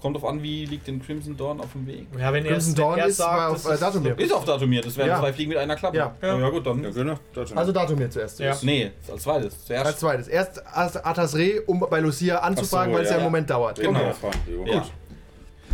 Kommt 0.00 0.14
drauf 0.16 0.26
an, 0.26 0.42
wie 0.42 0.66
liegt 0.66 0.86
denn 0.86 1.02
Crimson 1.02 1.36
Dawn 1.36 1.58
auf 1.58 1.72
dem 1.72 1.86
Weg? 1.86 2.06
Ja, 2.18 2.32
wenn 2.32 2.44
er 2.44 2.52
Crimson 2.52 2.76
wenn 2.76 2.82
Dawn 2.82 2.98
er 2.98 3.06
ist 3.06 3.16
sagt, 3.16 3.66
auf 3.66 3.72
äh, 3.72 3.78
Datumir. 3.78 4.18
Ist 4.18 4.32
auf 4.32 4.44
Datumir, 4.44 4.82
das 4.82 4.96
wären 4.96 5.08
Ja. 5.08 5.18
zwei 5.18 5.32
Fliegen 5.32 5.48
mit 5.48 5.58
einer 5.58 5.74
Klappe. 5.74 5.96
Ja. 5.96 6.14
ja, 6.20 6.38
ja 6.38 6.48
gut, 6.50 6.66
dann. 6.66 6.82
Ja, 6.84 6.90
genau. 6.90 7.14
Datumir. 7.34 7.58
Also 7.58 7.72
Datumir 7.72 8.10
zuerst. 8.10 8.38
Ja. 8.38 8.54
Nee, 8.62 8.90
als 9.10 9.22
zweites. 9.22 9.54
Als 9.54 9.64
Zuerst. 9.66 10.00
zweites. 10.00 10.28
Erst 10.28 10.62
As- 10.76 10.96
Atasre, 10.96 11.62
um 11.66 11.80
bei 11.88 12.00
Lucia 12.00 12.38
anzufragen, 12.38 12.92
so, 12.92 12.98
weil 12.98 13.04
es 13.04 13.10
ja 13.10 13.16
im 13.16 13.22
Moment 13.24 13.48
dauert. 13.48 13.80
Genau. 13.80 13.98
Okay. 14.00 14.70
Ja. 14.72 14.84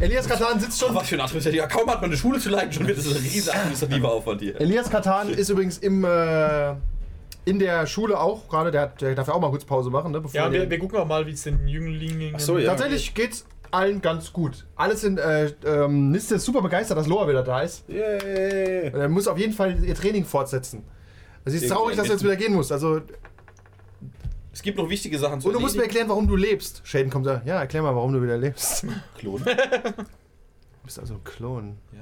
Elias 0.00 0.26
Katan 0.28 0.58
sitzt 0.58 0.80
schon. 0.80 0.94
Was 0.94 1.08
für 1.08 1.16
ein 1.16 1.20
Atmosphäre. 1.20 1.54
Ja, 1.54 1.66
kaum 1.66 1.88
hat 1.90 2.00
man 2.00 2.10
eine 2.10 2.16
Schule 2.16 2.38
zu 2.38 2.48
leiten, 2.48 2.72
schon 2.72 2.86
wird 2.86 2.98
es 2.98 3.06
ein 3.06 3.12
riesiger 3.22 3.54
administrativer 3.54 4.10
Aufwand 4.12 4.40
hier. 4.40 4.60
Elias 4.60 4.88
Katan 4.90 5.30
ist 5.30 5.48
übrigens 5.50 5.78
im, 5.78 6.04
äh, 6.04 6.70
in 7.44 7.58
der 7.58 7.86
Schule 7.86 8.18
auch 8.18 8.48
gerade. 8.48 8.70
Der, 8.70 8.80
hat- 8.82 9.00
der 9.00 9.14
darf 9.14 9.28
ja 9.28 9.34
auch 9.34 9.40
mal 9.40 9.50
kurz 9.50 9.64
Pause 9.64 9.90
machen. 9.90 10.10
Ne, 10.12 10.20
bevor 10.20 10.34
Ja, 10.40 10.46
er- 10.46 10.52
wir, 10.52 10.70
wir 10.70 10.78
gucken 10.78 10.98
auch 10.98 11.06
mal, 11.06 11.26
wie 11.26 11.32
es 11.32 11.42
den 11.42 11.66
Jünglingen. 11.68 12.34
Ach 12.36 12.40
so, 12.40 12.58
ja. 12.58 12.70
Tatsächlich 12.70 13.14
geht's 13.14 13.44
allen 13.72 14.00
ganz 14.00 14.32
gut. 14.32 14.66
Alle 14.76 14.96
sind, 14.96 15.18
äh, 15.18 15.46
ähm, 15.64 16.10
Niste 16.10 16.36
ist 16.36 16.44
super 16.44 16.62
begeistert, 16.62 16.96
dass 16.98 17.06
Loa 17.06 17.28
wieder 17.28 17.42
da 17.42 17.62
ist. 17.62 17.88
Yay. 17.88 18.92
Und 18.92 19.00
er 19.00 19.08
muss 19.08 19.26
auf 19.26 19.38
jeden 19.38 19.52
Fall 19.52 19.82
ihr 19.84 19.94
Training 19.94 20.24
fortsetzen. 20.24 20.84
Also 21.44 21.58
sie 21.58 21.64
ist 21.64 21.70
traurig, 21.72 21.96
dass 21.96 22.06
du 22.06 22.12
jetzt 22.12 22.22
wieder 22.22 22.36
gehen 22.36 22.54
musst. 22.54 22.70
Also, 22.70 22.94
und 22.94 23.12
Es 24.52 24.62
gibt 24.62 24.78
noch 24.78 24.88
wichtige 24.88 25.18
Sachen 25.18 25.40
zu 25.40 25.50
du 25.50 25.58
musst 25.58 25.76
mir 25.76 25.82
erklären, 25.82 26.08
warum 26.08 26.28
du 26.28 26.36
lebst. 26.36 26.82
Shaden 26.84 27.10
kommt 27.10 27.26
da. 27.26 27.42
Ja, 27.44 27.60
erklär 27.60 27.82
mal, 27.82 27.94
warum 27.96 28.12
du 28.12 28.22
wieder 28.22 28.38
lebst. 28.38 28.84
Du 29.20 29.38
Klone. 29.38 29.44
bist 30.84 30.98
also 30.98 31.14
ein 31.14 31.24
Klon. 31.24 31.78
Ja. 31.92 32.00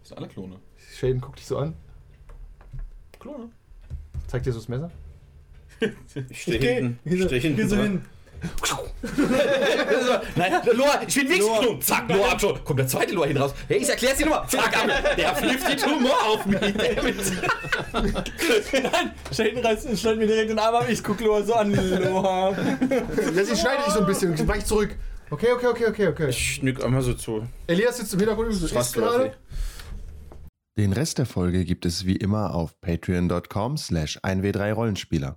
Das 0.00 0.08
sind 0.08 0.18
alle 0.18 0.28
Klone. 0.28 0.56
Shaden 0.94 1.20
guckt 1.20 1.38
dich 1.38 1.46
so 1.46 1.58
an. 1.58 1.74
Klone. 3.18 3.50
Zeigt 4.28 4.46
dir 4.46 4.52
so 4.52 4.58
das 4.58 4.68
Messer. 4.68 4.90
Ich 6.30 6.42
stehe 6.42 6.58
hinten. 6.58 6.98
Ich 7.04 7.22
stehe 7.22 7.40
hinten. 7.40 7.56
Geh 7.56 7.66
so 7.66 7.76
hin. 7.76 8.02
Nein, 10.36 10.52
Loa, 10.74 11.02
ich 11.06 11.14
bin 11.14 11.28
Wichsklum. 11.28 11.80
Zack, 11.80 12.08
Loa 12.08 12.32
ab 12.32 12.40
schon. 12.40 12.62
Kommt 12.64 12.78
der 12.78 12.86
zweite 12.86 13.14
Loa 13.14 13.26
hin 13.26 13.36
raus. 13.36 13.54
Hey, 13.68 13.78
ich 13.78 13.88
erklär's 13.88 14.18
dir 14.18 14.26
nochmal. 14.26 14.48
Zack, 14.48 14.76
ab. 14.76 15.16
Der 15.16 15.34
flippt 15.36 15.72
die 15.72 15.76
Tumor 15.76 16.22
auf 16.26 16.46
mich. 16.46 16.60
Nein, 17.92 19.12
Shaden 19.32 19.64
reißt, 19.64 19.98
stellt 19.98 20.18
mir 20.18 20.26
direkt 20.26 20.50
den 20.50 20.58
Arm 20.58 20.74
ab, 20.74 20.86
ich 20.88 21.02
guck 21.02 21.20
Loa 21.20 21.42
so 21.42 21.54
an. 21.54 21.72
Loa. 21.74 22.50
Ja, 22.50 23.44
sie 23.44 23.56
schneidet 23.56 23.86
dich 23.86 23.94
so 23.94 24.00
ein 24.00 24.06
bisschen 24.06 24.30
und 24.32 24.48
weich 24.48 24.64
zurück. 24.64 24.96
Okay, 25.30 25.52
okay, 25.52 25.66
okay, 25.66 25.86
okay, 25.88 26.06
okay. 26.08 26.28
Ich 26.28 26.62
nick 26.62 26.82
einmal 26.84 27.02
so 27.02 27.14
zu. 27.14 27.46
Elias 27.66 27.96
sitzt 27.96 28.12
im 28.14 28.20
Hintergrund 28.20 28.48
und 28.48 28.54
so, 28.54 28.66
isst 28.66 28.94
gerade. 28.94 29.32
Den 30.78 30.92
Rest 30.92 31.18
der 31.18 31.26
Folge 31.26 31.64
gibt 31.64 31.86
es 31.86 32.04
wie 32.04 32.16
immer 32.16 32.54
auf 32.54 32.80
patreon.com 32.80 33.76
slash 33.78 34.18
1w3rollenspieler. 34.18 35.36